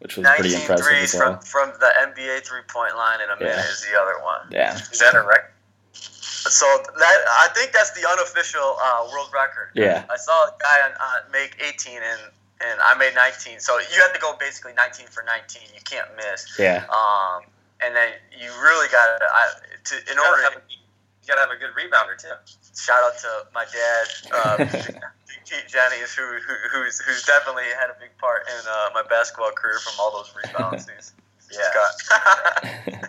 which 0.00 0.16
was 0.16 0.26
pretty 0.26 0.50
19 0.54 0.60
impressive 0.60 0.86
threes 0.86 1.14
as 1.14 1.20
well. 1.20 1.40
from 1.40 1.68
from 1.70 1.80
the 1.80 1.90
NBA 2.06 2.44
three 2.46 2.62
point 2.68 2.96
line 2.96 3.20
in 3.20 3.30
a 3.30 3.36
minute 3.38 3.56
Yeah. 3.56 3.70
is 3.70 3.86
the 3.90 3.98
other 4.00 4.22
one. 4.22 4.40
Yeah. 4.50 4.76
Is 4.92 4.98
that 5.00 5.14
a 5.14 5.20
record? 5.22 5.46
So 5.92 6.66
that 6.98 7.18
I 7.38 7.48
think 7.54 7.72
that's 7.72 7.90
the 7.92 8.08
unofficial 8.08 8.76
uh, 8.80 9.08
world 9.12 9.28
record. 9.32 9.70
Yeah. 9.74 10.04
I 10.10 10.16
saw 10.16 10.32
a 10.46 10.52
guy 10.58 10.86
on, 10.88 10.92
uh, 10.92 11.30
make 11.32 11.56
18 11.62 11.96
and 11.96 12.20
and 12.62 12.78
I 12.80 12.94
made 12.98 13.14
19. 13.14 13.58
So 13.60 13.78
you 13.78 14.00
have 14.02 14.12
to 14.12 14.20
go 14.20 14.34
basically 14.38 14.72
19 14.74 15.06
for 15.06 15.22
19. 15.22 15.62
You 15.74 15.80
can't 15.84 16.08
miss. 16.16 16.46
Yeah. 16.58 16.84
Um, 16.90 17.42
and 17.82 17.96
then 17.96 18.08
you 18.32 18.48
really 18.62 18.88
got 18.88 19.18
to 19.18 19.94
in 19.96 20.00
You 20.08 20.14
gotta, 20.14 20.28
order. 20.28 20.42
have 20.42 20.52
a, 20.54 20.62
you 20.68 21.26
gotta 21.26 21.40
have 21.40 21.50
a 21.50 21.56
good 21.56 21.70
rebounder 21.74 22.16
too. 22.20 22.28
Shout 22.76 23.02
out 23.02 23.18
to 23.18 23.46
my 23.54 23.64
dad, 23.66 24.06
uh, 24.32 24.56
Big 24.58 24.68
Pete 25.48 25.66
Jennings, 25.68 26.14
who, 26.14 26.22
who 26.22 26.54
who's 26.70 27.00
who's 27.00 27.22
definitely 27.24 27.64
had 27.78 27.90
a 27.90 27.96
big 28.00 28.16
part 28.18 28.42
in 28.46 28.60
uh, 28.68 28.90
my 28.94 29.02
basketball 29.08 29.50
career 29.52 29.78
from 29.78 29.94
all 29.98 30.12
those 30.12 30.32
rebounds 30.36 30.86
he's, 30.96 31.12
he's 31.48 31.58
Yeah. 31.58 33.02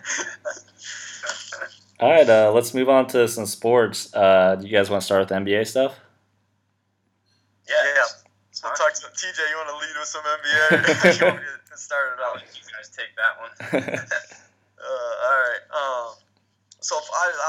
All 2.00 2.10
right, 2.10 2.28
uh, 2.28 2.50
let's 2.52 2.74
move 2.74 2.88
on 2.88 3.06
to 3.08 3.28
some 3.28 3.46
sports. 3.46 4.12
Uh, 4.12 4.56
do 4.56 4.66
you 4.66 4.72
guys 4.72 4.90
want 4.90 5.02
to 5.02 5.04
start 5.04 5.20
with 5.20 5.28
NBA 5.30 5.66
stuff? 5.68 6.00
yeah. 7.68 7.76
yeah. 7.94 8.02
So 8.50 8.66
talk 8.68 8.92
to 8.92 9.06
TJ. 9.06 9.38
You 9.50 9.56
want 9.56 9.68
to 9.68 9.76
lead 9.76 9.96
with 9.98 10.08
some 10.08 10.22
NBA? 10.24 11.20
you 11.20 11.26
want 11.26 11.36
me 11.36 11.42
to 11.70 11.78
start 11.78 12.18
it 12.18 12.22
I'll 12.24 12.34
out? 12.34 12.42
you 12.42 12.62
guys 12.72 12.90
take 12.90 13.14
that 13.16 13.38
one. 13.38 13.52
Uh, 14.82 15.12
all 15.24 15.38
right. 15.38 15.62
Um, 15.70 16.14
so 16.82 16.98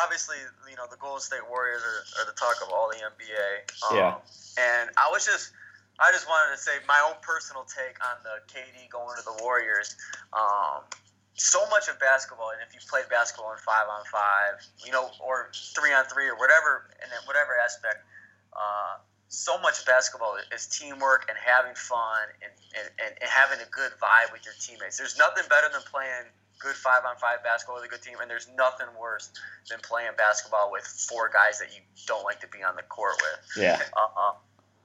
obviously, 0.03 0.38
you 0.69 0.77
know, 0.77 0.86
the 0.89 0.97
Golden 0.97 1.21
State 1.21 1.43
Warriors 1.49 1.81
are, 1.81 2.21
are 2.21 2.25
the 2.25 2.38
talk 2.38 2.61
of 2.61 2.69
all 2.69 2.89
the 2.89 3.01
NBA. 3.01 3.49
Um, 3.89 3.97
Yeah. 3.97 4.15
And 4.57 4.89
I 4.97 5.09
was 5.09 5.25
just, 5.25 5.51
I 5.99 6.11
just 6.13 6.29
wanted 6.29 6.55
to 6.55 6.61
say 6.61 6.77
my 6.88 7.01
own 7.05 7.17
personal 7.21 7.65
take 7.65 7.97
on 8.01 8.21
the 8.21 8.41
KD 8.49 8.89
going 8.89 9.17
to 9.17 9.25
the 9.25 9.43
Warriors. 9.43 9.97
Um, 10.34 10.86
so 11.34 11.65
much 11.73 11.89
of 11.89 11.97
basketball, 11.97 12.53
and 12.53 12.61
if 12.61 12.73
you've 12.73 12.86
played 12.86 13.09
basketball 13.09 13.51
in 13.51 13.57
five 13.57 13.89
on 13.89 14.05
five, 14.05 14.61
you 14.86 14.91
know, 14.93 15.09
or 15.17 15.49
three 15.73 15.89
on 15.89 16.05
three, 16.05 16.29
or 16.29 16.38
whatever, 16.38 16.93
and 17.01 17.09
whatever 17.25 17.57
aspect, 17.57 18.05
uh, 18.53 19.01
so 19.34 19.57
much 19.65 19.81
of 19.81 19.86
basketball 19.89 20.38
is 20.53 20.69
teamwork 20.69 21.25
and 21.27 21.38
having 21.41 21.73
fun 21.73 22.29
and, 22.45 22.53
and, 22.77 23.17
and 23.17 23.29
having 23.29 23.57
a 23.65 23.69
good 23.73 23.89
vibe 23.97 24.29
with 24.29 24.45
your 24.45 24.53
teammates. 24.61 25.01
There's 25.01 25.17
nothing 25.17 25.43
better 25.49 25.73
than 25.73 25.81
playing 25.89 26.29
good 26.60 26.76
five 26.76 27.04
on 27.08 27.16
five 27.18 27.43
basketball 27.43 27.76
with 27.76 27.86
a 27.86 27.88
good 27.88 28.01
team, 28.01 28.18
and 28.22 28.30
there's 28.30 28.47
nothing 28.58 28.88
worse 28.99 29.32
than 29.70 29.80
playing 29.82 30.12
basketball 30.18 30.72
with 30.72 30.84
four 30.84 31.30
guys 31.30 31.60
that 31.60 31.74
you 31.76 31.82
don't 32.08 32.24
like 32.24 32.39
to 32.41 32.47
be 32.47 32.64
on 32.64 32.76
the 32.76 32.84
court 32.84 33.16
with. 33.22 33.64
yeah. 33.64 33.82
Uh-uh. 33.95 34.34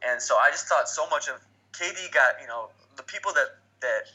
And 0.02 0.22
so 0.22 0.36
I 0.36 0.50
just 0.50 0.66
thought 0.66 0.88
so 0.88 1.08
much 1.08 1.28
of 1.28 1.36
KD 1.72 2.12
got, 2.12 2.40
you 2.40 2.46
know, 2.46 2.68
the 2.96 3.02
people 3.02 3.32
that 3.32 3.56
that 3.80 4.10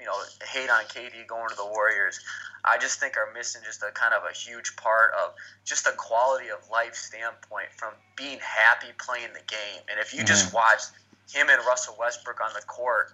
you 0.00 0.06
know 0.06 0.16
hate 0.48 0.70
on 0.70 0.84
KD 0.84 1.26
going 1.26 1.48
to 1.48 1.56
the 1.56 1.66
Warriors. 1.66 2.20
I 2.64 2.78
just 2.78 2.98
think 2.98 3.16
are 3.16 3.30
missing 3.32 3.62
just 3.64 3.82
a 3.82 3.92
kind 3.92 4.12
of 4.12 4.24
a 4.28 4.34
huge 4.34 4.74
part 4.74 5.12
of 5.14 5.34
just 5.64 5.86
a 5.86 5.92
quality 5.92 6.48
of 6.48 6.58
life 6.68 6.96
standpoint 6.96 7.68
from 7.76 7.94
being 8.16 8.38
happy 8.40 8.88
playing 8.98 9.32
the 9.34 9.44
game. 9.46 9.82
And 9.88 10.00
if 10.00 10.12
you 10.12 10.24
just 10.24 10.46
mm-hmm. 10.48 10.56
watch 10.56 10.82
him 11.32 11.48
and 11.48 11.64
Russell 11.64 11.96
Westbrook 11.98 12.40
on 12.40 12.50
the 12.54 12.66
court, 12.66 13.12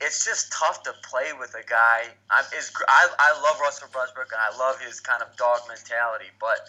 it's 0.00 0.24
just 0.24 0.52
tough 0.52 0.82
to 0.84 0.92
play 1.08 1.32
with 1.38 1.54
a 1.54 1.66
guy. 1.68 2.04
I'm, 2.30 2.44
is 2.56 2.72
I, 2.88 3.08
I 3.18 3.40
love 3.42 3.60
Russell 3.60 3.88
Westbrook 3.94 4.32
and 4.32 4.40
I 4.40 4.56
love 4.58 4.80
his 4.80 5.00
kind 5.00 5.22
of 5.22 5.34
dog 5.36 5.60
mentality, 5.68 6.26
but 6.40 6.60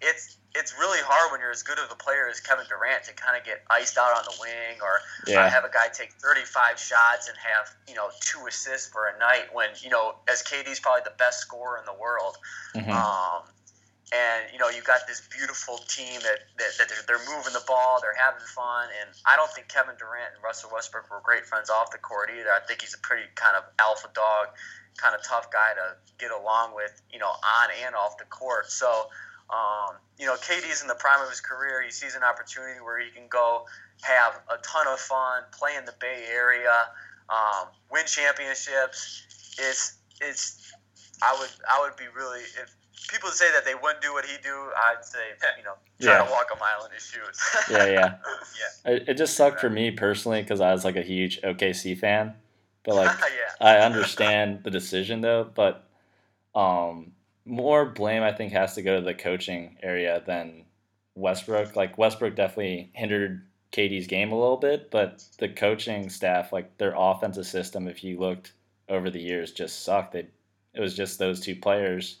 it's 0.00 0.36
it's 0.54 0.74
really 0.78 0.98
hard 1.00 1.30
when 1.32 1.40
you're 1.40 1.50
as 1.50 1.62
good 1.62 1.78
of 1.78 1.90
a 1.90 1.94
player 1.94 2.28
as 2.28 2.38
Kevin 2.40 2.66
Durant 2.68 3.04
to 3.04 3.14
kind 3.14 3.38
of 3.38 3.44
get 3.44 3.62
iced 3.70 3.96
out 3.96 4.12
on 4.18 4.24
the 4.24 4.36
wing 4.40 4.76
or 4.82 5.00
Yeah. 5.26 5.46
uh, 5.46 5.48
have 5.48 5.64
a 5.64 5.70
guy 5.70 5.88
take 5.88 6.12
35 6.14 6.78
shots 6.78 7.28
and 7.28 7.36
have 7.38 7.70
you 7.88 7.94
know 7.94 8.10
two 8.20 8.44
assists 8.46 8.88
for 8.88 9.06
a 9.06 9.18
night 9.18 9.54
when 9.54 9.70
you 9.80 9.88
know 9.90 10.16
as 10.28 10.42
KD's 10.42 10.80
probably 10.80 11.02
the 11.04 11.16
best 11.16 11.40
scorer 11.40 11.78
in 11.78 11.84
the 11.86 11.94
world. 11.94 12.36
Mhm. 12.74 12.90
Um, 12.90 13.42
and 14.12 14.52
you 14.52 14.58
know 14.58 14.68
you 14.68 14.82
got 14.84 15.08
this 15.08 15.24
beautiful 15.32 15.80
team 15.88 16.20
that, 16.20 16.44
that, 16.60 16.76
that 16.76 16.86
they're, 16.88 17.04
they're 17.08 17.26
moving 17.32 17.56
the 17.56 17.64
ball, 17.66 17.98
they're 18.04 18.16
having 18.16 18.44
fun, 18.54 18.92
and 19.00 19.08
I 19.24 19.36
don't 19.36 19.50
think 19.50 19.68
Kevin 19.68 19.96
Durant 19.96 20.36
and 20.36 20.44
Russell 20.44 20.70
Westbrook 20.72 21.10
were 21.10 21.24
great 21.24 21.46
friends 21.48 21.70
off 21.70 21.90
the 21.90 21.98
court 21.98 22.30
either. 22.30 22.52
I 22.52 22.60
think 22.60 22.82
he's 22.84 22.94
a 22.94 23.00
pretty 23.00 23.24
kind 23.34 23.56
of 23.56 23.64
alpha 23.80 24.12
dog, 24.12 24.52
kind 25.00 25.16
of 25.16 25.24
tough 25.24 25.50
guy 25.50 25.72
to 25.74 25.96
get 26.20 26.30
along 26.30 26.76
with, 26.76 26.92
you 27.10 27.18
know, 27.18 27.32
on 27.32 27.68
and 27.84 27.96
off 27.96 28.18
the 28.18 28.28
court. 28.28 28.70
So, 28.70 29.08
um, 29.48 29.96
you 30.18 30.26
know, 30.26 30.36
KD's 30.36 30.82
in 30.82 30.88
the 30.88 30.94
prime 30.94 31.22
of 31.22 31.28
his 31.28 31.40
career. 31.40 31.82
He 31.82 31.90
sees 31.90 32.14
an 32.14 32.22
opportunity 32.22 32.80
where 32.80 33.00
he 33.00 33.10
can 33.10 33.26
go 33.28 33.64
have 34.02 34.38
a 34.52 34.60
ton 34.62 34.86
of 34.86 35.00
fun, 35.00 35.42
play 35.52 35.72
in 35.76 35.84
the 35.84 35.94
Bay 36.00 36.26
Area, 36.30 36.86
um, 37.30 37.68
win 37.90 38.04
championships. 38.06 39.56
It's 39.58 39.96
it's 40.20 40.72
I 41.22 41.36
would 41.38 41.50
I 41.68 41.80
would 41.80 41.96
be 41.96 42.06
really 42.14 42.40
if 42.40 42.74
people 43.08 43.30
say 43.30 43.50
that 43.52 43.64
they 43.64 43.74
wouldn't 43.74 44.00
do 44.02 44.12
what 44.12 44.24
he 44.24 44.36
do, 44.42 44.54
I'd 44.76 45.04
say 45.04 45.18
you 45.58 45.64
know 45.64 45.74
try 46.00 46.18
Yeah. 46.18 46.24
to 46.24 46.30
walk 46.30 46.46
a 46.54 46.58
mile 46.58 46.84
in 46.86 46.92
his 46.92 47.02
shoes. 47.04 47.40
Yeah, 47.70 47.86
yeah. 47.86 48.14
Yeah. 48.86 48.92
It, 48.92 49.08
it 49.10 49.14
just 49.14 49.36
sucked 49.36 49.60
for 49.60 49.70
me 49.70 49.90
personally 49.90 50.42
because 50.42 50.60
I 50.60 50.72
was 50.72 50.84
like 50.84 50.96
a 50.96 51.02
huge 51.02 51.40
OKC 51.42 51.98
fan, 51.98 52.34
but 52.84 52.94
like 52.96 53.18
yeah. 53.20 53.66
I 53.66 53.78
understand 53.78 54.60
the 54.64 54.70
decision 54.70 55.20
though. 55.20 55.48
But 55.54 55.84
um, 56.54 57.12
more 57.44 57.84
blame 57.86 58.22
I 58.22 58.32
think 58.32 58.52
has 58.52 58.74
to 58.74 58.82
go 58.82 58.96
to 58.96 59.02
the 59.04 59.14
coaching 59.14 59.76
area 59.82 60.22
than 60.26 60.64
Westbrook. 61.14 61.76
Like 61.76 61.98
Westbrook 61.98 62.36
definitely 62.36 62.90
hindered 62.94 63.46
KD's 63.72 64.06
game 64.06 64.32
a 64.32 64.38
little 64.38 64.58
bit, 64.58 64.90
but 64.90 65.24
the 65.38 65.48
coaching 65.48 66.08
staff, 66.10 66.52
like 66.52 66.76
their 66.78 66.94
offensive 66.96 67.46
system, 67.46 67.88
if 67.88 68.04
you 68.04 68.18
looked 68.18 68.52
over 68.88 69.08
the 69.10 69.20
years, 69.20 69.52
just 69.52 69.82
sucked. 69.84 70.12
They, 70.12 70.26
it 70.74 70.80
was 70.80 70.94
just 70.94 71.18
those 71.18 71.40
two 71.40 71.56
players 71.56 72.18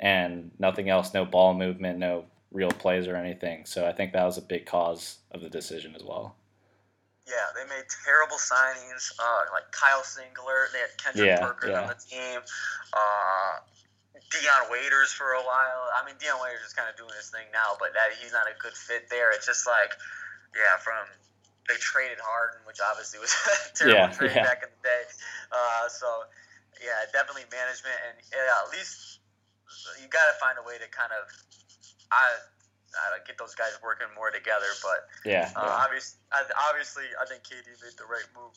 and 0.00 0.50
nothing 0.58 0.88
else. 0.88 1.14
No 1.14 1.24
ball 1.24 1.54
movement, 1.54 1.98
no 1.98 2.26
real 2.52 2.70
plays 2.72 3.06
or 3.06 3.16
anything. 3.16 3.66
So 3.66 3.86
I 3.86 3.92
think 3.92 4.12
that 4.12 4.24
was 4.24 4.38
a 4.38 4.42
big 4.42 4.66
cause 4.66 5.18
of 5.30 5.42
the 5.42 5.50
decision 5.50 5.94
as 5.96 6.02
well. 6.04 6.36
yeah, 7.28 7.46
they 7.54 7.62
made 7.68 7.86
terrible 8.04 8.36
signings. 8.38 9.12
Uh, 9.18 9.52
like 9.52 9.70
Kyle 9.70 10.02
Singler, 10.02 10.72
they 10.72 10.80
had 10.82 10.90
Kendrick 10.98 11.26
Yeah, 11.28 11.38
Perkins 11.38 11.70
yeah. 11.70 11.82
on 11.82 11.88
the 11.88 11.94
team. 11.94 12.40
Uh, 12.92 13.62
Dion 14.34 14.70
Waiters 14.70 15.12
for 15.12 15.32
a 15.38 15.42
while. 15.42 15.90
I 15.94 16.04
mean, 16.06 16.16
Dion 16.18 16.38
Waiters 16.42 16.66
is 16.66 16.72
kind 16.74 16.88
of 16.90 16.96
doing 16.96 17.14
his 17.14 17.30
thing 17.30 17.46
now, 17.52 17.76
but 17.78 17.94
that 17.94 18.10
he's 18.18 18.32
not 18.32 18.46
a 18.50 18.54
good 18.58 18.74
fit 18.74 19.06
there. 19.10 19.30
It's 19.30 19.46
just 19.46 19.66
like, 19.66 19.94
yeah, 20.58 20.74
from 20.82 21.06
they 21.68 21.78
traded 21.78 22.18
Harden, 22.18 22.60
which 22.66 22.78
obviously 22.82 23.20
was 23.22 23.30
a 23.46 23.76
terrible 23.78 24.10
Yeah, 24.10 24.10
trade 24.10 24.34
yeah. 24.34 24.42
back 24.42 24.62
in 24.66 24.70
the 24.74 24.82
day. 24.82 25.02
Uh, 25.54 25.86
so 25.88 26.26
yeah, 26.82 27.06
definitely 27.14 27.46
management 27.52 27.94
and 28.10 28.16
yeah, 28.34 28.58
at 28.66 28.70
least 28.74 29.19
you 30.00 30.08
got 30.08 30.26
to 30.30 30.36
find 30.40 30.58
a 30.58 30.64
way 30.66 30.78
to 30.78 30.88
kind 30.90 31.12
of 31.14 31.28
I, 32.10 32.26
I 32.94 33.22
get 33.26 33.38
those 33.38 33.54
guys 33.54 33.74
working 33.82 34.10
more 34.18 34.30
together. 34.30 34.68
But 34.82 35.06
Yeah, 35.24 35.50
uh, 35.54 35.62
yeah, 35.62 35.84
obviously, 35.86 36.18
obviously, 36.34 37.06
I 37.16 37.24
think 37.26 37.46
KD 37.46 37.70
made 37.78 37.96
the 37.96 38.06
right 38.10 38.26
move. 38.34 38.54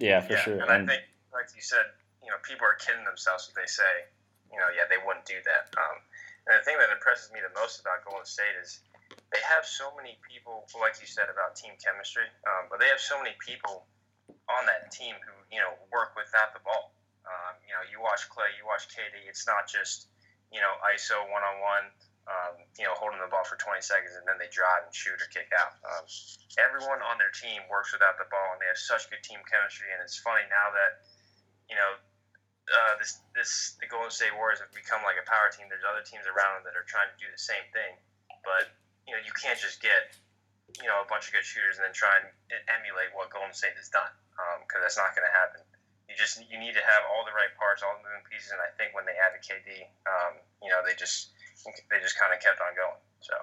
yeah, 0.00 0.20
for 0.24 0.32
yeah, 0.32 0.44
sure. 0.44 0.58
And 0.60 0.70
I 0.72 0.80
think, 0.84 1.04
like 1.32 1.52
you 1.52 1.60
said, 1.62 1.84
you 2.24 2.32
know, 2.32 2.40
people 2.44 2.64
are 2.64 2.76
kidding 2.80 3.04
themselves 3.04 3.48
if 3.48 3.54
they 3.56 3.68
say, 3.68 4.08
you 4.52 4.58
know, 4.58 4.68
yeah, 4.72 4.88
they 4.88 4.98
wouldn't 5.00 5.28
do 5.28 5.38
that. 5.44 5.72
Um, 5.76 5.96
and 6.48 6.60
the 6.60 6.64
thing 6.64 6.76
that 6.80 6.90
impresses 6.90 7.30
me 7.30 7.40
the 7.44 7.52
most 7.54 7.80
about 7.80 8.02
Golden 8.04 8.24
State 8.26 8.56
is 8.58 8.80
they 9.30 9.42
have 9.44 9.62
so 9.62 9.92
many 9.94 10.18
people, 10.24 10.66
like 10.80 10.98
you 10.98 11.06
said 11.06 11.30
about 11.30 11.54
team 11.54 11.76
chemistry, 11.78 12.26
um, 12.48 12.66
but 12.72 12.80
they 12.80 12.88
have 12.88 13.00
so 13.00 13.20
many 13.20 13.36
people 13.38 13.86
on 14.50 14.66
that 14.66 14.90
team 14.90 15.14
who, 15.22 15.34
you 15.52 15.60
know, 15.62 15.70
work 15.94 16.16
without 16.18 16.50
the 16.56 16.62
ball. 16.66 16.96
Um, 17.28 17.54
you 17.62 17.70
know, 17.76 17.84
you 17.86 18.02
watch 18.02 18.26
Klay, 18.32 18.50
you 18.58 18.66
watch 18.66 18.90
KD. 18.90 19.28
It's 19.28 19.46
not 19.46 19.70
just, 19.70 20.10
you 20.50 20.60
know, 20.60 20.74
ISO 20.94 21.18
one 21.30 21.42
on 21.42 21.56
one. 21.62 21.86
Um, 22.30 22.62
you 22.78 22.86
know, 22.86 22.94
holding 22.94 23.18
the 23.18 23.26
ball 23.26 23.42
for 23.42 23.58
20 23.58 23.82
seconds 23.82 24.14
and 24.14 24.22
then 24.22 24.38
they 24.38 24.46
drive 24.54 24.86
and 24.86 24.94
shoot 24.94 25.18
or 25.18 25.26
kick 25.34 25.50
out. 25.50 25.74
Um, 25.82 26.06
everyone 26.62 27.02
on 27.02 27.18
their 27.18 27.34
team 27.34 27.66
works 27.66 27.90
without 27.90 28.22
the 28.22 28.28
ball, 28.30 28.54
and 28.54 28.62
they 28.62 28.70
have 28.70 28.78
such 28.78 29.10
good 29.10 29.18
team 29.26 29.42
chemistry. 29.50 29.90
And 29.90 29.98
it's 29.98 30.14
funny 30.14 30.46
now 30.46 30.70
that 30.70 30.92
you 31.66 31.74
know 31.74 31.98
uh, 32.70 32.94
this 33.02 33.18
this 33.34 33.74
the 33.82 33.90
Golden 33.90 34.14
State 34.14 34.30
Warriors 34.38 34.62
have 34.62 34.70
become 34.70 35.02
like 35.02 35.18
a 35.18 35.26
power 35.26 35.50
team. 35.50 35.66
There's 35.66 35.86
other 35.86 36.06
teams 36.06 36.22
around 36.30 36.60
them 36.60 36.70
that 36.70 36.78
are 36.78 36.86
trying 36.86 37.10
to 37.10 37.18
do 37.18 37.26
the 37.26 37.40
same 37.40 37.66
thing, 37.74 37.98
but 38.46 38.70
you 39.10 39.16
know 39.16 39.20
you 39.26 39.34
can't 39.34 39.58
just 39.58 39.82
get 39.82 40.14
you 40.78 40.86
know 40.86 41.02
a 41.02 41.08
bunch 41.10 41.26
of 41.26 41.34
good 41.34 41.46
shooters 41.46 41.82
and 41.82 41.90
then 41.90 41.96
try 41.96 42.14
and 42.22 42.30
emulate 42.70 43.10
what 43.10 43.34
Golden 43.34 43.50
State 43.50 43.74
has 43.74 43.90
done 43.90 44.12
because 44.62 44.80
that's 44.86 44.98
not 44.98 45.12
going 45.18 45.26
to 45.26 45.34
happen. 45.34 45.60
You 46.10 46.18
just 46.18 46.42
you 46.50 46.58
need 46.58 46.74
to 46.74 46.82
have 46.82 47.02
all 47.14 47.22
the 47.22 47.30
right 47.30 47.54
parts, 47.54 47.86
all 47.86 47.94
the 47.94 48.02
moving 48.02 48.26
pieces, 48.26 48.50
and 48.50 48.58
I 48.58 48.74
think 48.74 48.98
when 48.98 49.06
they 49.06 49.14
added 49.14 49.46
KD, 49.46 49.86
um, 50.10 50.42
you 50.58 50.68
know 50.68 50.82
they 50.82 50.98
just 50.98 51.30
they 51.86 52.02
just 52.02 52.18
kind 52.18 52.34
of 52.34 52.42
kept 52.42 52.58
on 52.58 52.74
going. 52.74 52.98
So 53.22 53.36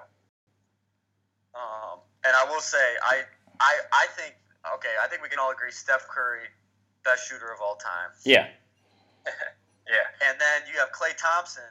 Um, 1.56 2.04
and 2.26 2.34
I 2.36 2.44
will 2.50 2.60
say, 2.60 2.82
I, 3.02 3.22
I, 3.60 3.72
I 3.92 4.06
think, 4.14 4.34
okay, 4.74 4.94
I 5.00 5.06
think 5.08 5.22
we 5.22 5.28
can 5.28 5.38
all 5.38 5.50
agree 5.50 5.70
Steph 5.70 6.06
Curry, 6.08 6.46
best 7.04 7.28
shooter 7.28 7.50
of 7.52 7.60
all 7.62 7.76
time. 7.76 8.10
yeah, 8.24 8.48
yeah, 9.88 10.28
And 10.28 10.38
then 10.38 10.66
you 10.70 10.78
have 10.78 10.90
Klay 10.92 11.16
Thompson, 11.16 11.66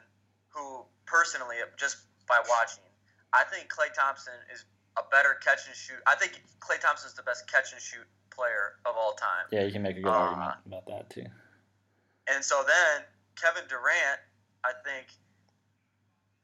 who 0.48 0.84
personally, 1.06 1.56
just 1.78 1.98
by 2.26 2.40
watching, 2.48 2.84
I 3.32 3.44
think 3.44 3.68
Klay 3.72 3.92
Thompson 3.92 4.34
is 4.52 4.64
a 4.96 5.02
better 5.12 5.36
catch 5.44 5.68
and 5.68 5.76
shoot. 5.76 6.00
I 6.06 6.16
think 6.16 6.42
Klay 6.60 6.80
Thompson 6.80 7.08
is 7.08 7.14
the 7.14 7.22
best 7.22 7.46
catch 7.50 7.72
and 7.72 7.80
shoot 7.80 8.04
player 8.38 8.78
of 8.86 8.94
all 8.94 9.14
time. 9.18 9.50
yeah, 9.50 9.64
you 9.66 9.72
can 9.74 9.82
make 9.82 9.96
a 9.98 10.00
good 10.00 10.14
Uh, 10.14 10.30
argument 10.30 10.54
about 10.66 10.86
that 10.86 11.10
too. 11.10 11.26
And 12.30 12.44
so 12.44 12.62
then 12.62 13.02
Kevin 13.34 13.66
Durant, 13.66 14.20
I 14.62 14.72
think 14.86 15.10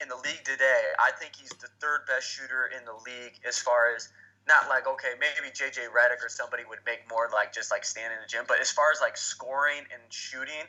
in 0.03 0.09
the 0.09 0.17
league 0.17 0.43
today, 0.45 0.83
I 0.99 1.13
think 1.13 1.37
he's 1.37 1.55
the 1.63 1.69
third 1.79 2.03
best 2.11 2.27
shooter 2.27 2.67
in 2.77 2.85
the 2.85 2.99
league 3.07 3.39
as 3.47 3.59
far 3.59 3.95
as 3.95 4.09
not 4.47 4.69
like 4.69 4.87
okay, 4.89 5.15
maybe 5.21 5.49
JJ 5.55 5.89
Redick 5.95 6.21
or 6.25 6.29
somebody 6.29 6.65
would 6.69 6.81
make 6.85 7.09
more 7.09 7.31
like 7.33 7.53
just 7.55 7.71
like 7.71 7.85
stand 7.85 8.13
in 8.13 8.19
the 8.21 8.27
gym, 8.27 8.45
but 8.49 8.59
as 8.61 8.71
far 8.71 8.91
as 8.91 9.01
like 9.01 9.17
scoring 9.17 9.87
and 9.93 10.03
shooting 10.11 10.67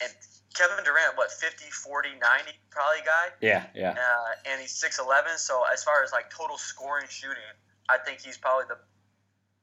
and 0.00 0.10
Kevin 0.54 0.82
Durant, 0.84 1.16
what 1.16 1.30
50, 1.30 1.70
40, 1.70 2.08
90 2.18 2.50
probably 2.70 3.02
guy, 3.04 3.26
Yeah, 3.40 3.66
yeah, 3.74 3.90
uh, 3.92 4.50
and 4.50 4.60
he's 4.60 4.72
six 4.72 4.98
eleven. 4.98 5.36
So 5.36 5.62
as 5.72 5.84
far 5.84 6.02
as 6.02 6.12
like 6.12 6.30
total 6.30 6.56
scoring 6.58 7.06
shooting, 7.08 7.50
I 7.88 7.98
think 7.98 8.20
he's 8.20 8.38
probably 8.38 8.66
the 8.68 8.78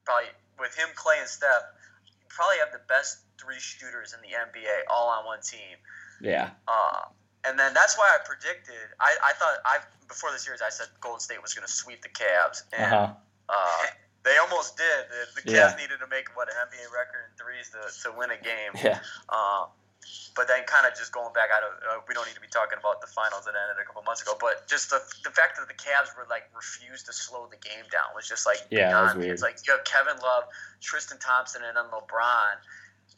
probably 0.04 0.30
with 0.58 0.74
him, 0.76 0.88
Klay, 0.94 1.20
and 1.20 1.28
Steph, 1.28 1.62
you 2.06 2.26
probably 2.28 2.58
have 2.58 2.72
the 2.72 2.82
best 2.88 3.18
three 3.38 3.58
shooters 3.60 4.14
in 4.14 4.20
the 4.22 4.34
NBA 4.36 4.86
all 4.90 5.08
on 5.08 5.24
one 5.26 5.40
team. 5.42 5.76
yeah, 6.20 6.50
Uh, 6.68 7.06
and 7.44 7.58
then 7.58 7.74
that's 7.74 7.98
why 7.98 8.06
I 8.14 8.18
predicted. 8.24 8.78
I, 9.00 9.16
I 9.24 9.32
thought 9.34 9.58
I 9.64 9.78
before 10.06 10.30
the 10.30 10.38
series 10.38 10.62
I 10.62 10.70
said 10.70 10.86
Golden 11.00 11.18
State 11.20 11.42
was 11.42 11.54
going 11.54 11.66
to 11.66 11.72
sweep 11.72 12.02
the 12.02 12.08
Cavs, 12.10 12.62
uh 12.72 12.76
and 12.78 12.86
huh, 12.90 13.08
uh, 13.48 13.86
they 14.22 14.36
almost 14.38 14.76
did. 14.76 15.06
The, 15.10 15.42
the 15.42 15.50
Yeah. 15.50 15.66
Cavs 15.72 15.76
needed 15.78 15.98
to 15.98 16.06
make 16.06 16.28
what 16.36 16.48
an 16.48 16.54
NBA 16.54 16.92
record 16.94 17.26
in 17.26 17.32
threes 17.36 17.70
to, 17.74 18.08
to 18.10 18.16
win 18.16 18.30
a 18.30 18.36
game. 18.38 18.72
yeah, 18.82 19.00
Uh, 19.28 19.66
but 20.34 20.48
then, 20.48 20.64
kind 20.64 20.86
of 20.86 20.96
just 20.96 21.12
going 21.12 21.32
back, 21.32 21.52
I 21.52 21.60
don't. 21.60 21.76
Uh, 21.84 22.00
we 22.08 22.14
don't 22.14 22.26
need 22.26 22.34
to 22.34 22.44
be 22.44 22.48
talking 22.48 22.78
about 22.80 23.00
the 23.00 23.06
finals 23.06 23.44
that 23.44 23.54
ended 23.54 23.76
a 23.76 23.84
couple 23.84 24.02
months 24.02 24.22
ago. 24.22 24.32
But 24.40 24.66
just 24.66 24.88
the, 24.88 25.00
the 25.24 25.30
fact 25.30 25.60
that 25.60 25.68
the 25.68 25.76
Cavs 25.76 26.16
were 26.16 26.26
like 26.28 26.48
refused 26.56 27.06
to 27.06 27.12
slow 27.12 27.46
the 27.52 27.60
game 27.60 27.84
down 27.92 28.10
was 28.16 28.26
just 28.26 28.46
like 28.46 28.64
Yeah, 28.70 28.88
beyond 28.88 29.20
me. 29.20 29.28
It's 29.28 29.42
like 29.42 29.60
you 29.66 29.76
have 29.76 29.84
Kevin 29.84 30.16
Love, 30.22 30.48
Tristan 30.80 31.18
Thompson, 31.18 31.62
and 31.62 31.76
then 31.76 31.84
LeBron. 31.92 32.56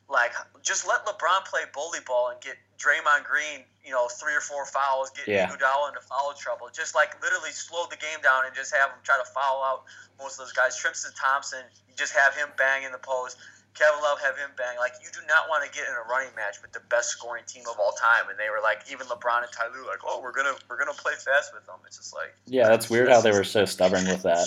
Like, 0.04 0.36
just 0.60 0.86
let 0.86 1.06
LeBron 1.06 1.48
play 1.48 1.64
bully 1.72 2.00
ball 2.04 2.28
and 2.28 2.38
get 2.40 2.60
Draymond 2.76 3.24
Green, 3.24 3.64
you 3.80 3.92
know, 3.92 4.08
three 4.08 4.34
or 4.34 4.40
four 4.40 4.66
fouls, 4.66 5.08
get 5.10 5.26
Yeah. 5.26 5.48
Iguodala 5.48 5.88
into 5.88 6.04
foul 6.04 6.34
trouble. 6.36 6.68
Just 6.72 6.94
like 6.94 7.16
literally 7.22 7.50
slow 7.50 7.86
the 7.88 7.96
game 7.96 8.20
down 8.22 8.44
and 8.44 8.54
just 8.54 8.74
have 8.74 8.90
him 8.90 9.00
try 9.02 9.16
to 9.16 9.24
foul 9.32 9.64
out 9.64 9.84
most 10.18 10.38
of 10.38 10.44
those 10.44 10.52
guys. 10.52 10.76
Tristan 10.76 11.12
Thompson, 11.16 11.64
you 11.88 11.94
just 11.96 12.12
have 12.12 12.34
him 12.34 12.48
bang 12.58 12.84
in 12.84 12.92
the 12.92 12.98
post. 12.98 13.38
Kevin 13.74 14.00
Love 14.02 14.20
have 14.20 14.36
him 14.38 14.50
bang. 14.56 14.76
Like 14.78 14.92
you 15.02 15.10
do 15.12 15.20
not 15.28 15.48
want 15.48 15.64
to 15.64 15.70
get 15.76 15.88
in 15.88 15.94
a 15.94 16.08
running 16.08 16.34
match 16.36 16.62
with 16.62 16.72
the 16.72 16.80
best 16.88 17.10
scoring 17.10 17.42
team 17.46 17.64
of 17.70 17.78
all 17.78 17.92
time. 17.92 18.28
And 18.30 18.38
they 18.38 18.48
were 18.50 18.62
like, 18.62 18.82
even 18.90 19.06
LeBron 19.06 19.42
and 19.42 19.52
Ty 19.52 19.66
Lue, 19.74 19.86
like, 19.86 19.98
oh, 20.06 20.20
we're 20.22 20.32
gonna 20.32 20.54
we're 20.70 20.78
gonna 20.78 20.92
play 20.92 21.14
fast 21.14 21.52
with 21.52 21.66
them. 21.66 21.76
It's 21.86 21.96
just 21.96 22.14
like, 22.14 22.34
yeah. 22.46 22.68
That's 22.68 22.88
weird 22.88 23.08
how 23.08 23.20
they 23.20 23.32
were 23.32 23.44
so 23.44 23.64
stubborn 23.64 24.04
with 24.06 24.22
that. 24.22 24.46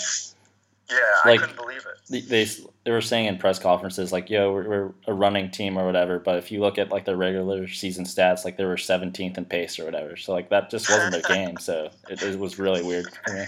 yeah, 0.90 0.98
Like- 1.26 1.40
I 1.40 1.46
couldn't 1.46 1.58
believe 1.58 1.86
it. 1.86 2.00
They 2.10 2.46
they, 2.86 2.92
were 2.92 3.02
saying 3.02 3.26
in 3.26 3.38
press 3.38 3.60
conferences 3.60 4.14
like, 4.14 4.30
"Yo, 4.30 4.54
we're, 4.54 4.70
we're 4.70 4.92
a 5.08 5.14
running 5.14 5.52
team 5.52 5.78
or 5.78 5.86
whatever." 5.86 6.20
But 6.20 6.38
if 6.38 6.50
you 6.50 6.62
look 6.62 6.78
at 6.78 6.90
like 6.90 7.04
their 7.04 7.18
regular 7.18 7.68
season 7.68 8.06
stats, 8.06 8.46
like 8.46 8.56
they 8.56 8.64
were 8.64 8.78
17th 8.78 9.38
in 9.38 9.44
pace 9.44 9.78
or 9.78 9.84
whatever. 9.84 10.16
So 10.16 10.32
like 10.32 10.50
that 10.52 10.70
just 10.70 10.90
wasn't 10.90 11.12
their 11.12 11.22
game. 11.36 11.58
So 11.58 11.90
it, 12.10 12.24
it 12.24 12.40
was 12.40 12.58
really 12.58 12.82
weird 12.82 13.08
for 13.26 13.34
me. 13.34 13.44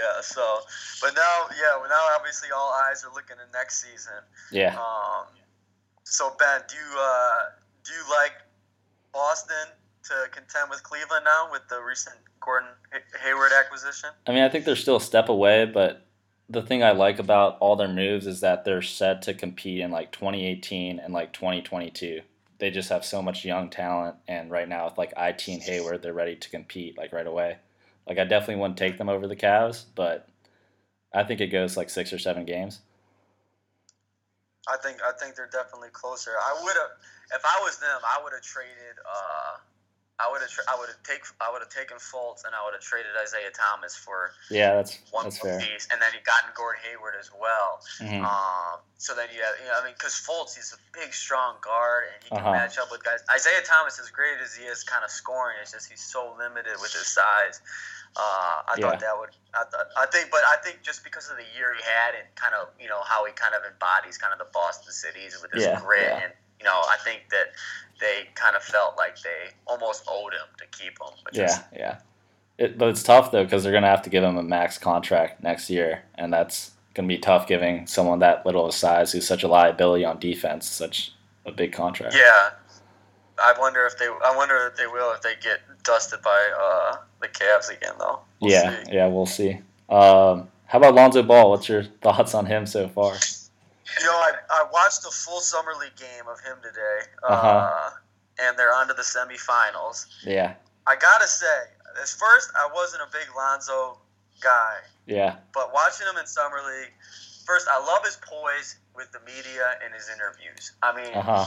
Yeah. 0.00 0.20
So, 0.22 0.60
but 1.00 1.14
now, 1.14 1.46
yeah, 1.52 1.76
well, 1.78 1.88
now 1.88 2.16
obviously 2.16 2.48
all 2.56 2.72
eyes 2.88 3.04
are 3.04 3.12
looking 3.12 3.36
at 3.36 3.52
next 3.52 3.84
season. 3.84 4.24
Yeah. 4.50 4.76
Um, 4.76 5.26
so 6.04 6.34
Ben, 6.38 6.62
do 6.68 6.76
you 6.76 6.98
uh, 6.98 7.42
do 7.84 7.92
you 7.92 8.02
like 8.10 8.32
Boston 9.12 9.76
to 10.04 10.14
contend 10.32 10.70
with 10.70 10.82
Cleveland 10.82 11.24
now 11.24 11.48
with 11.52 11.62
the 11.68 11.80
recent 11.80 12.16
Gordon 12.40 12.70
Hay- 12.92 13.28
Hayward 13.28 13.52
acquisition? 13.52 14.10
I 14.26 14.32
mean, 14.32 14.42
I 14.42 14.48
think 14.48 14.64
they're 14.64 14.76
still 14.76 14.96
a 14.96 15.00
step 15.00 15.28
away, 15.28 15.66
but 15.66 16.06
the 16.48 16.62
thing 16.62 16.82
I 16.82 16.90
like 16.90 17.18
about 17.18 17.58
all 17.60 17.76
their 17.76 17.88
moves 17.88 18.26
is 18.26 18.40
that 18.40 18.64
they're 18.64 18.82
set 18.82 19.22
to 19.22 19.34
compete 19.34 19.80
in 19.80 19.90
like 19.90 20.10
2018 20.10 20.98
and 20.98 21.14
like 21.14 21.32
2022. 21.32 22.22
They 22.58 22.70
just 22.70 22.90
have 22.90 23.04
so 23.04 23.22
much 23.22 23.44
young 23.44 23.70
talent, 23.70 24.16
and 24.28 24.50
right 24.50 24.68
now 24.68 24.86
with 24.86 24.98
like 24.98 25.12
IT 25.16 25.48
and 25.48 25.62
Hayward, 25.62 26.02
they're 26.02 26.12
ready 26.12 26.36
to 26.36 26.50
compete 26.50 26.98
like 26.98 27.12
right 27.12 27.26
away. 27.26 27.56
Like 28.10 28.18
I 28.18 28.24
definitely 28.24 28.56
wouldn't 28.56 28.76
take 28.76 28.98
them 28.98 29.08
over 29.08 29.28
the 29.28 29.36
Cavs, 29.36 29.84
but 29.94 30.26
I 31.14 31.22
think 31.22 31.40
it 31.40 31.46
goes 31.46 31.76
like 31.76 31.88
six 31.88 32.12
or 32.12 32.18
seven 32.18 32.44
games. 32.44 32.80
I 34.66 34.76
think 34.82 34.98
I 35.00 35.12
think 35.12 35.36
they're 35.36 35.46
definitely 35.46 35.90
closer. 35.92 36.32
I 36.32 36.58
would 36.60 36.74
have, 36.74 36.90
if 37.38 37.44
I 37.44 37.60
was 37.62 37.78
them, 37.78 38.00
I 38.02 38.20
would 38.24 38.32
have 38.32 38.42
traded. 38.42 38.98
Uh, 39.06 39.58
I 40.18 40.28
would 40.30 40.42
have. 40.42 40.50
Tra- 40.50 40.64
I 40.68 40.76
would 40.76 40.88
have 40.90 41.00
take. 41.04 41.22
I 41.40 41.50
would 41.52 41.62
have 41.62 41.70
taken 41.70 41.98
Fultz, 41.98 42.44
and 42.44 42.52
I 42.52 42.62
would 42.66 42.74
have 42.74 42.82
traded 42.82 43.12
Isaiah 43.14 43.54
Thomas 43.54 43.94
for 43.94 44.32
Yeah, 44.50 44.74
that's 44.74 44.98
one 45.12 45.24
that's 45.24 45.38
fair. 45.38 45.60
piece, 45.60 45.86
and 45.92 46.02
then 46.02 46.10
you 46.12 46.18
gotten 46.26 46.50
Gordon 46.54 46.82
Hayward 46.90 47.14
as 47.18 47.30
well. 47.32 47.80
Mhm. 48.02 48.26
Um, 48.26 48.80
so 48.98 49.14
then 49.14 49.28
you 49.32 49.40
have, 49.40 49.54
you 49.62 49.66
know, 49.70 49.80
I 49.80 49.84
mean, 49.86 49.94
because 49.96 50.12
Fultz, 50.14 50.54
he's 50.56 50.74
a 50.74 50.80
big, 50.92 51.14
strong 51.14 51.56
guard, 51.62 52.10
and 52.12 52.22
he 52.22 52.28
can 52.28 52.38
Uh-huh. 52.40 52.52
match 52.52 52.76
up 52.76 52.90
with 52.90 53.02
guys. 53.02 53.22
Isaiah 53.32 53.62
Thomas, 53.62 53.98
as 53.98 54.10
great 54.10 54.38
as 54.44 54.54
he 54.54 54.64
is, 54.66 54.84
kind 54.84 55.04
of 55.04 55.10
scoring, 55.10 55.56
it's 55.62 55.72
just 55.72 55.88
he's 55.88 56.02
so 56.04 56.34
limited 56.36 56.74
with 56.82 56.92
his 56.92 57.06
size. 57.06 57.62
Uh, 58.16 58.62
I 58.68 58.74
Yeah. 58.76 58.90
thought 58.90 59.00
that 59.00 59.18
would, 59.18 59.30
I, 59.54 59.64
thought, 59.64 59.86
I 59.96 60.06
think, 60.06 60.30
but 60.30 60.40
I 60.46 60.56
think 60.64 60.82
just 60.82 61.04
because 61.04 61.30
of 61.30 61.36
the 61.36 61.44
year 61.56 61.74
he 61.74 61.82
had 61.82 62.14
and 62.14 62.26
kind 62.34 62.54
of, 62.54 62.68
you 62.80 62.88
know, 62.88 63.00
how 63.04 63.24
he 63.24 63.32
kind 63.32 63.54
of 63.54 63.62
embodies 63.64 64.18
kind 64.18 64.32
of 64.32 64.38
the 64.38 64.50
Boston 64.52 64.92
cities 64.92 65.38
with 65.40 65.52
his 65.52 65.64
Yeah, 65.64 65.80
grit, 65.80 66.02
yeah. 66.02 66.24
and 66.24 66.32
you 66.58 66.64
know, 66.64 66.82
I 66.90 66.96
think 67.04 67.22
that 67.30 67.52
they 68.00 68.28
kind 68.34 68.56
of 68.56 68.62
felt 68.62 68.96
like 68.98 69.16
they 69.22 69.54
almost 69.66 70.04
owed 70.08 70.32
him 70.32 70.48
to 70.58 70.66
keep 70.76 70.92
him. 71.00 71.14
Which 71.24 71.38
is, 71.38 71.40
Yeah, 71.40 71.62
yeah. 71.74 71.98
It, 72.58 72.76
but 72.76 72.88
it's 72.88 73.02
tough 73.02 73.30
though 73.30 73.44
because 73.44 73.62
they're 73.62 73.72
gonna 73.72 73.86
have 73.86 74.02
to 74.02 74.10
give 74.10 74.22
him 74.22 74.36
a 74.36 74.42
max 74.42 74.76
contract 74.76 75.42
next 75.42 75.70
year, 75.70 76.02
and 76.16 76.32
that's 76.32 76.72
gonna 76.94 77.08
be 77.08 77.16
tough 77.18 77.46
giving 77.46 77.86
someone 77.86 78.18
that 78.18 78.44
little 78.44 78.66
of 78.66 78.74
size 78.74 79.12
who's 79.12 79.26
such 79.26 79.42
a 79.42 79.48
liability 79.48 80.04
on 80.04 80.18
defense 80.18 80.66
such 80.66 81.12
a 81.46 81.52
big 81.52 81.72
contract. 81.72 82.14
Yeah, 82.14 82.50
I 83.42 83.54
wonder 83.58 83.86
if 83.86 83.98
they. 83.98 84.06
I 84.06 84.34
wonder 84.36 84.66
if 84.68 84.76
they 84.76 84.86
will 84.86 85.12
if 85.12 85.22
they 85.22 85.34
get 85.42 85.60
dusted 85.82 86.20
by 86.22 86.50
uh, 86.58 86.96
the 87.20 87.28
Cavs 87.28 87.70
again, 87.70 87.94
though. 87.98 88.20
We'll 88.40 88.52
yeah, 88.52 88.84
see. 88.84 88.92
yeah, 88.92 89.06
we'll 89.06 89.26
see. 89.26 89.58
Um, 89.88 90.48
How 90.66 90.78
about 90.78 90.94
Lonzo 90.94 91.22
Ball? 91.22 91.50
What's 91.50 91.68
your 91.68 91.82
thoughts 92.02 92.34
on 92.34 92.46
him 92.46 92.66
so 92.66 92.88
far? 92.88 93.14
You 94.00 94.06
know, 94.06 94.12
I, 94.12 94.32
I 94.50 94.64
watched 94.72 95.02
the 95.02 95.10
full 95.10 95.40
summer 95.40 95.72
league 95.80 95.96
game 95.96 96.28
of 96.30 96.38
him 96.40 96.56
today, 96.62 97.10
uh, 97.28 97.32
Uh-huh. 97.32 97.90
and 98.40 98.56
they're 98.56 98.72
on 98.74 98.86
to 98.88 98.94
the 98.94 99.02
semifinals. 99.02 100.06
Yeah, 100.24 100.54
I 100.86 100.94
gotta 100.96 101.26
say, 101.26 101.46
at 102.00 102.08
first 102.08 102.50
I 102.56 102.68
wasn't 102.72 103.02
a 103.02 103.10
big 103.12 103.26
Lonzo 103.36 103.98
guy, 104.40 104.76
yeah, 105.06 105.36
but 105.52 105.72
watching 105.74 106.06
him 106.06 106.16
in 106.18 106.26
summer 106.26 106.58
league, 106.64 106.92
first 107.44 107.66
I 107.68 107.78
love 107.84 108.04
his 108.04 108.16
poise 108.22 108.76
with 108.94 109.10
the 109.12 109.18
media 109.26 109.74
and 109.84 109.92
his 109.92 110.08
interviews. 110.08 110.72
I 110.82 110.94
mean, 110.96 111.12
uh 111.12 111.22
huh, 111.22 111.46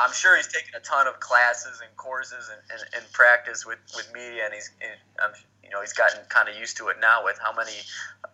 I'm 0.00 0.12
sure 0.12 0.36
he's 0.36 0.48
taken 0.48 0.74
a 0.74 0.80
ton 0.80 1.06
of 1.06 1.20
classes 1.20 1.80
and 1.80 1.96
courses 1.96 2.50
and, 2.50 2.60
and, 2.70 2.88
and 2.96 3.12
practice 3.12 3.64
with, 3.64 3.78
with 3.94 4.10
media, 4.12 4.44
and 4.44 4.54
he's 4.54 4.70
and 4.80 4.98
I'm, 5.22 5.30
you 5.62 5.70
know 5.70 5.80
he's 5.80 5.92
gotten 5.92 6.18
kind 6.28 6.48
of 6.48 6.56
used 6.56 6.76
to 6.78 6.88
it 6.88 6.96
now 7.00 7.24
with 7.24 7.38
how 7.38 7.52
many 7.54 7.72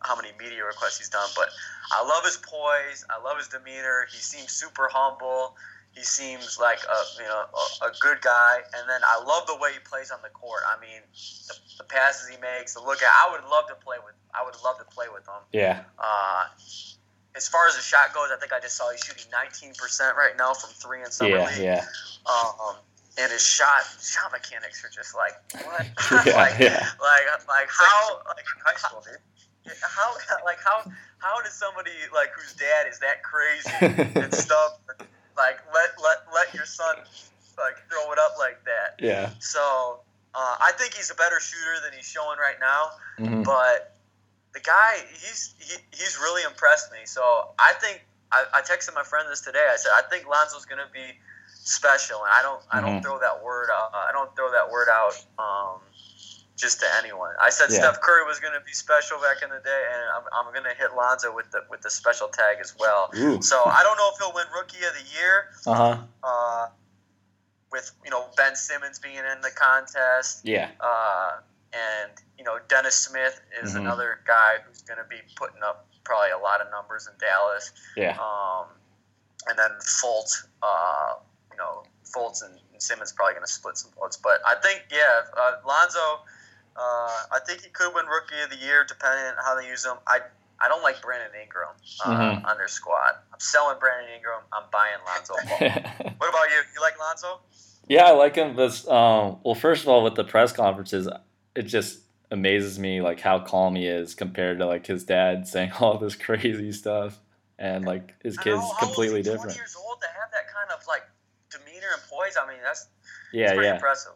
how 0.02 0.16
many 0.16 0.30
media 0.38 0.64
requests 0.64 0.98
he's 0.98 1.10
done. 1.10 1.28
But 1.36 1.48
I 1.92 2.02
love 2.06 2.24
his 2.24 2.38
poise. 2.38 3.04
I 3.10 3.22
love 3.22 3.36
his 3.38 3.48
demeanor. 3.48 4.06
He 4.10 4.18
seems 4.18 4.50
super 4.52 4.88
humble. 4.90 5.56
He 5.92 6.02
seems 6.02 6.58
like 6.58 6.78
a 6.84 7.22
you 7.22 7.28
know 7.28 7.44
a, 7.52 7.86
a 7.86 7.92
good 8.00 8.20
guy, 8.22 8.58
and 8.78 8.88
then 8.88 9.00
I 9.04 9.22
love 9.24 9.46
the 9.46 9.56
way 9.56 9.72
he 9.72 9.80
plays 9.80 10.10
on 10.10 10.20
the 10.22 10.30
court. 10.30 10.62
I 10.64 10.80
mean, 10.80 11.02
the, 11.12 11.54
the 11.78 11.84
passes 11.84 12.28
he 12.28 12.36
makes, 12.40 12.74
the 12.74 12.80
look 12.80 13.02
at. 13.02 13.10
I 13.10 13.32
would 13.32 13.44
love 13.50 13.66
to 13.68 13.74
play 13.74 13.96
with. 14.04 14.14
I 14.32 14.44
would 14.44 14.54
love 14.64 14.78
to 14.78 14.84
play 14.84 15.06
with 15.12 15.26
him. 15.26 15.42
yeah, 15.52 15.82
Uh, 15.98 16.46
as 17.36 17.46
far 17.48 17.68
as 17.68 17.76
the 17.76 17.82
shot 17.82 18.12
goes, 18.14 18.28
I 18.34 18.38
think 18.40 18.52
I 18.52 18.60
just 18.60 18.76
saw 18.76 18.90
he's 18.90 19.00
shooting 19.00 19.30
19% 19.30 20.14
right 20.16 20.36
now 20.36 20.52
from 20.54 20.70
three 20.70 21.00
in 21.02 21.10
summer 21.10 21.36
yeah, 21.36 21.46
league. 21.46 21.62
yeah, 21.62 21.84
Um, 22.26 22.76
and 23.18 23.30
his 23.32 23.42
shot 23.46 23.82
shot 24.00 24.32
mechanics 24.32 24.84
are 24.84 24.88
just 24.90 25.14
like 25.14 25.32
what? 25.64 25.86
yeah, 26.26 26.32
like, 26.36 26.58
yeah, 26.58 26.86
like 27.00 27.26
like 27.48 27.68
how 27.70 28.20
like 28.26 28.44
in 28.44 28.62
high 28.64 28.76
school, 28.76 29.02
dude. 29.04 29.74
how 29.82 30.14
like 30.44 30.58
how 30.64 30.82
how 31.18 31.40
does 31.42 31.52
somebody 31.52 31.90
like 32.14 32.30
whose 32.36 32.54
dad 32.54 32.86
is 32.88 32.98
that 33.00 33.22
crazy 33.22 33.70
and 34.20 34.32
stuff 34.34 34.78
like 35.36 35.58
let 35.74 35.90
let 36.02 36.18
let 36.34 36.54
your 36.54 36.64
son 36.66 36.96
like 37.58 37.76
throw 37.90 38.10
it 38.12 38.18
up 38.18 38.34
like 38.38 38.64
that? 38.64 38.96
yeah. 39.04 39.30
So 39.40 40.00
uh, 40.34 40.56
I 40.60 40.72
think 40.78 40.94
he's 40.94 41.10
a 41.10 41.14
better 41.14 41.40
shooter 41.40 41.76
than 41.84 41.92
he's 41.96 42.06
showing 42.08 42.38
right 42.38 42.56
now 42.60 42.90
Mhm. 43.18 43.44
but 43.44 43.96
the 44.52 44.60
guy 44.60 45.04
he's 45.12 45.54
he, 45.58 45.76
he's 45.92 46.18
really 46.18 46.42
impressed 46.42 46.90
me. 46.92 46.98
So 47.04 47.22
I 47.58 47.72
think 47.80 48.04
I, 48.32 48.44
I 48.54 48.60
texted 48.62 48.94
my 48.94 49.02
friend 49.02 49.28
this 49.30 49.40
today. 49.40 49.64
I 49.72 49.76
said 49.76 49.92
I 49.94 50.02
think 50.10 50.26
Lonzo's 50.28 50.64
going 50.66 50.78
to 50.84 50.92
be 50.92 51.06
special, 51.46 52.18
and 52.24 52.32
I 52.32 52.42
don't 52.42 52.62
I 52.70 52.80
don't 52.80 53.00
Mhm. 53.00 53.02
throw 53.02 53.18
that 53.20 53.42
word 53.42 53.68
out. 53.72 53.90
I 53.94 54.10
don't 54.12 54.34
throw 54.36 54.50
that 54.50 54.70
word 54.70 54.88
out 54.88 55.14
um, 55.38 55.80
just 56.56 56.80
to 56.80 56.86
anyone. 56.98 57.34
I 57.40 57.50
said 57.50 57.70
Yeah. 57.70 57.78
Steph 57.78 58.00
Curry 58.00 58.24
was 58.24 58.40
going 58.40 58.54
to 58.54 58.60
be 58.64 58.72
special 58.72 59.18
back 59.20 59.42
in 59.42 59.50
the 59.50 59.60
day, 59.60 59.82
and 59.92 60.02
I'm, 60.16 60.22
I'm 60.46 60.52
going 60.52 60.64
to 60.64 60.76
hit 60.78 60.94
Lonzo 60.96 61.34
with 61.34 61.50
the 61.52 61.62
with 61.70 61.80
the 61.82 61.90
special 61.90 62.28
tag 62.28 62.58
as 62.60 62.74
well. 62.78 63.10
Ooh. 63.16 63.40
So 63.42 63.56
I 63.64 63.82
don't 63.82 63.96
know 63.96 64.10
if 64.12 64.18
he'll 64.18 64.34
win 64.34 64.46
Rookie 64.54 64.84
of 64.84 64.92
the 64.94 65.18
Year. 65.18 65.46
Uh 65.66 65.74
huh. 65.74 65.96
Uh, 66.22 66.66
with 67.72 67.92
you 68.04 68.10
know 68.10 68.26
Ben 68.36 68.56
Simmons 68.56 68.98
being 68.98 69.16
in 69.16 69.40
the 69.42 69.50
contest, 69.54 70.40
Yeah. 70.44 70.70
uh, 70.80 71.38
and 71.72 72.12
you 72.38 72.44
know 72.44 72.58
Dennis 72.68 72.94
Smith 72.96 73.40
is 73.62 73.74
Mhm. 73.74 73.80
another 73.80 74.20
guy 74.26 74.56
who's 74.66 74.82
going 74.82 74.98
to 74.98 75.04
be 75.04 75.20
putting 75.36 75.62
up 75.62 75.86
probably 76.04 76.30
a 76.30 76.38
lot 76.38 76.60
of 76.60 76.70
numbers 76.70 77.06
in 77.06 77.12
Dallas. 77.18 77.72
Yeah. 77.96 78.16
Um, 78.18 78.66
and 79.48 79.58
then 79.58 79.70
Fultz, 79.80 80.46
uh, 80.62 81.14
you 81.50 81.56
know 81.56 81.84
Fultz 82.04 82.42
and, 82.44 82.58
and 82.72 82.82
Simmons 82.82 83.12
probably 83.12 83.34
going 83.34 83.46
to 83.46 83.52
split 83.52 83.76
some 83.76 83.90
votes. 83.98 84.16
But 84.16 84.40
I 84.46 84.56
think 84.62 84.84
yeah, 84.90 85.22
uh, 85.36 85.52
Lonzo. 85.66 86.20
Uh, 86.76 87.24
I 87.32 87.40
think 87.46 87.62
he 87.62 87.68
could 87.70 87.92
win 87.94 88.06
Rookie 88.06 88.40
of 88.42 88.50
the 88.50 88.56
Year 88.56 88.84
depending 88.86 89.26
on 89.26 89.34
how 89.44 89.54
they 89.60 89.66
use 89.66 89.84
him. 89.84 89.96
I 90.06 90.20
I 90.62 90.68
don't 90.68 90.82
like 90.82 91.00
Brandon 91.02 91.30
Ingram 91.42 91.68
uh, 92.04 92.10
Mhm. 92.10 92.44
on 92.46 92.56
their 92.58 92.68
squad. 92.68 93.14
I'm 93.32 93.40
selling 93.40 93.78
Brandon 93.78 94.12
Ingram. 94.14 94.42
I'm 94.52 94.64
buying 94.70 94.94
Lonzo 95.06 95.34
what 96.18 96.28
about 96.28 96.50
you? 96.50 96.60
You 96.74 96.80
like 96.80 96.98
Lonzo? 96.98 97.40
Yeah, 97.88 98.04
I 98.04 98.10
like 98.12 98.36
him. 98.36 98.54
But 98.56 98.86
um, 98.88 99.40
well, 99.42 99.54
first 99.54 99.82
of 99.82 99.88
all, 99.88 100.04
with 100.04 100.14
the 100.14 100.24
press 100.24 100.52
conferences, 100.52 101.08
it 101.54 101.62
just 101.62 102.00
amazes 102.30 102.78
me 102.78 103.00
like 103.00 103.20
how 103.20 103.40
calm 103.40 103.74
he 103.74 103.86
is 103.86 104.14
compared 104.14 104.58
to 104.58 104.66
like 104.66 104.86
his 104.86 105.04
dad 105.04 105.46
saying 105.48 105.72
all 105.80 105.98
this 105.98 106.14
crazy 106.14 106.72
stuff, 106.72 107.18
and 107.58 107.84
like 107.84 108.14
his 108.22 108.36
kid's 108.38 108.60
how 108.60 108.74
completely 108.78 109.22
different. 109.22 109.42
20 109.44 109.56
years 109.56 109.76
old 109.84 110.00
to 110.00 110.06
have 110.20 110.30
that 110.32 110.52
kind 110.52 110.70
of 110.70 110.86
like 110.86 111.02
demeanor 111.50 111.88
and 111.94 112.02
poise. 112.10 112.36
I 112.40 112.46
mean, 112.48 112.58
that's, 112.62 112.88
Yeah, 113.32 113.46
that's 113.46 113.54
pretty 113.54 113.68
yeah, 113.68 113.74
impressive. 113.74 114.12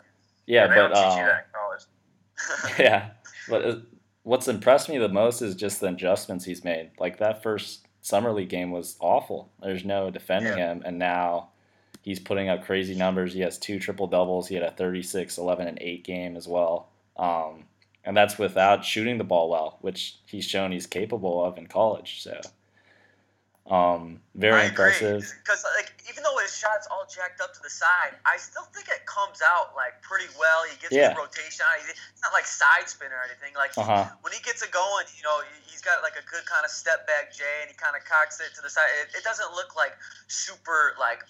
yeah. 0.47 0.67
they 0.67 0.75
But 0.75 0.89
don't 0.89 0.91
teach 0.91 1.19
you 1.19 1.25
uh, 1.25 1.27
that 1.27 1.47
in 1.47 1.53
college. 1.55 2.79
yeah, 2.79 3.11
but 3.49 3.83
what's 4.23 4.49
impressed 4.49 4.89
me 4.89 4.99
the 4.99 5.09
most 5.09 5.43
is 5.43 5.55
just 5.55 5.81
the 5.81 5.89
adjustments 5.89 6.45
he's 6.45 6.65
made. 6.65 6.91
Like 6.99 7.19
that 7.19 7.43
first 7.43 7.87
summer 8.01 8.33
league 8.33 8.49
game 8.49 8.71
was 8.71 8.97
awful. 9.01 9.51
There's 9.63 9.85
no 9.85 10.11
defending 10.11 10.57
him, 10.57 10.83
and 10.85 10.99
now 10.99 11.51
he's 12.03 12.21
putting 12.21 12.49
up 12.49 12.65
crazy 12.65 12.95
numbers. 12.95 13.33
He 13.33 13.41
has 13.41 13.59
two 13.59 13.79
triple 13.79 14.07
doubles. 14.07 14.49
He 14.49 14.55
had 14.57 14.65
a 14.65 14.71
36, 14.73 15.39
11, 15.39 15.69
and 15.69 15.79
8 15.81 16.05
game 16.05 16.37
as 16.37 16.47
well. 16.49 16.91
Um, 17.17 17.65
and 18.05 18.17
that's 18.17 18.39
without 18.39 18.85
shooting 18.85 19.19
the 19.19 19.25
ball 19.25 19.49
well, 19.51 19.79
which 19.81 20.19
he's 20.27 20.45
shown 20.45 20.73
he's 20.73 20.87
capable 20.87 21.43
of 21.45 21.57
in 21.57 21.67
college. 21.67 22.23
So, 22.23 22.41
um, 23.71 24.21
very 24.37 24.69
impressive. 24.69 25.25
Because 25.41 25.65
like 25.81 25.89
even 26.11 26.21
though 26.23 26.37
his 26.45 26.53
shot's 26.53 26.85
all 26.93 27.09
jacked 27.09 27.41
up 27.41 27.55
to 27.57 27.61
the 27.65 27.73
side, 27.73 28.13
I 28.29 28.37
still 28.37 28.69
think 28.77 28.89
it 28.93 29.07
comes 29.09 29.41
out 29.41 29.73
like 29.73 29.97
pretty 30.05 30.29
well. 30.37 30.69
He 30.69 30.77
gets 30.77 30.93
Yeah. 30.93 31.11
his 31.11 31.19
rotation. 31.19 31.65
on. 31.65 31.81
It's 31.89 32.21
not 32.21 32.33
like 32.37 32.45
side 32.45 32.85
spin 32.93 33.09
or 33.09 33.25
anything. 33.25 33.57
Like 33.57 33.73
Uh 33.81 33.85
huh. 33.89 34.05
when 34.21 34.33
he 34.37 34.41
gets 34.45 34.61
it 34.61 34.69
going, 34.71 35.07
you 35.17 35.23
know, 35.25 35.41
he- 35.49 35.65
he's 35.73 35.81
got 35.81 36.03
like 36.05 36.17
a 36.21 36.25
good 36.29 36.45
kind 36.45 36.65
of 36.65 36.71
step 36.71 37.07
back 37.09 37.33
J, 37.33 37.41
and 37.65 37.71
he 37.73 37.77
kind 37.77 37.97
of 37.97 38.05
cocks 38.05 38.37
it 38.41 38.53
to 38.57 38.61
the 38.61 38.69
side. 38.69 38.85
It, 39.01 39.17
it 39.17 39.25
doesn't 39.25 39.53
look 39.57 39.73
like 39.77 39.97
super 40.29 40.93
like. 41.01 41.25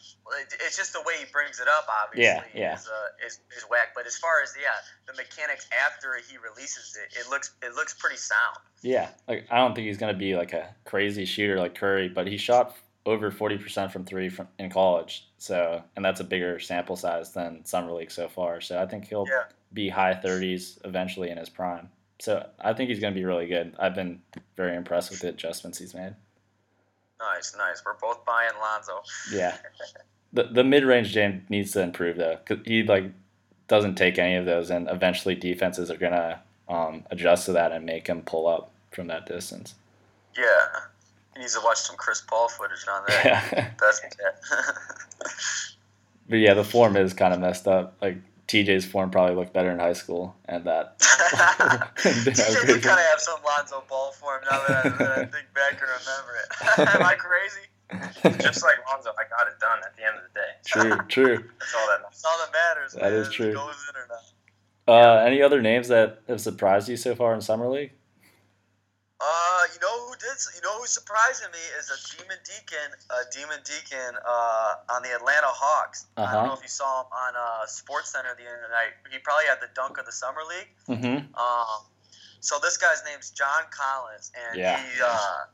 It's 0.59 0.76
just 0.76 0.93
the 0.93 1.03
way 1.07 1.14
he 1.22 1.26
brings 1.30 1.61
it 1.61 1.68
up. 1.68 1.87
Obviously, 1.87 2.24
Yeah, 2.26 2.43
yeah. 2.55 2.74
Is, 2.74 2.89
uh, 2.91 3.26
is 3.26 3.39
is 3.57 3.62
whack. 3.70 3.95
But 3.95 4.07
as 4.11 4.16
far 4.18 4.43
as 4.43 4.55
yeah, 4.59 4.74
the 5.07 5.14
mechanics 5.14 5.68
after 5.87 6.18
he 6.18 6.35
releases 6.39 6.99
it, 6.99 7.14
it 7.14 7.30
looks 7.30 7.53
it 7.62 7.74
looks 7.78 7.95
pretty 7.95 8.16
sound. 8.18 8.59
Yeah, 8.85 9.09
like 9.26 9.47
I 9.51 9.57
don't 9.57 9.74
think 9.74 9.87
he's 9.87 9.97
gonna 9.97 10.12
be 10.12 10.37
like 10.37 10.53
a 10.53 10.68
crazy 10.85 11.24
shooter 11.24 11.59
like 11.59 11.74
Curry, 11.74 12.09
but 12.11 12.26
he 12.26 12.37
shot 12.37 12.76
over 13.07 13.30
forty 13.30 13.57
percent 13.57 13.91
from 13.91 14.05
three 14.05 14.28
from 14.28 14.47
in 14.59 14.68
college. 14.68 15.26
So, 15.39 15.82
and 15.97 16.05
that's 16.05 16.20
a 16.20 16.24
bigger 16.24 16.61
sample 16.61 16.95
size 16.95 17.32
than 17.32 17.64
summer 17.64 17.93
league 17.93 18.11
so 18.11 18.28
far. 18.28 18.61
So 18.61 18.78
I 18.78 18.85
think 18.85 19.09
he'll 19.09 19.26
Yeah. 19.26 19.45
be 19.72 19.89
high 19.89 20.14
thirties 20.14 20.78
eventually 20.85 21.30
in 21.30 21.39
his 21.39 21.49
prime. 21.49 21.89
So 22.18 22.47
I 22.61 22.74
think 22.74 22.91
he's 22.91 23.01
gonna 23.01 23.14
be 23.14 23.24
really 23.24 23.47
good. 23.47 23.74
I've 23.78 23.95
been 23.95 24.20
very 24.55 24.76
impressed 24.76 25.11
with 25.11 25.20
the 25.20 25.28
adjustments 25.30 25.78
he's 25.78 25.95
made. 25.95 26.14
Nice, 27.18 27.57
nice. 27.57 27.82
We're 27.87 27.95
both 27.95 28.22
buying 28.26 28.53
Lonzo. 28.61 29.03
Yeah, 29.32 29.57
the 30.35 30.43
the 30.43 30.62
mid 30.62 30.85
range 30.85 31.14
game 31.14 31.47
needs 31.49 31.72
to 31.72 31.80
improve 31.80 32.18
though, 32.18 32.37
cause 32.45 32.59
he 32.66 32.82
like 32.82 33.05
doesn't 33.66 33.95
take 33.95 34.18
any 34.18 34.37
of 34.37 34.45
those, 34.45 34.68
and 34.68 34.91
eventually 34.91 35.35
defenses 35.35 35.91
are 35.91 35.97
gonna 35.97 36.43
um, 36.68 37.05
adjust 37.11 37.47
to 37.47 37.53
that 37.53 37.72
and 37.72 37.87
make 37.87 38.07
him 38.07 38.20
pull 38.20 38.47
up 38.47 38.70
from 38.95 39.09
that 39.09 39.27
distance. 39.27 39.75
Yeah. 40.37 40.67
He 41.35 41.41
needs 41.41 41.55
to 41.55 41.61
watch 41.65 41.79
some 41.79 41.97
Chris 41.97 42.21
Paul 42.21 42.49
footage 42.49 42.87
on 42.89 43.03
that. 43.09 43.25
Yeah. 43.25 43.71
That's 43.81 44.01
it. 44.05 44.15
But 46.29 46.37
yeah, 46.37 46.55
the 46.55 46.65
form 46.65 46.97
is 46.97 47.13
kind 47.13 47.35
of 47.35 47.41
messed 47.41 47.69
up. 47.69 47.97
Like 48.01 48.17
TJ's 48.49 48.85
form 48.85 49.11
probably 49.11 49.37
looked 49.37 49.53
better 49.53 49.71
in 49.71 49.79
high 49.79 49.93
school, 49.93 50.35
and 50.47 50.65
that. 50.65 50.99
TJ 50.99 52.67
did 52.67 52.83
kind 52.83 52.99
of 52.99 53.07
have 53.07 53.21
some 53.21 53.39
Lonzo 53.45 53.85
Ball 53.89 54.13
form 54.13 54.41
now 54.51 54.63
that 54.67 54.87
I, 54.87 54.89
that 54.89 55.11
I 55.11 55.25
think 55.27 55.53
back 55.55 55.73
and 55.73 55.83
remember 55.83 56.33
it. 56.41 56.95
Am 56.95 57.03
I 57.03 57.15
crazy? 57.15 58.41
Just 58.43 58.65
like 58.65 58.77
Lonzo, 58.91 59.11
I 59.11 59.25
got 59.29 59.49
it 59.49 59.61
done 59.61 59.79
at 59.85 59.97
the 59.97 60.07
end 60.07 60.17
of 60.17 60.23
the 60.33 60.41
day. 60.41 60.53
true, 60.65 61.07
true. 61.09 61.45
That's 61.59 61.75
all 61.75 61.87
that 61.89 62.01
matters. 62.01 62.13
That's 62.13 62.25
all 62.25 62.39
that 62.39 62.53
matters. 62.53 62.93
That 62.95 63.03
man, 63.03 63.13
is 63.13 63.31
true. 63.31 63.51
It 63.51 63.55
goes 63.55 63.75
in 63.91 64.01
or 64.01 64.09
not. 64.09 64.25
Uh, 64.87 65.25
any 65.25 65.43
other 65.43 65.63
names 65.63 65.89
that 65.89 66.21
have 66.29 66.41
surprised 66.41 66.89
you 66.89 66.97
so 66.97 67.15
far 67.15 67.35
in 67.35 67.41
summer 67.41 67.69
league? 67.69 67.93
Uh, 69.21 69.62
you 69.73 69.79
know 69.81 70.07
who 70.09 70.15
did? 70.17 70.37
You 70.55 70.61
know 70.62 70.79
who's 70.81 70.91
surprising 70.91 71.47
me 71.53 71.62
is 71.79 71.89
a 71.89 71.99
Demon 72.19 72.37
Deacon, 72.45 72.91
a 73.15 73.23
Demon 73.31 73.59
Deacon 73.65 74.15
uh, 74.27 74.93
on 74.93 75.03
the 75.03 75.15
Atlanta 75.15 75.49
Hawks. 75.49 76.07
I 76.17 76.23
Uh-huh. 76.23 76.31
I 76.31 76.35
don't 76.35 76.47
know 76.49 76.55
if 76.55 76.62
you 76.62 76.69
saw 76.69 77.03
him 77.03 77.07
on 77.15 77.33
uh, 77.37 77.65
SportsCenter 77.67 78.35
the 78.37 78.45
other 78.51 78.69
night. 78.75 78.93
He 79.11 79.19
probably 79.19 79.47
had 79.47 79.61
the 79.62 79.71
dunk 79.75 79.99
of 79.99 80.07
the 80.07 80.12
summer 80.12 80.43
league. 80.43 80.71
Mm-hmm. 80.91 81.31
Um, 81.39 81.81
so 82.41 82.59
this 82.61 82.77
guy's 82.77 83.03
name's 83.07 83.31
John 83.31 83.65
Collins, 83.71 84.33
and 84.35 84.59
Yeah. 84.59 84.83
he 84.83 85.01
uh, 85.01 85.47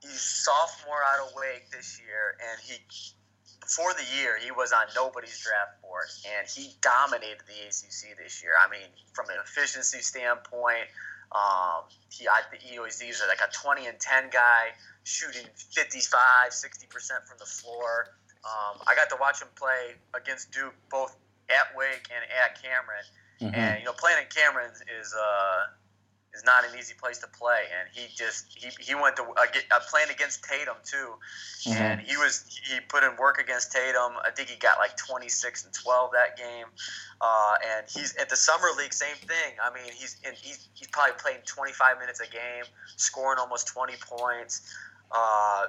he's 0.00 0.20
sophomore 0.20 1.04
out 1.04 1.28
of 1.28 1.34
Wake 1.36 1.70
this 1.70 2.00
year, 2.00 2.36
and 2.40 2.58
he 2.64 2.80
before 3.60 3.92
the 3.94 4.04
year 4.18 4.36
he 4.38 4.50
was 4.50 4.72
on 4.72 4.84
nobody's 4.96 5.38
draft 5.38 5.80
board, 5.82 6.08
and 6.36 6.48
he 6.48 6.74
dominated 6.80 7.44
the 7.46 7.60
ACC 7.68 8.16
this 8.18 8.42
year. 8.42 8.52
I 8.58 8.70
mean, 8.70 8.88
from 9.12 9.28
an 9.30 9.36
efficiency 9.44 10.00
standpoint, 10.00 10.88
um, 11.34 11.84
he 12.10 12.28
I 12.28 12.42
he 12.60 12.78
always 12.78 13.00
he's 13.00 13.22
like 13.26 13.40
a 13.42 13.52
20 13.52 13.86
and 13.86 13.98
10 13.98 14.30
guy, 14.30 14.72
shooting 15.02 15.46
55, 15.72 16.52
60 16.52 16.86
percent 16.86 17.20
from 17.26 17.38
the 17.38 17.46
floor. 17.46 18.14
Um, 18.44 18.80
I 18.86 18.94
got 18.94 19.08
to 19.10 19.16
watch 19.20 19.42
him 19.42 19.48
play 19.56 19.94
against 20.14 20.52
Duke 20.52 20.74
both 20.90 21.16
at 21.50 21.76
Wake 21.76 22.08
and 22.14 22.24
at 22.44 22.62
Cameron 22.62 23.04
Mm-hmm. 23.40 23.54
and 23.54 23.78
you 23.80 23.84
know 23.84 23.92
playing 23.92 24.18
in 24.22 24.30
Cameron 24.30 24.70
is 25.00 25.12
uh 25.12 25.66
is 26.34 26.44
not 26.44 26.64
an 26.64 26.76
easy 26.78 26.94
place 26.94 27.18
to 27.18 27.28
play, 27.28 27.64
and 27.78 27.88
he 27.92 28.12
just 28.14 28.46
he, 28.54 28.70
he 28.80 28.94
went 28.94 29.16
to 29.16 29.22
uh, 29.22 29.80
playing 29.88 30.10
against 30.10 30.42
Tatum 30.44 30.76
too, 30.84 31.14
Mhm. 31.66 31.76
and 31.80 32.00
he 32.00 32.16
was 32.16 32.44
he 32.64 32.80
put 32.80 33.04
in 33.04 33.16
work 33.16 33.38
against 33.38 33.72
Tatum. 33.72 34.14
I 34.24 34.30
think 34.30 34.48
he 34.48 34.56
got 34.56 34.78
like 34.78 34.96
26 34.96 35.64
and 35.64 35.72
12 35.72 36.10
that 36.12 36.36
game, 36.36 36.66
uh, 37.20 37.54
and 37.76 37.86
he's 37.88 38.14
at 38.16 38.28
the 38.28 38.36
summer 38.36 38.68
league, 38.76 38.92
same 38.92 39.16
thing. 39.16 39.54
I 39.62 39.72
mean, 39.72 39.92
he's 39.92 40.16
in, 40.24 40.34
he's 40.34 40.68
he's 40.74 40.88
probably 40.88 41.14
playing 41.18 41.40
25 41.46 41.98
minutes 42.00 42.20
a 42.20 42.26
game, 42.26 42.64
scoring 42.96 43.38
almost 43.38 43.68
20 43.68 43.94
points. 44.02 44.62
Uh, 45.12 45.66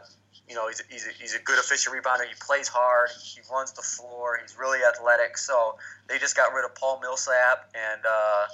you 0.47 0.55
know, 0.55 0.68
he's 0.68 0.80
a, 0.80 0.84
he's, 0.89 1.07
a, 1.07 1.11
he's 1.11 1.34
a 1.36 1.39
good 1.39 1.57
efficient 1.57 1.95
rebounder. 1.95 2.26
He 2.28 2.34
plays 2.39 2.68
hard. 2.68 3.09
He 3.24 3.41
runs 3.51 3.72
the 3.74 3.82
floor. 3.82 4.38
He's 4.41 4.55
really 4.57 4.80
athletic. 4.84 5.38
So 5.38 5.76
they 6.07 6.20
just 6.20 6.36
got 6.36 6.53
rid 6.53 6.66
of 6.66 6.76
Paul 6.76 6.99
Millsap, 7.01 7.70
and 7.74 8.01
uh, 8.05 8.45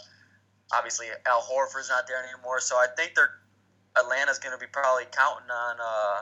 obviously 0.73 1.07
Al 1.25 1.41
Horford's 1.41 1.89
not 1.89 2.07
there 2.07 2.23
anymore. 2.23 2.59
So 2.59 2.75
I 2.75 2.87
think 2.95 3.13
they're 3.15 3.31
Atlanta's 3.97 4.39
going 4.39 4.53
to 4.57 4.59
be 4.59 4.71
probably 4.71 5.03
counting 5.11 5.51
on 5.51 5.75
uh, 5.79 6.21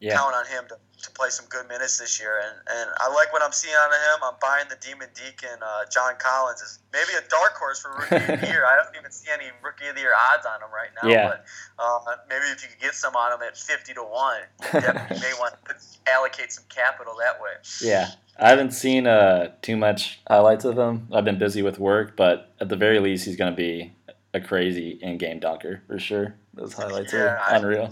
Yeah. 0.00 0.14
counting 0.14 0.36
on 0.36 0.46
him 0.46 0.68
to, 0.68 0.76
to 0.76 1.10
play 1.12 1.30
some 1.30 1.46
good 1.48 1.66
minutes 1.68 1.96
this 1.98 2.20
year. 2.20 2.36
And, 2.38 2.54
and 2.68 2.90
I 2.98 3.08
like 3.08 3.32
what 3.32 3.42
I'm 3.42 3.50
seeing 3.52 3.74
out 3.74 3.88
of 3.88 3.96
him. 3.96 4.18
I'm 4.28 4.36
buying 4.42 4.68
the 4.68 4.76
Demon 4.76 5.08
Deacon. 5.14 5.56
Uh, 5.62 5.88
John 5.90 6.14
Collins 6.20 6.60
is 6.60 6.78
maybe 6.92 7.16
a 7.16 7.24
dark 7.28 7.56
horse 7.56 7.80
for 7.80 7.90
rookie 7.96 8.16
of 8.30 8.40
the 8.40 8.46
year. 8.46 8.66
I 8.68 8.76
don't 8.76 8.94
even 8.94 9.10
see 9.10 9.30
any 9.32 9.46
rookie 9.64 9.88
of 9.88 9.94
the 9.96 10.02
year 10.02 10.12
odds 10.14 10.44
on 10.44 10.60
him 10.60 10.68
right 10.68 10.92
now. 11.02 11.08
Yeah. 11.08 11.28
But 11.32 11.44
uh, 11.78 12.16
maybe 12.28 12.44
if 12.52 12.62
you 12.62 12.68
could 12.68 12.80
get 12.80 12.94
some 12.94 13.16
on 13.16 13.32
him 13.32 13.40
at 13.40 13.56
50 13.56 13.94
to 13.94 14.02
one, 14.04 14.42
you 14.74 14.80
may 15.18 15.32
want 15.40 15.54
to 15.66 15.74
allocate 16.12 16.52
some 16.52 16.64
capital 16.68 17.16
that 17.18 17.40
way. 17.40 17.56
Yeah, 17.80 18.10
I 18.38 18.50
haven't 18.50 18.70
seen 18.72 19.06
uh, 19.06 19.52
too 19.62 19.76
much 19.76 20.20
highlights 20.28 20.64
of 20.64 20.78
him. 20.78 21.08
I've 21.12 21.24
been 21.24 21.38
busy 21.38 21.62
with 21.62 21.78
work, 21.78 22.16
but 22.16 22.52
at 22.60 22.68
the 22.68 22.76
very 22.76 23.00
least, 23.00 23.24
he's 23.24 23.36
going 23.36 23.50
to 23.52 23.56
be 23.56 23.92
a 24.34 24.40
crazy 24.40 24.98
in-game 25.02 25.40
dunker 25.40 25.82
for 25.86 25.98
sure. 25.98 26.34
Those 26.54 26.72
highlights 26.74 27.12
Yeah, 27.12 27.20
are 27.20 27.38
I- 27.40 27.56
unreal. 27.56 27.84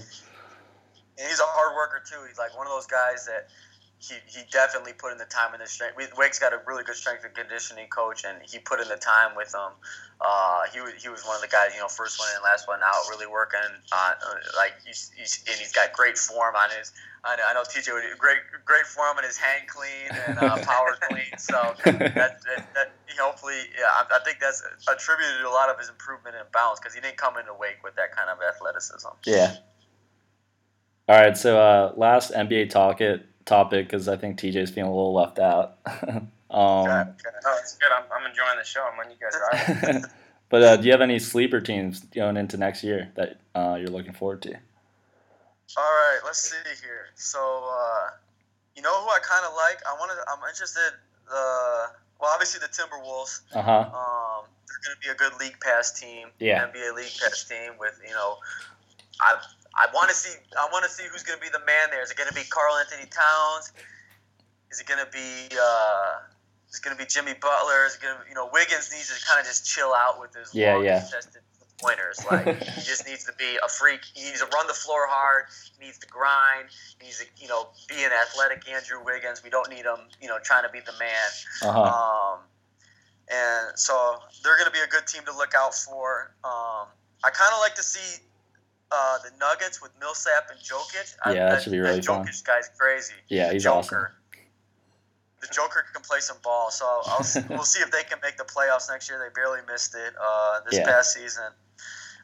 And 1.19 1.27
he's 1.29 1.41
a 1.41 1.45
hard 1.45 1.75
worker 1.75 2.03
too. 2.09 2.19
He's 2.29 2.39
like 2.39 2.57
one 2.57 2.67
of 2.67 2.73
those 2.73 2.87
guys 2.87 3.25
that 3.27 3.49
he, 3.99 4.15
he 4.29 4.45
definitely 4.53 4.93
put 4.93 5.13
in 5.13 5.19
the 5.19 5.25
time 5.25 5.55
and 5.55 5.63
the 5.63 5.67
strength. 5.67 5.97
Wake's 6.17 6.39
got 6.39 6.53
a 6.53 6.61
really 6.67 6.85
good 6.85 6.97
strength 6.97 7.25
and 7.25 7.35
conditioning 7.35 7.89
coach, 7.89 8.25
and 8.25 8.39
he 8.43 8.59
put 8.59 8.81
in 8.81 8.89
the 8.89 8.97
time 8.97 9.35
with 9.35 9.53
them. 9.53 9.73
Uh, 10.21 10.63
he 10.73 10.81
was 10.81 10.93
he 11.01 11.09
was 11.09 11.25
one 11.25 11.37
of 11.37 11.43
the 11.43 11.49
guys, 11.49 11.73
you 11.75 11.81
know, 11.81 11.89
first 11.89 12.19
one 12.19 12.29
in, 12.37 12.43
last 12.43 12.69
one 12.69 12.81
out, 12.85 13.09
really 13.09 13.27
working 13.27 13.61
on 13.61 14.13
uh, 14.13 14.35
like 14.57 14.73
he's, 14.85 15.11
he's 15.17 15.45
and 15.49 15.57
he's 15.57 15.73
got 15.73 15.93
great 15.93 16.19
form 16.19 16.55
on 16.55 16.69
his. 16.77 16.93
I 17.25 17.37
know, 17.37 17.43
I 17.49 17.55
know 17.55 17.63
TJ 17.63 17.93
would 17.93 18.19
great 18.19 18.39
great 18.65 18.87
form 18.87 19.17
on 19.17 19.25
his 19.25 19.37
hand 19.37 19.67
clean 19.67 20.13
and 20.29 20.39
uh, 20.39 20.57
power 20.65 20.97
clean. 21.09 21.37
So 21.39 21.75
that, 21.85 22.15
that, 22.15 22.75
that 22.75 22.93
he 23.07 23.17
hopefully, 23.17 23.57
yeah, 23.79 23.89
I, 23.89 24.21
I 24.21 24.25
think 24.25 24.41
that's 24.41 24.63
attributed 24.93 25.41
to 25.41 25.49
a 25.49 25.51
lot 25.51 25.71
of 25.71 25.79
his 25.79 25.89
improvement 25.89 26.37
in 26.37 26.43
balance 26.53 26.81
because 26.81 26.95
he 26.95 27.01
didn't 27.01 27.17
come 27.17 27.39
into 27.39 27.55
Wake 27.55 27.83
with 27.83 27.97
that 27.97 28.15
kind 28.15 28.29
of 28.29 28.39
athleticism. 28.43 29.09
Yeah. 29.25 29.57
All 31.09 31.17
right, 31.21 31.37
so 31.37 31.61
uh, 31.61 31.93
last 31.97 32.33
NBA 32.33 32.71
talk 32.71 33.01
it 33.01 33.25
topic 33.47 33.87
because 33.87 34.09
I 34.09 34.17
think 34.17 34.39
TJ's 34.39 34.71
feeling 34.71 34.91
a 34.91 34.95
little 34.95 35.15
left 35.15 35.39
out. 35.39 35.79
um. 35.87 36.29
No, 36.51 37.15
it's 37.59 37.77
good. 37.79 37.91
I'm, 37.91 38.05
I'm 38.13 38.29
enjoying 38.29 38.59
the 38.59 38.65
show. 38.65 38.87
I'm 38.91 38.99
letting 38.99 39.13
you 39.13 39.19
guys 39.19 39.95
ride. 39.95 40.03
but 40.51 40.63
uh, 40.63 40.77
do 40.77 40.85
you 40.85 40.93
have 40.93 41.01
any 41.01 41.19
sleeper 41.19 41.61
teams 41.61 42.01
going 42.01 42.37
into 42.37 42.57
next 42.59 42.85
year 42.85 43.11
that 43.15 43.41
uh, 43.55 43.77
you're 43.81 43.89
looking 43.89 44.13
forward 44.13 44.43
to? 44.43 44.55
All 45.77 45.83
right, 45.83 46.21
let's 46.25 46.39
see 46.39 46.57
here. 46.83 47.07
So, 47.15 47.39
uh, 47.39 48.11
you 48.77 48.83
know 48.83 49.01
who 49.01 49.09
I 49.09 49.19
kind 49.23 49.45
of 49.47 49.53
like? 49.55 49.79
I 49.89 49.95
want 49.99 50.13
to. 50.13 50.19
I'm 50.31 50.49
interested. 50.49 50.93
Uh, 51.29 51.87
well, 52.21 52.31
obviously 52.33 52.61
the 52.61 52.69
Timberwolves. 52.69 53.41
Uh 53.53 53.63
huh. 53.63 53.73
Um, 53.73 54.47
they're 54.69 54.81
going 54.85 54.97
to 54.97 55.03
be 55.03 55.11
a 55.11 55.15
good 55.15 55.39
league 55.41 55.59
pass 55.61 55.93
team. 55.93 56.29
Yeah. 56.39 56.69
NBA 56.69 56.95
league 56.95 57.13
pass 57.21 57.45
team 57.45 57.73
with 57.79 57.99
you 58.07 58.15
know, 58.15 58.37
I 59.21 59.37
I 59.77 59.87
want 59.93 60.09
to 60.09 60.15
see 60.15 60.35
I 60.59 60.69
want 60.73 60.85
to 60.85 60.91
see 60.91 61.05
who's 61.11 61.23
going 61.23 61.39
to 61.39 61.45
be 61.45 61.51
the 61.51 61.65
man 61.67 61.91
there. 61.91 62.03
Is 62.03 62.11
it 62.11 62.17
going 62.17 62.29
to 62.29 62.35
be 62.35 62.45
Karl-Anthony 62.49 63.09
Towns? 63.11 63.73
Is 64.73 64.81
it 64.81 64.87
going 64.87 65.05
to 65.05 65.11
be 65.13 65.55
uh, 65.57 66.25
is 66.71 66.79
it 66.79 66.83
going 66.83 66.97
to 66.97 67.03
be 67.03 67.07
Jimmy 67.07 67.35
Butler? 67.35 67.87
Is 67.87 67.97
it 67.97 68.03
going 68.03 68.17
to 68.17 68.23
you 68.29 68.35
know 68.35 68.49
Wiggins 68.53 68.91
needs 68.91 69.13
to 69.13 69.27
kind 69.27 69.39
of 69.41 69.47
just 69.47 69.67
chill 69.67 69.93
out 69.95 70.21
with 70.21 70.35
his 70.35 70.55
Yeah, 70.55 70.75
long 70.75 70.85
yeah. 70.85 71.01
contested 71.01 71.43
pointers. 71.79 72.25
Like 72.25 72.47
he 72.75 72.81
just 72.81 73.07
needs 73.07 73.25
to 73.25 73.33
be 73.39 73.59
a 73.63 73.69
freak. 73.69 74.01
He 74.15 74.25
needs 74.25 74.41
to 74.41 74.47
run 74.49 74.67
the 74.67 74.75
floor 74.75 75.07
hard. 75.07 75.45
He 75.79 75.85
needs 75.85 75.99
to 75.99 76.07
grind. 76.09 76.69
He 76.99 77.07
needs 77.07 77.19
to 77.21 77.27
you 77.37 77.49
know 77.49 77.69
be 77.89 78.03
an 78.03 78.13
athletic 78.13 78.69
Andrew 78.69 79.05
Wiggins. 79.05 79.43
We 79.45 79.51
don't 79.51 79.69
need 79.69 79.85
him 79.85 80.09
you 80.21 80.29
know 80.29 80.39
trying 80.43 80.65
to 80.65 80.71
be 80.71 80.81
the 80.81 80.97
man. 80.99 81.29
Uh 81.63 81.73
huh. 81.73 81.83
Um, 81.85 82.39
and 83.29 83.79
so 83.79 84.19
they're 84.43 84.57
going 84.57 84.71
to 84.71 84.73
be 84.73 84.81
a 84.81 84.87
good 84.87 85.07
team 85.07 85.23
to 85.27 85.37
look 85.37 85.53
out 85.55 85.75
for. 85.75 86.33
Um, 86.45 86.87
I 87.25 87.31
kind 87.31 87.53
of 87.53 87.61
like 87.61 87.75
to 87.75 87.83
see 87.83 88.23
uh, 88.93 89.19
the 89.25 89.31
Nuggets 89.39 89.81
with 89.83 89.91
Millsap 90.01 90.51
and 90.51 90.59
Jokic. 90.61 91.17
I- 91.25 91.33
Yeah, 91.35 91.51
that 91.51 91.63
should 91.63 91.73
be 91.73 91.79
really 91.81 92.03
fun. 92.03 92.27
Jokic 92.27 92.45
guy's 92.45 92.69
crazy. 92.79 93.15
Yeah, 93.29 93.53
he's 93.53 93.67
awesome. 93.67 93.89
Joker. 93.99 94.13
The 95.41 95.49
Joker 95.49 95.85
can 95.93 96.03
play 96.03 96.21
some 96.21 96.39
ball, 96.43 96.71
so 96.71 96.85
I'll, 96.87 97.19
we'll 97.51 97.65
see 97.65 97.81
if 97.81 97.91
they 97.91 98.03
can 98.05 98.19
make 98.23 98.37
the 98.37 98.45
playoffs 98.45 98.89
next 98.91 99.09
year. 99.11 99.19
They 99.19 99.33
barely 99.35 99.61
missed 99.71 99.95
it 99.95 100.15
uh, 100.21 100.61
this 100.69 100.79
Yeah. 100.79 100.85
past 100.87 101.13
season. 101.15 101.45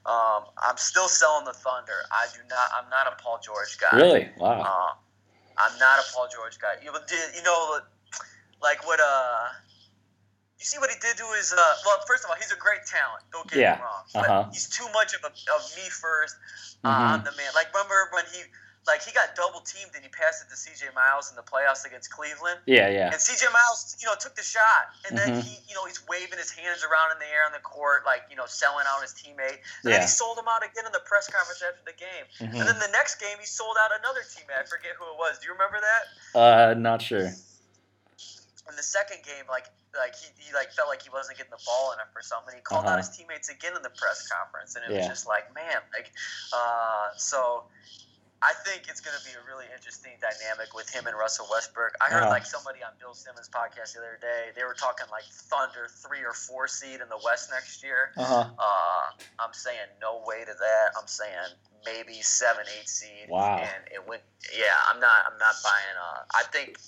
Um, 0.07 0.45
I'm 0.59 0.77
still 0.79 1.07
selling 1.09 1.45
the 1.45 1.53
Thunder. 1.53 1.93
I 2.11 2.27
do 2.33 2.41
not. 2.49 2.69
I'm 2.77 2.91
not 2.91 3.07
a 3.07 3.23
Paul 3.23 3.39
George 3.43 3.79
guy. 3.79 3.97
Really? 3.97 4.29
Wow. 4.39 4.61
Uh, 4.63 4.95
I'm 5.59 5.79
not 5.79 6.01
a 6.01 6.03
Paul 6.13 6.27
George 6.35 6.59
guy. 6.59 6.73
You, 6.83 6.91
you 7.37 7.43
know, 7.45 7.79
like 8.61 8.85
what? 8.87 8.99
Uh, 8.99 9.49
you 10.63 10.67
see 10.71 10.79
what 10.79 10.95
he 10.95 10.99
did 11.03 11.19
to 11.19 11.27
his. 11.35 11.51
Uh, 11.51 11.59
well, 11.83 11.99
first 12.07 12.23
of 12.23 12.31
all, 12.31 12.39
he's 12.39 12.55
a 12.55 12.61
great 12.63 12.87
talent. 12.87 13.27
Don't 13.35 13.51
get 13.51 13.59
Yeah, 13.59 13.75
me 13.75 13.83
wrong, 13.83 14.03
but 14.15 14.31
uh-huh. 14.31 14.51
he's 14.55 14.71
too 14.71 14.87
much 14.95 15.11
of 15.11 15.27
a 15.27 15.35
of 15.51 15.63
me 15.75 15.91
first. 15.91 16.39
Uh, 16.87 16.95
Mhm. 16.95 17.11
I'm 17.19 17.23
the 17.27 17.35
man. 17.35 17.51
Like 17.59 17.75
remember 17.75 17.99
when 18.15 18.23
he 18.31 18.47
like 18.87 19.03
he 19.03 19.11
got 19.11 19.35
double 19.35 19.59
teamed 19.63 19.91
and 19.95 20.03
he 20.03 20.11
passed 20.11 20.43
it 20.43 20.51
to 20.51 20.57
C.J. 20.59 20.91
Miles 20.95 21.31
in 21.31 21.37
the 21.39 21.43
playoffs 21.43 21.87
against 21.87 22.11
Cleveland. 22.11 22.59
Yeah, 22.67 22.91
yeah. 22.91 23.11
And 23.15 23.19
CJ 23.19 23.47
Miles, 23.55 23.95
you 24.03 24.07
know, 24.11 24.15
took 24.19 24.35
the 24.35 24.43
shot, 24.43 24.91
and 25.07 25.19
then 25.19 25.35
Mhm. 25.39 25.43
he, 25.43 25.55
you 25.71 25.75
know, 25.75 25.85
he's 25.85 26.03
waving 26.07 26.39
his 26.39 26.51
hands 26.51 26.83
around 26.83 27.11
in 27.13 27.19
the 27.19 27.27
air 27.27 27.43
on 27.47 27.51
the 27.53 27.63
court, 27.63 28.07
like 28.07 28.23
you 28.31 28.35
know, 28.39 28.47
selling 28.47 28.87
out 28.87 29.03
his 29.03 29.15
teammate. 29.15 29.59
And 29.83 29.91
then 29.95 30.01
he 30.03 30.07
sold 30.07 30.39
him 30.39 30.47
out 30.47 30.63
again 30.63 30.87
in 30.87 30.93
the 30.93 31.03
press 31.07 31.27
conference 31.31 31.63
after 31.63 31.83
the 31.87 31.93
game. 31.99 32.25
Mm-hmm. 32.39 32.59
And 32.59 32.69
then 32.71 32.79
the 32.79 32.91
next 32.95 33.19
game, 33.19 33.39
he 33.39 33.47
sold 33.47 33.77
out 33.83 33.91
another 33.99 34.23
teammate. 34.23 34.63
I 34.63 34.67
forget 34.67 34.95
who 34.99 35.07
it 35.11 35.19
was. 35.19 35.39
Do 35.39 35.47
you 35.47 35.53
remember 35.59 35.79
that? 35.83 36.03
Uh, 36.39 36.75
not 36.75 37.03
sure. 37.03 37.31
In 38.69 38.77
the 38.77 38.83
second 38.83 39.25
game, 39.25 39.45
like 39.51 39.67
like 39.95 40.15
he, 40.17 40.29
he 40.39 40.55
like 40.55 40.71
felt 40.73 40.89
like 40.89 41.03
he 41.03 41.11
wasn't 41.11 41.37
getting 41.37 41.51
the 41.51 41.61
ball 41.67 41.93
enough 41.93 42.09
or 42.15 42.23
something. 42.23 42.55
He 42.55 42.63
called 42.63 42.87
Uh-huh. 42.87 42.95
out 42.95 42.99
his 43.05 43.11
teammates 43.11 43.49
again 43.51 43.77
in 43.77 43.83
the 43.83 43.91
press 43.91 44.29
conference, 44.29 44.77
and 44.77 44.85
it 44.87 44.95
was 44.97 45.07
just 45.09 45.27
like, 45.27 45.53
man, 45.55 45.79
like, 45.93 46.11
uh, 46.53 47.09
so. 47.17 47.65
I 48.43 48.53
think 48.67 48.89
it's 48.91 49.01
going 49.01 49.15
to 49.17 49.25
be 49.25 49.31
a 49.39 49.43
really 49.47 49.67
interesting 49.75 50.13
dynamic 50.21 50.75
with 50.75 50.91
him 50.91 51.07
and 51.07 51.17
Russell 51.17 51.47
Westbrook. 51.51 51.95
I 52.03 52.11
heard 52.11 52.23
Uh-huh. 52.27 52.31
like 52.31 52.45
somebody 52.47 52.83
on 52.83 52.91
Bill 52.99 53.15
Simmons' 53.15 53.49
podcast 53.49 53.95
the 53.95 54.01
other 54.01 54.19
day. 54.21 54.51
They 54.57 54.65
were 54.65 54.75
talking 54.75 55.07
like 55.11 55.25
Thunder 55.31 55.87
three 55.89 56.25
or 56.27 56.33
four 56.35 56.67
seed 56.67 57.01
in 57.01 57.09
the 57.09 57.21
West 57.25 57.51
next 57.51 57.83
year. 57.83 58.11
Uh 58.17 58.25
huh. 58.25 58.45
Uh, 58.59 59.05
I'm 59.39 59.53
saying 59.55 59.87
no 60.01 60.23
way 60.27 60.43
to 60.45 60.53
that. 60.59 60.87
I'm 60.99 61.07
saying 61.07 61.55
maybe 61.87 62.21
seven, 62.23 62.65
eight 62.79 62.89
seed. 62.89 63.31
Wow. 63.31 63.59
And 63.59 63.83
it 63.95 64.03
went. 64.07 64.23
Yeah, 64.51 64.75
I'm 64.91 64.99
not. 64.99 65.23
I'm 65.31 65.39
not 65.39 65.55
buying. 65.63 65.97
Uh, 65.97 66.21
I 66.35 66.43
think 66.51 66.79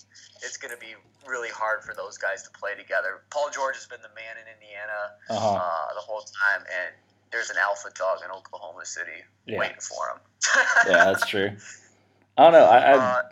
it's 0.42 0.56
going 0.58 0.74
to 0.74 0.80
be 0.80 0.94
really 1.26 1.48
hard 1.48 1.82
for 1.82 1.94
those 1.94 2.18
guys 2.18 2.42
to 2.42 2.50
play 2.50 2.74
together. 2.74 3.22
Paul 3.30 3.48
George 3.54 3.76
has 3.76 3.86
been 3.86 4.02
the 4.02 4.12
man 4.12 4.34
in 4.42 4.44
Indiana 4.52 5.14
Uh 5.30 5.38
huh. 5.38 5.54
uh, 5.62 5.94
the 5.94 6.00
whole 6.02 6.20
time, 6.26 6.66
and 6.66 6.90
there's 7.34 7.50
an 7.50 7.56
alpha 7.60 7.88
dog 7.98 8.18
in 8.24 8.30
Oklahoma 8.30 8.84
City 8.84 9.10
Yeah. 9.46 9.58
waiting 9.58 9.76
for 9.80 10.08
him. 10.10 10.18
Yeah, 10.92 11.04
that's 11.06 11.26
true. 11.26 11.50
I 12.38 12.44
don't 12.44 12.52
know. 12.52 12.64
I 12.64 12.78
I, 12.78 12.92
Uh, 12.94 13.22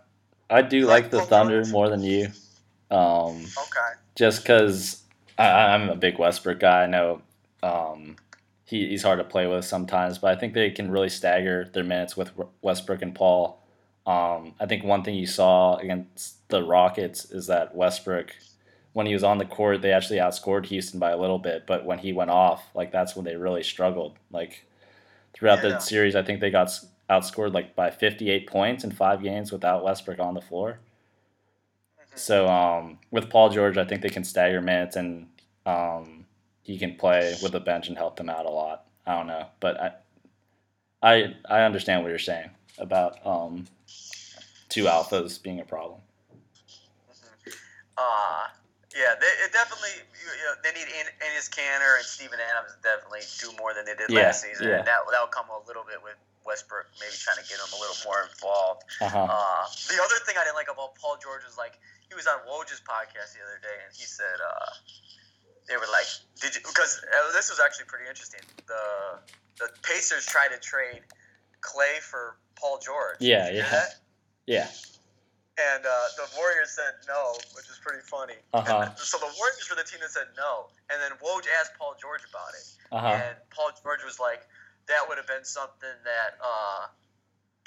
I 0.50 0.62
do 0.62 0.86
like 0.86 1.10
the 1.10 1.22
Thunder 1.22 1.64
more 1.66 1.88
than 1.88 2.02
you. 2.02 2.28
Um, 2.90 3.36
okay. 3.36 3.92
just 4.16 4.42
because 4.42 5.02
I'm 5.38 5.88
a 5.88 5.94
big 5.96 6.18
Westbrook 6.18 6.60
guy. 6.60 6.82
I 6.82 6.86
know 6.86 7.22
um, 7.62 8.16
he, 8.64 8.88
he's 8.88 9.02
hard 9.02 9.18
to 9.18 9.24
play 9.24 9.46
with 9.46 9.64
sometimes, 9.64 10.18
but 10.18 10.36
I 10.36 10.38
think 10.38 10.52
they 10.52 10.70
can 10.70 10.90
really 10.90 11.08
stagger 11.08 11.70
their 11.72 11.84
minutes 11.84 12.16
with 12.16 12.32
Westbrook 12.60 13.00
and 13.02 13.14
Paul. 13.14 13.62
Um, 14.06 14.54
I 14.60 14.66
think 14.66 14.84
one 14.84 15.04
thing 15.04 15.14
you 15.14 15.26
saw 15.26 15.76
against 15.76 16.46
the 16.48 16.62
Rockets 16.62 17.24
is 17.30 17.46
that 17.46 17.74
Westbrook, 17.74 18.34
when 18.92 19.06
he 19.06 19.14
was 19.14 19.24
on 19.24 19.38
the 19.38 19.44
court, 19.44 19.80
they 19.82 19.92
actually 19.92 20.18
outscored 20.18 20.66
Houston 20.66 21.00
by 21.00 21.10
a 21.10 21.16
little 21.16 21.38
bit, 21.38 21.66
but 21.66 21.84
when 21.84 21.98
he 21.98 22.12
went 22.12 22.30
off, 22.30 22.62
like 22.74 22.92
that's 22.92 23.16
when 23.16 23.24
they 23.24 23.36
really 23.36 23.62
struggled. 23.62 24.16
Like 24.30 24.66
throughout 25.32 25.62
Yeah. 25.62 25.70
the 25.70 25.78
series, 25.80 26.14
I 26.14 26.22
think 26.22 26.40
they 26.40 26.50
got 26.50 26.68
outscored 27.08 27.52
like 27.54 27.74
by 27.74 27.90
58 27.90 28.46
points 28.46 28.84
in 28.84 28.90
five 28.92 29.22
games 29.22 29.50
without 29.52 29.82
Westbrook 29.84 30.18
on 30.18 30.34
the 30.34 30.40
floor. 30.42 30.78
Mhm. 31.98 32.18
So 32.18 32.48
um, 32.48 32.98
with 33.10 33.30
Paul 33.30 33.48
George, 33.50 33.78
I 33.78 33.84
think 33.84 34.02
they 34.02 34.10
can 34.10 34.24
stagger 34.24 34.60
minutes 34.60 34.96
and 34.96 35.28
um, 35.66 36.26
he 36.62 36.78
can 36.78 36.96
play 36.96 37.34
with 37.42 37.52
the 37.52 37.60
bench 37.60 37.88
and 37.88 37.96
help 37.96 38.16
them 38.16 38.28
out 38.28 38.46
a 38.46 38.50
lot. 38.50 38.86
I 39.06 39.16
don't 39.16 39.26
know, 39.26 39.46
but 39.60 39.80
I 39.80 39.92
I 41.02 41.34
I 41.48 41.62
understand 41.62 42.02
what 42.02 42.10
you're 42.10 42.18
saying 42.18 42.50
about 42.78 43.24
um, 43.26 43.66
two 44.68 44.84
alphas 44.84 45.42
being 45.42 45.60
a 45.60 45.64
problem. 45.64 46.00
Uh, 47.98 48.46
Yeah, 48.92 49.16
they 49.16 49.30
it 49.44 49.52
definitely 49.56 50.04
you 50.12 50.44
know, 50.44 50.54
they 50.60 50.72
need 50.76 50.88
Enes 50.88 51.48
Kanter 51.48 51.96
and 51.96 52.04
Steven 52.04 52.36
Adams 52.38 52.76
definitely 52.84 53.24
do 53.40 53.48
more 53.56 53.72
than 53.72 53.84
they 53.88 53.96
did 53.96 54.12
Yeah, 54.12 54.28
last 54.28 54.44
season. 54.44 54.68
yeah. 54.68 54.84
And 54.84 54.86
that 54.86 55.00
that'll 55.10 55.32
come 55.32 55.48
a 55.48 55.60
little 55.66 55.84
bit 55.84 56.02
with 56.04 56.16
Westbrook 56.44 56.90
maybe 57.00 57.14
trying 57.16 57.40
to 57.40 57.46
get 57.48 57.56
him 57.56 57.72
a 57.72 57.78
little 57.80 57.96
more 58.04 58.28
involved. 58.28 58.84
Uh-huh. 59.00 59.16
Uh, 59.32 59.64
the 59.88 59.96
other 59.96 60.18
thing 60.28 60.36
I 60.36 60.44
didn't 60.44 60.60
like 60.60 60.68
about 60.68 60.92
Paul 61.00 61.16
George 61.16 61.40
was 61.46 61.56
like 61.56 61.80
he 62.08 62.14
was 62.14 62.26
on 62.28 62.44
Woj's 62.44 62.84
podcast 62.84 63.32
the 63.32 63.40
other 63.40 63.56
day 63.64 63.78
and 63.80 63.90
he 63.96 64.04
said 64.04 64.36
uh, 64.44 64.70
they 65.68 65.76
were 65.80 65.88
like, 65.88 66.06
"Did 66.40 66.52
you?" 66.54 66.60
Because 66.60 67.00
uh, 67.00 67.32
this 67.32 67.48
was 67.48 67.60
actually 67.64 67.86
pretty 67.88 68.04
interesting. 68.10 68.44
The 68.68 69.22
the 69.56 69.68
Pacers 69.82 70.26
tried 70.26 70.52
to 70.52 70.58
trade 70.60 71.00
Klay 71.64 71.96
for 72.04 72.36
Paul 72.60 72.76
George. 72.82 73.16
Yeah, 73.20 73.46
Did 73.48 73.56
you 73.56 73.62
hear 73.62 73.70
yeah. 73.72 73.78
that? 73.78 73.90
Yeah. 74.44 74.68
And 75.60 75.84
uh, 75.84 75.90
the 76.16 76.24
Warriors 76.40 76.72
said 76.72 76.96
no, 77.06 77.36
which 77.52 77.68
is 77.68 77.76
pretty 77.84 78.00
funny. 78.08 78.40
Uh-huh. 78.56 78.88
So 78.96 79.18
the 79.20 79.28
Warriors 79.36 79.68
were 79.68 79.76
the 79.76 79.84
team 79.84 80.00
that 80.00 80.08
said 80.10 80.32
no, 80.36 80.72
and 80.88 80.96
then 80.96 81.12
Woj 81.20 81.44
asked 81.60 81.76
Paul 81.78 81.92
George 82.00 82.24
about 82.24 82.56
it, 82.56 82.64
Uh-huh. 82.88 83.20
and 83.20 83.36
Paul 83.52 83.68
George 83.84 84.00
was 84.02 84.16
like, 84.18 84.40
"That 84.88 85.04
would 85.12 85.18
have 85.20 85.26
been 85.28 85.44
something 85.44 85.92
that, 86.08 86.40
uh, 86.40 86.88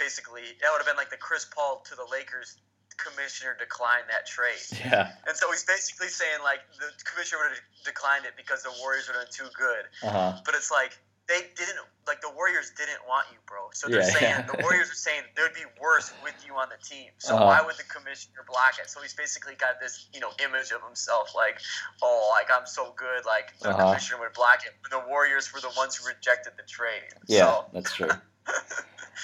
basically, 0.02 0.44
that 0.62 0.70
would 0.74 0.80
have 0.82 0.90
been 0.90 0.98
like 0.98 1.10
the 1.14 1.22
Chris 1.22 1.46
Paul 1.46 1.86
to 1.90 1.96
the 1.96 2.06
Lakers 2.10 2.58
commissioner 2.98 3.54
declined 3.60 4.10
that 4.10 4.26
trade." 4.26 4.58
Yeah. 4.82 5.14
And 5.30 5.38
so 5.38 5.52
he's 5.52 5.64
basically 5.66 6.10
saying 6.10 6.42
like 6.44 6.66
the 6.82 6.90
commissioner 7.06 7.46
would 7.46 7.54
have 7.54 7.66
declined 7.86 8.26
it 8.26 8.34
because 8.36 8.64
the 8.64 8.74
Warriors 8.82 9.06
would 9.08 9.16
have 9.16 9.30
been 9.30 9.46
too 9.46 9.52
good. 9.54 9.86
Uh-huh. 10.02 10.42
But 10.44 10.56
it's 10.56 10.72
like 10.72 10.98
they 11.28 11.42
didn't 11.58 11.80
like 12.08 12.22
the 12.22 12.30
Warriors 12.36 12.72
didn't 12.78 13.02
want 13.08 13.26
you, 13.32 13.38
bro. 13.48 13.70
So 13.74 13.90
they're 13.90 14.02
Yeah, 14.02 14.10
saying 14.14 14.30
yeah. 14.30 14.46
the 14.46 14.62
Warriors 14.62 14.92
are 14.92 14.94
saying 14.94 15.24
they'd 15.36 15.54
be 15.56 15.66
worse 15.82 16.14
with 16.22 16.36
you 16.46 16.54
on 16.54 16.70
the 16.70 16.78
team. 16.86 17.10
So 17.18 17.34
Uh-huh. 17.34 17.46
why 17.46 17.62
would 17.66 17.78
the 17.78 17.84
commissioner 17.90 18.46
block 18.48 18.78
it? 18.80 18.90
So 18.90 19.02
he's 19.02 19.16
basically 19.16 19.56
got 19.56 19.80
this, 19.82 20.06
you 20.14 20.20
know, 20.20 20.30
image 20.44 20.70
of 20.72 20.84
himself 20.86 21.34
like, 21.36 21.60
oh, 22.04 22.30
like 22.38 22.50
I'm 22.56 22.68
so 22.68 22.94
good, 22.96 23.26
like 23.26 23.58
the 23.60 23.70
Uh-huh. 23.70 23.86
commissioner 23.90 24.20
would 24.22 24.34
block 24.34 24.66
it. 24.66 24.74
But 24.84 24.92
the 24.92 25.08
Warriors 25.10 25.52
were 25.54 25.62
the 25.62 25.74
ones 25.76 25.96
who 25.96 26.08
rejected 26.08 26.54
the 26.58 26.64
trade. 26.64 27.02
Yeah, 27.28 27.46
So, 27.46 27.66
that's 27.74 27.94
true. 27.96 28.10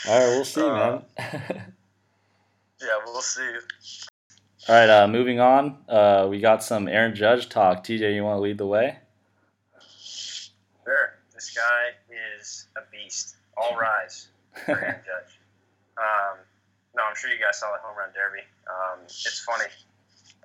All 0.08 0.18
right, 0.20 0.28
we'll 0.28 0.46
see, 0.46 0.62
Uh, 0.62 0.74
man. 0.74 1.04
yeah, 2.82 2.98
we'll 3.06 3.22
see. 3.22 3.48
All 4.68 4.76
right, 4.76 4.90
uh, 4.90 5.08
moving 5.08 5.40
on. 5.40 5.78
Uh, 5.88 6.28
we 6.30 6.40
got 6.40 6.64
some 6.64 6.88
Aaron 6.88 7.14
Judge 7.16 7.50
talk. 7.50 7.84
TJ, 7.84 8.16
you 8.16 8.24
want 8.24 8.38
to 8.38 8.42
lead 8.42 8.58
the 8.58 8.66
way? 8.66 8.98
This 11.42 11.58
guy 11.58 11.98
is 12.38 12.70
a 12.78 12.86
beast. 12.94 13.34
All 13.58 13.74
rise 13.82 14.30
for 14.62 14.78
Aaron 14.78 15.02
Judge. 15.02 15.42
Um, 15.98 16.38
no, 16.94 17.02
I'm 17.02 17.18
sure 17.18 17.34
you 17.34 17.42
guys 17.42 17.58
saw 17.58 17.74
the 17.74 17.82
home 17.82 17.98
run 17.98 18.14
derby. 18.14 18.46
Um, 18.70 19.02
it's 19.10 19.42
funny. 19.42 19.66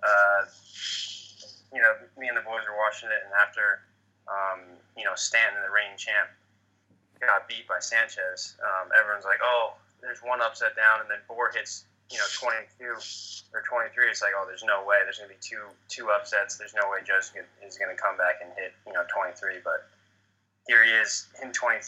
Uh, 0.01 0.49
you 1.77 1.85
know, 1.85 2.01
me 2.17 2.33
and 2.33 2.37
the 2.41 2.41
boys 2.41 2.65
were 2.65 2.81
watching 2.81 3.13
it, 3.13 3.21
and 3.29 3.33
after, 3.37 3.85
um, 4.25 4.65
you 4.97 5.05
know, 5.05 5.13
Stanton, 5.21 5.61
the 5.61 5.69
reigning 5.69 6.01
champ, 6.01 6.33
got 7.21 7.45
beat 7.45 7.69
by 7.69 7.77
Sanchez, 7.77 8.57
um, 8.65 8.89
everyone's 8.97 9.29
like, 9.29 9.45
oh, 9.45 9.77
there's 10.01 10.25
one 10.25 10.41
upset 10.41 10.81
down, 10.81 11.05
and 11.05 11.13
then 11.13 11.21
Bour 11.29 11.53
hits, 11.53 11.85
you 12.09 12.17
know, 12.17 12.29
22 12.41 13.53
or 13.53 13.61
23. 13.69 13.93
It's 14.09 14.25
like, 14.25 14.33
oh, 14.33 14.49
there's 14.49 14.65
no 14.65 14.81
way. 14.81 15.05
There's 15.05 15.21
going 15.21 15.29
to 15.29 15.37
be 15.37 15.45
two 15.45 15.69
two 15.93 16.09
upsets. 16.09 16.57
There's 16.57 16.73
no 16.73 16.89
way 16.89 17.05
Judge 17.05 17.37
is 17.61 17.77
going 17.77 17.93
to 17.93 18.01
come 18.01 18.17
back 18.17 18.41
and 18.41 18.49
hit, 18.57 18.73
you 18.89 18.97
know, 18.97 19.05
23. 19.13 19.61
But 19.61 19.85
here 20.67 20.83
he 20.83 20.91
is, 20.91 21.31
in 21.43 21.53
23, 21.53 21.79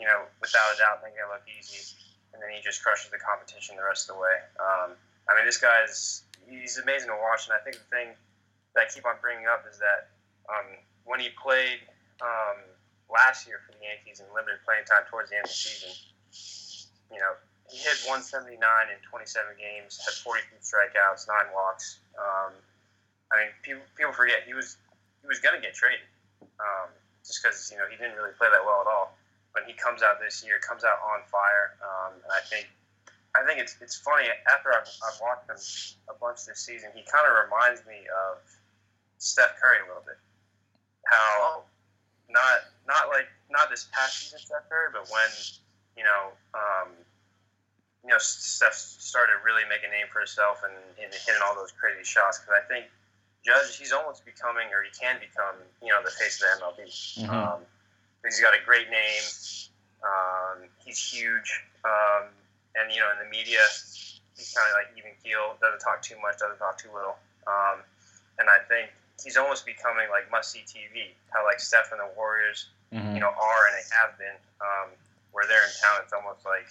you 0.00 0.06
know, 0.08 0.24
without 0.40 0.72
a 0.72 0.76
doubt, 0.80 1.04
thinking 1.04 1.20
it 1.20 1.28
look 1.28 1.44
easy. 1.44 1.96
And 2.32 2.40
then 2.40 2.48
he 2.48 2.64
just 2.64 2.80
crushes 2.80 3.12
the 3.12 3.20
competition 3.20 3.76
the 3.76 3.84
rest 3.84 4.08
of 4.08 4.16
the 4.16 4.20
way. 4.20 4.36
Um, 4.56 4.96
I 5.28 5.36
mean, 5.36 5.44
this 5.44 5.60
guy's 5.60 6.24
he's 6.48 6.80
amazing 6.80 7.12
to 7.12 7.18
watch. 7.20 7.46
And 7.46 7.54
I 7.54 7.60
think 7.60 7.76
the 7.76 7.88
thing 7.92 8.08
that 8.74 8.80
I 8.80 8.86
keep 8.88 9.04
on 9.04 9.20
bringing 9.20 9.44
up 9.46 9.68
is 9.68 9.76
that 9.78 10.16
um, 10.48 10.80
when 11.04 11.20
he 11.20 11.28
played 11.36 11.84
um, 12.24 12.64
last 13.12 13.44
year 13.44 13.60
for 13.68 13.76
the 13.76 13.84
Yankees 13.84 14.24
in 14.24 14.26
limited 14.32 14.64
playing 14.64 14.88
time 14.88 15.04
towards 15.12 15.28
the 15.28 15.36
end 15.36 15.44
of 15.44 15.52
the 15.52 15.60
season, 15.60 15.92
you 17.12 17.20
know, 17.20 17.36
he 17.68 17.76
hit 17.80 18.00
179 18.08 18.56
in 18.56 18.98
27 19.04 19.60
games, 19.60 20.00
had 20.00 20.16
42 20.24 20.60
strikeouts, 20.64 21.28
nine 21.28 21.52
walks. 21.52 22.00
Um, 22.16 22.56
I 23.28 23.44
mean, 23.44 23.50
people, 23.60 23.84
people 23.96 24.12
forget 24.12 24.44
he 24.48 24.56
was 24.56 24.80
he 25.20 25.28
was 25.28 25.40
going 25.40 25.54
to 25.56 25.62
get 25.62 25.76
traded 25.76 26.04
um, 26.60 26.90
just 27.32 27.40
because 27.40 27.72
you 27.72 27.80
know 27.80 27.88
he 27.88 27.96
didn't 27.96 28.20
really 28.20 28.36
play 28.36 28.52
that 28.52 28.60
well 28.60 28.84
at 28.84 28.90
all. 28.92 29.16
But 29.56 29.64
he 29.64 29.72
comes 29.72 30.04
out 30.04 30.20
this 30.20 30.44
year, 30.44 30.60
comes 30.60 30.84
out 30.84 31.00
on 31.00 31.24
fire, 31.28 31.76
um, 31.80 32.16
and 32.20 32.32
I 32.32 32.44
think 32.44 32.68
I 33.32 33.40
think 33.48 33.60
it's 33.60 33.76
it's 33.80 33.96
funny 33.96 34.28
after 34.44 34.72
I've, 34.72 34.88
I've 35.00 35.18
watched 35.20 35.48
him 35.48 35.60
a 36.12 36.16
bunch 36.20 36.44
this 36.44 36.60
season. 36.60 36.92
He 36.92 37.00
kind 37.08 37.24
of 37.24 37.32
reminds 37.48 37.80
me 37.88 38.04
of 38.12 38.44
Steph 39.16 39.56
Curry 39.60 39.80
a 39.84 39.88
little 39.88 40.04
bit. 40.04 40.20
How 41.08 41.64
not 42.28 42.68
not 42.84 43.08
like 43.08 43.28
not 43.48 43.72
this 43.72 43.88
past 43.92 44.20
season 44.20 44.40
Steph 44.40 44.68
Curry, 44.68 44.92
but 44.92 45.08
when 45.08 45.30
you 45.96 46.04
know 46.04 46.36
um, 46.52 46.92
you 48.04 48.12
know 48.12 48.20
Steph 48.20 48.76
started 48.76 49.40
really 49.44 49.64
making 49.68 49.88
a 49.88 49.96
name 49.96 50.08
for 50.12 50.20
himself 50.20 50.60
and, 50.64 50.76
and 51.00 51.12
hitting 51.12 51.40
all 51.44 51.56
those 51.56 51.72
crazy 51.72 52.04
shots. 52.04 52.40
Because 52.40 52.56
I 52.56 52.64
think 52.68 52.88
Judge 53.44 53.76
he's 53.76 53.92
almost 53.92 54.24
becoming 54.24 54.68
or 54.72 54.82
he 54.82 54.90
can 54.90 55.18
become 55.18 55.56
you 55.82 55.88
know 55.88 56.02
the 56.04 56.10
face 56.10 56.40
of 56.42 56.46
the 56.60 56.64
MLB. 56.64 57.26
Mhm. 57.26 57.28
Um, 57.30 57.60
he's 58.24 58.40
got 58.40 58.54
a 58.54 58.62
great 58.64 58.88
name. 58.90 59.22
Um, 60.02 60.68
he's 60.78 60.98
huge, 60.98 61.62
um, 61.84 62.26
and 62.74 62.92
you 62.92 63.00
know 63.00 63.10
in 63.12 63.18
the 63.18 63.30
media 63.30 63.60
he's 64.36 64.54
kind 64.54 64.66
of 64.70 64.74
like 64.74 64.96
even 64.98 65.12
keel. 65.22 65.56
Doesn't 65.60 65.80
talk 65.80 66.02
too 66.02 66.18
much. 66.22 66.38
Doesn't 66.38 66.58
talk 66.58 66.78
too 66.78 66.90
little. 66.94 67.16
Um, 67.46 67.82
and 68.38 68.48
I 68.48 68.58
think 68.68 68.90
he's 69.22 69.36
almost 69.36 69.66
becoming 69.66 70.08
like 70.10 70.30
must 70.30 70.50
see 70.50 70.64
TV. 70.66 71.14
How 71.30 71.44
like 71.44 71.60
Steph 71.60 71.90
and 71.92 72.00
the 72.00 72.10
Warriors 72.16 72.68
Mhm. 72.92 73.14
you 73.14 73.20
know, 73.20 73.30
are 73.30 73.66
and 73.68 73.74
they 73.76 73.86
have 74.02 74.18
been. 74.18 74.36
Um, 74.60 74.90
where 75.32 75.46
they're 75.46 75.64
in 75.64 75.70
town, 75.80 75.98
it's 76.04 76.12
almost 76.12 76.44
like 76.44 76.68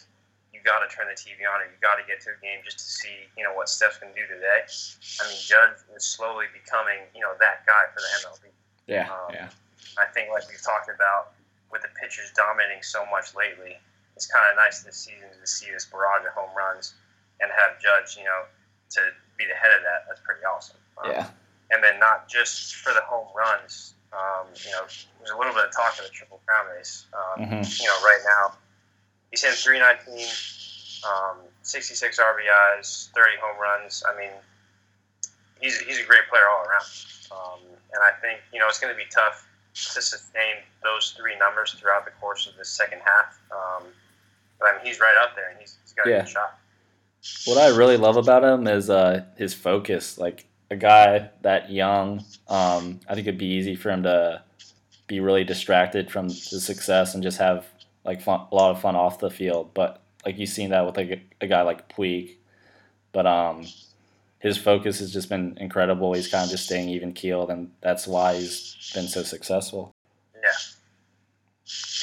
you 0.61 0.69
got 0.69 0.85
to 0.85 0.89
turn 0.93 1.09
the 1.09 1.17
TV 1.17 1.41
on 1.49 1.57
or 1.57 1.65
you 1.65 1.73
got 1.81 1.97
to 1.97 2.05
get 2.05 2.21
to 2.21 2.29
a 2.29 2.37
game 2.37 2.61
just 2.61 2.77
to 2.77 2.85
see, 2.85 3.25
you 3.33 3.41
know, 3.41 3.49
what 3.57 3.65
Steph's 3.65 3.97
going 3.97 4.13
to 4.13 4.17
do 4.19 4.29
today. 4.29 4.61
I 4.61 5.21
mean, 5.25 5.41
Judge 5.41 5.81
is 5.97 6.05
slowly 6.05 6.45
becoming, 6.53 7.01
you 7.17 7.21
know, 7.25 7.33
that 7.41 7.65
guy 7.65 7.89
for 7.89 7.97
the 7.97 8.09
MLB. 8.21 8.53
Yeah, 8.85 9.09
um, 9.09 9.33
yeah. 9.33 9.49
I 9.97 10.05
think, 10.13 10.29
like 10.29 10.45
we've 10.45 10.61
talked 10.61 10.93
about, 10.93 11.33
with 11.73 11.81
the 11.81 11.89
pitchers 11.97 12.29
dominating 12.37 12.83
so 12.85 13.01
much 13.09 13.33
lately, 13.33 13.81
it's 14.13 14.29
kind 14.29 14.45
of 14.53 14.55
nice 14.55 14.85
this 14.85 14.97
season 15.01 15.33
to 15.33 15.47
see 15.49 15.71
this 15.73 15.89
barrage 15.89 16.21
of 16.29 16.33
home 16.37 16.53
runs 16.53 16.93
and 17.41 17.49
have 17.49 17.81
Judge, 17.81 18.17
you 18.17 18.23
know, 18.23 18.45
to 18.93 19.01
be 19.41 19.49
the 19.49 19.57
head 19.57 19.73
of 19.73 19.81
that. 19.81 20.05
That's 20.05 20.21
pretty 20.21 20.45
awesome. 20.45 20.77
Um, 21.01 21.09
Yeah. 21.09 21.25
and 21.73 21.81
then 21.81 21.97
not 21.97 22.29
just 22.29 22.75
for 22.75 22.93
the 22.93 23.01
home 23.01 23.33
runs. 23.33 23.95
Um, 24.13 24.45
you 24.53 24.69
know, 24.75 24.85
there's 25.17 25.31
a 25.33 25.37
little 25.39 25.55
bit 25.55 25.65
of 25.65 25.71
talk 25.71 25.97
of 25.97 26.03
the 26.05 26.11
triple 26.11 26.41
crown 26.45 26.67
race. 26.75 27.07
Um, 27.15 27.47
Mhm. 27.47 27.63
You 27.79 27.87
know, 27.87 27.97
right 28.03 28.21
now 28.25 28.57
he's 29.31 29.41
hitting 29.43 29.57
319, 29.57 30.27
um, 31.07 31.37
66 31.63 32.19
RBIs, 32.19 33.09
30 33.11 33.31
home 33.41 33.59
runs. 33.61 34.03
I 34.07 34.17
mean, 34.19 34.31
he's 35.59 35.79
he's 35.79 35.99
a 35.99 36.03
great 36.05 36.27
player 36.29 36.43
all 36.49 36.65
around. 36.65 36.85
Um, 37.31 37.59
and 37.93 38.03
I 38.03 38.11
think 38.21 38.39
you 38.53 38.59
know 38.59 38.67
it's 38.67 38.79
going 38.79 38.93
to 38.93 38.97
be 38.97 39.09
tough 39.09 39.47
to 39.73 40.01
sustain 40.01 40.55
those 40.83 41.15
three 41.17 41.37
numbers 41.39 41.73
throughout 41.73 42.05
the 42.05 42.11
course 42.19 42.47
of 42.47 42.57
the 42.57 42.65
second 42.65 42.99
half. 43.05 43.39
Um, 43.51 43.83
but 44.59 44.69
I 44.69 44.77
mean, 44.77 44.85
he's 44.85 44.99
right 44.99 45.15
up 45.23 45.35
there, 45.35 45.49
and 45.49 45.59
he's, 45.59 45.77
he's 45.83 45.93
got 45.93 46.07
a 46.07 46.09
Yeah. 46.09 46.19
good 46.21 46.29
shot. 46.29 46.57
What 47.45 47.57
I 47.57 47.67
really 47.75 47.97
love 47.97 48.17
about 48.17 48.43
him 48.43 48.67
is 48.67 48.89
uh, 48.89 49.23
his 49.37 49.53
focus. 49.53 50.17
Like 50.17 50.45
a 50.71 50.75
guy 50.75 51.29
that 51.41 51.71
young, 51.71 52.23
um, 52.47 52.99
I 53.07 53.13
think 53.15 53.27
it'd 53.27 53.37
be 53.37 53.45
easy 53.45 53.75
for 53.75 53.91
him 53.91 54.03
to 54.03 54.41
be 55.07 55.19
really 55.19 55.43
distracted 55.43 56.09
from 56.11 56.27
the 56.29 56.33
success 56.59 57.13
and 57.13 57.21
just 57.21 57.37
have 57.37 57.65
like 58.03 58.21
fun, 58.21 58.47
a 58.51 58.55
lot 58.55 58.71
of 58.71 58.81
fun 58.81 58.95
off 58.95 59.19
the 59.19 59.29
field. 59.29 59.73
But 59.73 60.01
like 60.25 60.37
you've 60.37 60.49
seen 60.49 60.69
that 60.69 60.85
with 60.85 60.97
like 60.97 61.09
a, 61.09 61.21
a 61.41 61.47
guy 61.47 61.61
like 61.61 61.89
Puig. 61.89 62.35
But 63.11 63.25
um, 63.27 63.65
his 64.39 64.57
focus 64.57 64.99
has 64.99 65.11
just 65.11 65.29
been 65.29 65.57
incredible. 65.59 66.13
He's 66.13 66.27
kind 66.27 66.45
of 66.45 66.49
just 66.49 66.65
staying 66.65 66.89
even 66.89 67.13
keeled, 67.13 67.49
and 67.49 67.71
that's 67.81 68.07
why 68.07 68.35
he's 68.35 68.91
been 68.93 69.07
so 69.07 69.23
successful. 69.23 69.93
Yeah. 70.35 70.49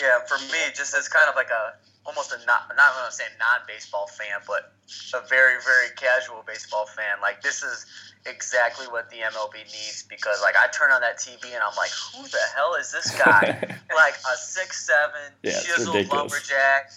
Yeah, 0.00 0.18
for 0.26 0.38
me, 0.52 0.58
just 0.74 0.94
as 0.94 1.08
kind 1.08 1.28
of 1.28 1.34
like 1.34 1.50
a 1.50 1.74
almost 2.04 2.32
a 2.32 2.38
not 2.46 2.70
not 2.76 2.94
going 2.94 3.06
to 3.08 3.12
say 3.12 3.24
non 3.38 3.66
baseball 3.66 4.06
fan, 4.06 4.40
but 4.46 4.72
a 5.14 5.26
very 5.28 5.60
very 5.62 5.88
casual 5.96 6.44
baseball 6.46 6.86
fan. 6.86 7.20
Like 7.20 7.42
this 7.42 7.62
is 7.62 7.86
exactly 8.26 8.86
what 8.86 9.10
the 9.10 9.16
MLB 9.16 9.64
needs 9.64 10.04
because 10.08 10.40
like 10.42 10.56
I 10.56 10.68
turn 10.68 10.90
on 10.90 11.00
that 11.00 11.18
TV 11.18 11.54
and 11.54 11.62
I'm 11.62 11.76
like, 11.76 11.90
who 12.12 12.22
the 12.22 12.44
hell 12.54 12.74
is 12.74 12.92
this 12.92 13.10
guy? 13.18 13.58
like 13.94 14.14
a 14.14 14.36
six 14.36 14.86
seven 14.86 15.32
Yeah, 15.42 15.52
chiseled 15.52 16.08
lumberjack, 16.08 16.90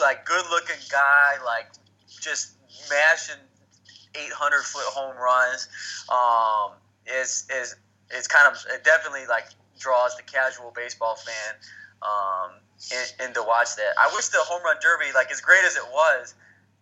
like 0.00 0.24
good 0.24 0.44
looking 0.50 0.80
guy, 0.90 1.36
like 1.44 1.68
just 2.20 2.54
mashing 2.88 3.40
800 4.14 4.62
foot 4.62 4.84
home 4.84 5.16
runs. 5.16 5.68
Um, 6.08 6.76
is 7.06 7.46
is 7.50 7.76
it's 8.10 8.26
kind 8.26 8.46
of 8.48 8.58
it 8.72 8.84
definitely 8.84 9.26
like 9.28 9.46
draws 9.78 10.16
the 10.16 10.22
casual 10.22 10.72
baseball 10.74 11.16
fan 11.16 11.54
um, 12.02 12.60
in, 12.90 13.26
in 13.26 13.34
to 13.34 13.42
watch 13.42 13.76
that. 13.76 13.94
I 13.98 14.10
wish 14.14 14.28
the 14.28 14.38
home 14.40 14.62
run 14.64 14.76
derby, 14.82 15.12
like 15.14 15.30
as 15.30 15.40
great 15.40 15.64
as 15.64 15.76
it 15.76 15.86
was, 15.92 16.34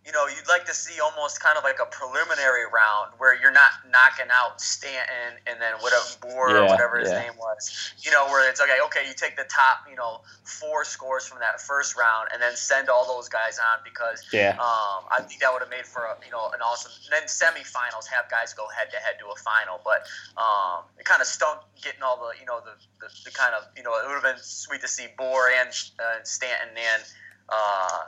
you 0.09 0.13
know, 0.17 0.25
you'd 0.25 0.49
like 0.49 0.65
to 0.65 0.73
see 0.73 0.97
almost 0.99 1.37
kind 1.37 1.55
of 1.55 1.63
like 1.63 1.77
a 1.77 1.85
preliminary 1.85 2.65
round 2.65 3.13
where 3.21 3.37
you're 3.37 3.53
not 3.53 3.85
knocking 3.93 4.25
out 4.33 4.59
Stanton 4.59 5.37
and 5.45 5.61
then 5.61 5.77
whatever 5.85 6.01
Bour 6.17 6.57
or 6.57 6.65
whatever 6.65 6.97
his 6.97 7.13
yeah. 7.13 7.29
name 7.29 7.37
was. 7.37 7.93
You 8.01 8.09
know, 8.09 8.25
where 8.25 8.49
it's 8.49 8.59
okay, 8.59 8.81
okay, 8.89 9.05
you 9.05 9.13
take 9.13 9.37
the 9.37 9.45
top, 9.53 9.85
you 9.87 9.95
know, 9.95 10.21
four 10.41 10.83
scores 10.83 11.27
from 11.27 11.37
that 11.45 11.61
first 11.61 11.93
round 11.95 12.29
and 12.33 12.41
then 12.41 12.55
send 12.55 12.89
all 12.89 13.05
those 13.05 13.29
guys 13.29 13.61
on 13.61 13.85
because 13.85 14.25
Yeah. 14.33 14.57
um, 14.57 15.05
I 15.13 15.21
think 15.21 15.41
that 15.41 15.53
would 15.53 15.61
have 15.61 15.69
made 15.69 15.85
for 15.85 16.01
a, 16.01 16.17
you 16.25 16.31
know 16.31 16.49
an 16.57 16.61
awesome. 16.65 16.89
Then 17.13 17.29
semifinals 17.29 18.09
have 18.09 18.25
guys 18.33 18.57
go 18.57 18.65
head 18.73 18.89
to 18.89 18.97
head 18.97 19.21
to 19.21 19.29
a 19.29 19.37
final, 19.37 19.77
but 19.85 20.09
um, 20.41 20.89
it 20.97 21.05
kind 21.05 21.21
of 21.21 21.27
stunk 21.27 21.61
getting 21.85 22.01
all 22.01 22.17
the 22.17 22.33
you 22.41 22.49
know 22.49 22.65
the, 22.65 22.73
the, 22.97 23.13
the 23.29 23.31
kind 23.31 23.53
of 23.53 23.61
you 23.77 23.83
know 23.83 23.93
it 23.93 24.09
would 24.09 24.17
have 24.17 24.25
been 24.25 24.41
sweet 24.41 24.81
to 24.81 24.87
see 24.87 25.05
Bour 25.21 25.53
and 25.53 25.69
uh, 26.01 26.17
Stanton 26.23 26.73
and 26.73 27.03
uh, 27.51 28.01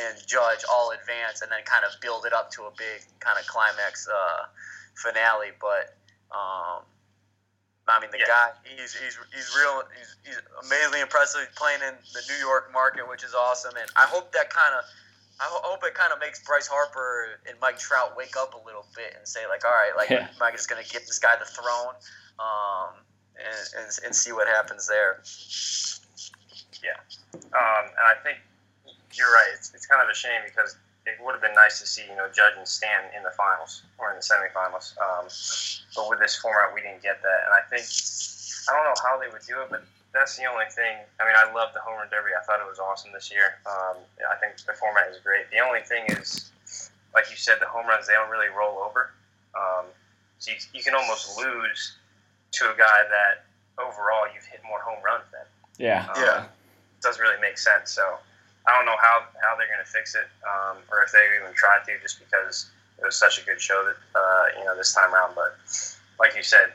and 0.00 0.16
Judge 0.26 0.64
all 0.70 0.90
advance 0.92 1.42
and 1.42 1.50
then 1.50 1.60
kind 1.64 1.84
of 1.84 1.92
build 2.00 2.24
it 2.26 2.32
up 2.32 2.50
to 2.52 2.62
a 2.64 2.72
big 2.76 3.00
kind 3.20 3.38
of 3.38 3.46
climax 3.46 4.08
uh, 4.08 4.46
finale. 4.94 5.52
But 5.60 5.96
um, 6.32 6.82
I 7.88 8.00
mean, 8.00 8.10
the 8.10 8.18
Yeah. 8.18 8.26
guy 8.26 8.50
he's 8.64 8.92
he's 8.94 9.16
he's 9.34 9.48
real 9.56 9.82
he's, 9.96 10.16
he's 10.24 10.40
amazingly 10.64 11.00
impressive 11.00 11.40
He's 11.46 11.56
playing 11.56 11.80
in 11.82 11.94
the 12.14 12.22
New 12.28 12.40
York 12.40 12.72
market, 12.72 13.08
which 13.08 13.22
is 13.24 13.34
awesome. 13.34 13.76
And 13.76 13.88
I 13.96 14.04
hope 14.06 14.32
that 14.32 14.50
kind 14.50 14.74
of 14.74 14.84
I 15.38 15.44
hope 15.50 15.84
it 15.84 15.94
kind 15.94 16.12
of 16.14 16.18
makes 16.18 16.40
Bryce 16.42 16.66
Harper 16.66 17.38
and 17.46 17.60
Mike 17.60 17.78
Trout 17.78 18.16
wake 18.16 18.36
up 18.38 18.54
a 18.54 18.66
little 18.66 18.86
bit 18.96 19.12
and 19.18 19.28
say 19.28 19.46
like, 19.48 19.64
all 19.66 19.70
right, 19.70 19.92
like 19.96 20.08
Yeah. 20.08 20.28
Mike 20.40 20.54
is 20.54 20.66
going 20.66 20.82
to 20.82 20.88
give 20.90 21.06
this 21.06 21.18
guy 21.18 21.36
the 21.38 21.44
throne, 21.44 21.92
um, 22.40 22.96
and, 23.36 23.84
and 23.84 23.98
and 24.06 24.16
see 24.16 24.32
what 24.32 24.48
happens 24.48 24.88
there. 24.88 25.20
Yeah, 26.82 26.96
um, 27.52 27.84
and 27.84 28.04
I 28.06 28.14
think 28.22 28.38
you're 29.16 29.32
right. 29.32 29.50
It's, 29.54 29.72
it's 29.74 29.86
kind 29.86 30.02
of 30.02 30.08
a 30.08 30.14
shame 30.14 30.42
because 30.44 30.76
it 31.06 31.16
would 31.22 31.32
have 31.32 31.42
been 31.42 31.54
nice 31.54 31.80
to 31.80 31.86
see, 31.86 32.02
you 32.08 32.16
know, 32.16 32.26
Judge 32.28 32.54
and 32.58 32.66
Stan 32.66 33.08
in 33.16 33.22
the 33.22 33.30
finals 33.30 33.82
or 33.98 34.10
in 34.10 34.16
the 34.16 34.26
semifinals. 34.26 34.98
Um, 34.98 35.30
but 35.94 36.10
with 36.10 36.18
this 36.18 36.36
format, 36.36 36.74
we 36.74 36.82
didn't 36.82 37.02
get 37.02 37.22
that. 37.22 37.40
And 37.46 37.54
I 37.54 37.62
think, 37.70 37.86
I 38.68 38.74
don't 38.74 38.84
know 38.84 38.98
how 39.02 39.14
they 39.16 39.30
would 39.30 39.46
do 39.46 39.62
it, 39.62 39.70
but 39.70 39.86
that's 40.12 40.36
the 40.36 40.44
only 40.46 40.66
thing. 40.70 40.98
I 41.20 41.26
mean, 41.26 41.36
I 41.38 41.46
love 41.54 41.70
the 41.74 41.80
home 41.80 41.96
run 41.98 42.08
derby. 42.10 42.34
I 42.34 42.42
thought 42.44 42.58
it 42.58 42.68
was 42.68 42.78
awesome 42.78 43.12
this 43.14 43.30
year. 43.30 43.62
Um, 43.66 44.02
I 44.26 44.34
think 44.42 44.58
the 44.66 44.74
format 44.74 45.06
is 45.08 45.18
great. 45.22 45.46
The 45.50 45.60
only 45.62 45.80
thing 45.80 46.04
is, 46.18 46.50
like 47.14 47.30
you 47.30 47.36
said, 47.36 47.56
the 47.60 47.70
home 47.70 47.86
runs, 47.86 48.06
they 48.06 48.14
don't 48.14 48.30
really 48.30 48.50
roll 48.50 48.82
over. 48.82 49.14
Um, 49.54 49.86
so 50.38 50.50
you, 50.50 50.58
you 50.74 50.82
can 50.82 50.94
almost 50.94 51.38
lose 51.38 51.96
to 52.52 52.64
a 52.72 52.76
guy 52.76 53.06
that 53.08 53.46
overall 53.78 54.26
you've 54.34 54.44
hit 54.44 54.60
more 54.66 54.80
home 54.80 55.02
runs 55.04 55.24
than. 55.30 55.46
Yeah. 55.78 56.06
Um, 56.10 56.22
Yeah. 56.22 56.44
Doesn't 57.02 57.22
really 57.22 57.40
make 57.40 57.58
sense. 57.58 57.92
So 57.92 58.18
I 58.66 58.76
don't 58.76 58.86
know 58.86 58.98
how, 59.00 59.22
how 59.42 59.56
they're 59.56 59.70
going 59.70 59.84
to 59.84 59.90
fix 59.90 60.14
it, 60.14 60.26
um, 60.42 60.78
or 60.90 61.02
if 61.02 61.12
they 61.12 61.22
even 61.40 61.54
try 61.54 61.78
to, 61.86 61.92
just 62.02 62.18
because 62.18 62.70
it 62.98 63.04
was 63.04 63.16
such 63.16 63.40
a 63.40 63.44
good 63.44 63.60
show 63.60 63.84
that 63.84 64.18
uh, 64.18 64.58
you 64.58 64.64
know 64.64 64.76
this 64.76 64.92
time 64.92 65.14
around. 65.14 65.34
But 65.34 65.56
like 66.18 66.36
you 66.36 66.42
said, 66.42 66.72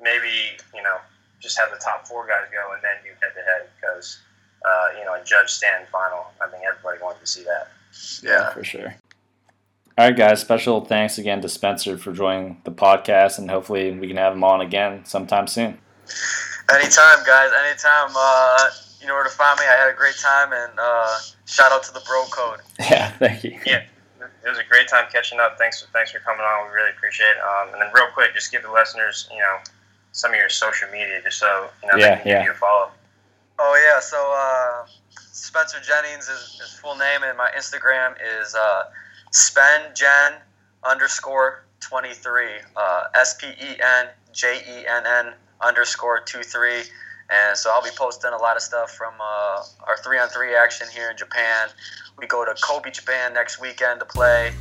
maybe 0.00 0.56
you 0.74 0.82
know 0.82 0.96
just 1.40 1.58
have 1.58 1.70
the 1.70 1.78
top 1.78 2.06
four 2.06 2.26
guys 2.26 2.48
go 2.52 2.72
and 2.72 2.82
then 2.82 2.96
do 3.02 3.10
head 3.20 3.34
to 3.34 3.42
head 3.42 3.68
because 3.80 4.20
uh, 4.64 4.98
you 4.98 5.04
know 5.04 5.14
a 5.14 5.24
judge 5.24 5.50
stand 5.50 5.88
final. 5.88 6.26
I 6.40 6.48
think 6.48 6.62
everybody 6.64 7.02
wanted 7.02 7.20
to 7.20 7.26
see 7.26 7.44
that. 7.44 7.68
Yeah. 8.22 8.52
for 8.52 8.64
sure. 8.64 8.94
All 9.98 10.06
right, 10.06 10.16
guys. 10.16 10.40
Special 10.40 10.84
thanks 10.84 11.18
again 11.18 11.42
to 11.42 11.48
Spencer 11.48 11.98
for 11.98 12.12
joining 12.12 12.62
the 12.64 12.70
podcast, 12.70 13.38
and 13.38 13.50
hopefully 13.50 13.90
we 13.90 14.08
can 14.08 14.16
have 14.16 14.32
him 14.32 14.44
on 14.44 14.60
again 14.60 15.04
sometime 15.04 15.46
soon. 15.46 15.78
Anytime, 16.72 17.18
guys. 17.26 17.50
Anytime. 17.66 18.12
Uh, 18.16 18.70
you 19.00 19.06
know 19.06 19.14
where 19.14 19.24
to 19.24 19.30
find 19.30 19.58
me. 19.58 19.66
I 19.66 19.74
had 19.76 19.90
a 19.92 19.96
great 19.96 20.16
time, 20.16 20.52
and 20.52 20.72
uh, 20.78 21.16
shout 21.46 21.72
out 21.72 21.82
to 21.84 21.92
the 21.92 22.00
Bro 22.06 22.24
Code. 22.30 22.60
Yeah, 22.90 23.10
thank 23.12 23.44
you. 23.44 23.58
Yeah, 23.66 23.82
it 24.44 24.48
was 24.48 24.58
a 24.58 24.64
great 24.64 24.88
time 24.88 25.04
catching 25.12 25.38
up. 25.40 25.56
Thanks, 25.58 25.86
thanks 25.92 26.10
for 26.12 26.18
coming 26.20 26.40
on. 26.42 26.68
We 26.68 26.74
really 26.74 26.90
appreciate 26.90 27.28
it. 27.30 27.38
Um, 27.38 27.72
and 27.74 27.82
then 27.82 27.90
real 27.94 28.08
quick, 28.14 28.34
just 28.34 28.50
give 28.50 28.62
the 28.62 28.72
listeners, 28.72 29.28
you 29.32 29.38
know, 29.38 29.58
some 30.12 30.32
of 30.32 30.36
your 30.38 30.48
social 30.48 30.88
media, 30.90 31.20
just 31.22 31.38
so 31.38 31.68
you 31.82 31.88
know 31.88 31.96
Yeah, 31.98 32.16
they 32.16 32.22
can 32.22 32.28
yeah. 32.28 32.38
give 32.40 32.46
you 32.46 32.52
a 32.52 32.54
follow. 32.54 32.90
Oh 33.58 33.74
yeah, 33.92 34.00
so 34.00 34.16
uh, 34.34 34.86
Spencer 35.32 35.78
Jennings 35.80 36.28
is 36.28 36.58
his 36.60 36.72
full 36.80 36.96
name, 36.96 37.22
and 37.22 37.36
my 37.36 37.50
Instagram 37.56 38.14
is 38.40 38.54
uh, 38.54 38.84
SpenJenn 39.32 40.34
underscore 40.84 41.64
twenty 41.80 42.14
three. 42.14 42.54
Uh, 42.76 43.04
S 43.14 43.36
P 43.40 43.46
E 43.48 43.76
N 43.80 44.06
J 44.32 44.60
E 44.66 44.86
N 44.86 45.02
N 45.06 45.32
underscore 45.60 46.20
two 46.20 46.42
three. 46.42 46.82
And 47.30 47.56
so 47.56 47.70
I'll 47.72 47.82
be 47.82 47.90
posting 47.96 48.32
a 48.32 48.36
lot 48.36 48.56
of 48.56 48.62
stuff 48.62 48.92
from 48.92 49.14
uh, 49.20 49.62
our 49.86 49.96
three 50.02 50.18
on 50.18 50.28
three 50.28 50.54
action 50.54 50.86
here 50.92 51.10
in 51.10 51.16
Japan. 51.16 51.68
We 52.18 52.26
go 52.26 52.44
to 52.44 52.54
Kobe, 52.60 52.90
Japan 52.90 53.32
next 53.34 53.60
weekend 53.60 54.00
to 54.00 54.06
play, 54.06 54.52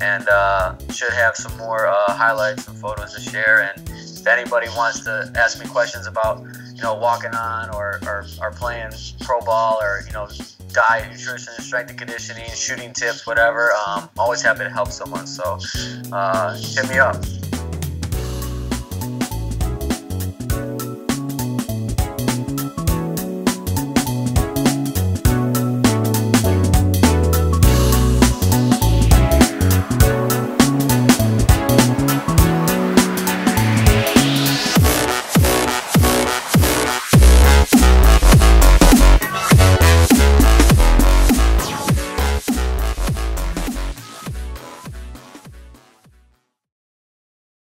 and 0.00 0.28
uh, 0.28 0.74
should 0.92 1.12
have 1.12 1.36
some 1.36 1.56
more 1.56 1.86
uh, 1.86 2.12
highlights 2.12 2.66
and 2.68 2.76
photos 2.78 3.14
to 3.14 3.20
share. 3.20 3.72
And 3.72 3.88
if 3.88 4.26
anybody 4.26 4.68
wants 4.76 5.04
to 5.04 5.32
ask 5.36 5.62
me 5.62 5.66
questions 5.66 6.06
about 6.06 6.44
you 6.76 6.82
know, 6.82 6.94
walking 6.94 7.34
on 7.34 7.74
or, 7.74 7.98
or, 8.06 8.26
or 8.42 8.50
playing 8.50 8.90
pro 9.20 9.40
ball 9.40 9.78
or, 9.80 10.02
you 10.06 10.12
know, 10.12 10.28
diet, 10.72 11.10
nutrition, 11.10 11.54
strength 11.54 11.88
and 11.88 11.98
conditioning, 11.98 12.44
shooting 12.50 12.92
tips, 12.92 13.26
whatever. 13.26 13.72
Um, 13.86 14.10
always 14.18 14.42
happy 14.42 14.64
to 14.64 14.68
help 14.68 14.88
someone. 14.88 15.26
So 15.26 15.58
uh, 16.12 16.54
hit 16.54 16.86
me 16.90 16.98
up. 16.98 17.16